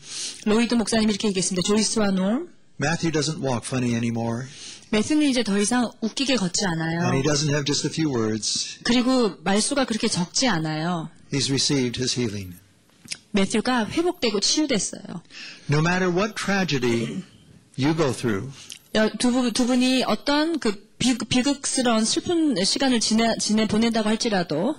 로이드 0.45 0.75
목사님이 0.75 1.11
이렇게 1.11 1.29
얘기했습니다. 1.29 1.65
조이스와 1.65 2.11
놀 2.11 2.49
Matthew 2.79 3.11
doesn't 3.11 3.41
walk 3.41 3.65
funny 3.65 3.95
anymore. 3.95 4.45
매튜는 4.89 5.27
이제 5.29 5.43
더 5.43 5.57
이상 5.59 5.89
웃기게 6.01 6.35
걷지 6.35 6.63
And 6.65 6.81
he 6.83 6.97
않아요. 6.97 7.23
doesn't 7.23 7.49
have 7.49 7.65
just 7.65 7.87
a 7.87 7.91
few 7.91 8.09
words. 8.13 8.79
그리고 8.83 9.35
말수가 9.43 9.85
그렇게 9.85 10.07
적지 10.07 10.47
않아요. 10.47 11.09
He's 11.31 11.49
received 11.49 11.99
his 11.99 12.17
healing. 12.19 12.55
매튜가 13.31 13.87
회복되고 13.87 14.39
치유됐어요. 14.39 15.01
No 15.69 15.79
matter 15.79 16.09
what 16.13 16.35
tragedy 16.35 17.23
you 17.77 17.95
go 17.95 18.11
through, 18.13 18.51
여- 18.95 19.09
두, 19.19 19.31
분- 19.31 19.51
두 19.51 19.65
분이 19.67 20.03
어떤 20.05 20.59
그 20.59 20.86
비, 20.99 21.17
비극 21.17 21.65
스러운 21.67 22.03
슬픈 22.05 22.63
시간을 22.63 22.99
지내, 22.99 23.35
지내 23.39 23.67
보낸다고 23.67 24.07
할지라도 24.09 24.75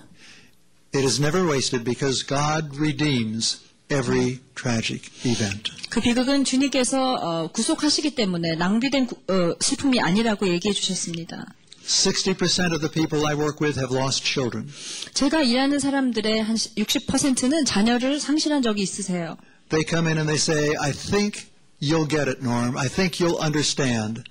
it 0.95 1.05
is 1.05 1.21
never 1.21 1.47
wasted 1.49 1.85
because 1.85 2.25
God 2.27 2.77
redeems 2.79 3.59
every 3.91 4.41
tragic 4.55 5.11
event. 5.25 5.71
그 5.91 6.01
비극은 6.01 6.45
주님께서 6.45 7.15
어, 7.15 7.49
구속하시기 7.53 8.15
때문에 8.15 8.57
낭비된 8.57 9.07
구- 9.07 9.17
어, 9.29 9.55
슬픔이 9.61 10.01
아니라고 10.01 10.49
얘기해 10.49 10.73
주셨습니다. 10.75 11.47
60% 11.87 12.73
of 12.75 12.81
the 12.81 12.91
people 12.93 13.27
I 13.27 13.35
work 13.35 13.65
with 13.65 13.79
have 13.81 13.97
lost 13.97 14.23
children. 14.25 14.69
제가 15.15 15.43
일하는 15.43 15.79
사람들의 15.79 16.43
한 16.43 16.57
60%는 16.57 17.65
자녀를 17.65 18.21
상실한 18.21 18.61
적이 18.61 18.83
있으세요. 18.83 19.37
They 19.71 19.85
come 19.89 20.07
in 20.09 20.19
and 20.19 20.29
they 20.29 20.37
say, 20.37 20.75
I 20.81 20.93
think 20.93 21.47
you'll 21.81 22.09
get 22.09 22.29
it, 22.29 22.41
Norm. 22.43 22.77
I 22.77 22.89
think 22.89 23.23
you'll 23.25 23.41
understand 23.43 24.23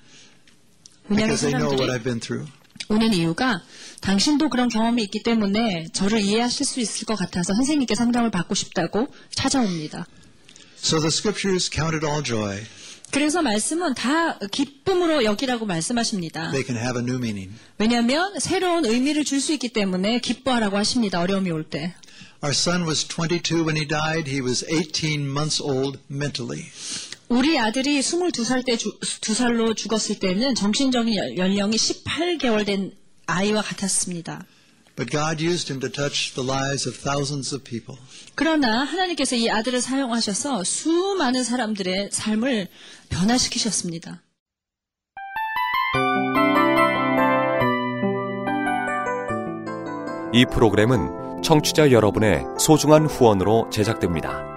왜냐하면 1.09 1.35
because 1.35 1.41
they 1.41 1.53
know 1.57 1.69
what 1.71 1.77
사람들이 1.77 1.91
I've 1.91 2.03
been 2.03 2.19
through. 2.19 2.51
오는 2.89 3.13
이유가 3.13 3.61
당신도 4.01 4.49
그런 4.49 4.69
경험이 4.69 5.03
있기 5.03 5.23
때문에 5.23 5.87
저를 5.93 6.21
이해하실 6.21 6.65
수 6.65 6.79
있을 6.79 7.05
것 7.05 7.15
같아서 7.17 7.53
선생님께 7.53 7.95
상담을 7.95 8.31
받고 8.31 8.55
싶다고 8.55 9.07
찾아옵니다. 9.35 10.05
So 10.77 10.99
the 10.99 11.07
scriptures 11.07 11.69
count 11.69 11.95
it 11.95 12.05
all 12.05 12.23
joy. 12.23 12.63
그래서 13.11 13.41
말씀은 13.41 13.93
다 13.95 14.37
기쁨으로 14.51 15.23
여기라고 15.23 15.65
말씀하십니다. 15.65 16.51
They 16.51 16.65
can 16.65 16.77
have 16.77 16.99
a 16.99 17.03
new 17.03 17.17
meaning. 17.17 17.51
왜냐하면 17.77 18.37
새로운 18.39 18.85
의미를 18.85 19.23
줄 19.25 19.39
수 19.41 19.53
있기 19.53 19.69
때문에 19.69 20.19
기뻐하라고 20.19 20.77
하십니다. 20.77 21.19
어려움이 21.21 21.49
올 21.51 21.63
때. 21.63 21.93
Our 22.43 22.51
son 22.53 22.83
was 22.85 23.07
22 23.07 23.63
when 23.63 23.75
he 23.75 23.87
died. 23.87 24.29
He 24.29 24.41
was 24.41 24.63
18 24.69 25.21
months 25.27 25.61
old 25.61 25.99
mentally. 26.11 26.65
우리 27.29 27.59
아들이 27.59 27.99
22살 27.99 28.65
때, 28.65 28.77
주, 28.77 28.97
2살로 28.99 29.75
죽었을 29.75 30.19
때는 30.19 30.55
정신적인 30.55 31.15
연- 31.15 31.37
연령이 31.37 31.75
18개월 31.75 32.65
된 32.65 32.93
아이와 33.25 33.61
같았습니다. 33.61 34.45
But 34.95 35.11
God 35.11 35.43
used 35.45 35.71
him 35.71 35.79
to 35.81 35.89
touch 35.91 36.33
the 36.33 36.47
lives 36.49 36.87
of 36.87 36.97
thousands 36.97 37.53
of 37.53 37.63
people. 37.63 37.99
그러나 38.35 38.83
하나님께서 38.83 39.35
이 39.35 39.49
아들을 39.49 39.81
사용하셔서 39.81 40.63
수많은 40.63 41.43
사람들의 41.43 42.09
삶을 42.11 42.67
변화시키셨습니다. 43.09 44.23
이 50.33 50.45
프로그램은 50.51 51.41
청취자 51.41 51.91
여러분의 51.91 52.43
소중한 52.59 53.05
후원으로 53.05 53.69
제작됩니다. 53.71 54.56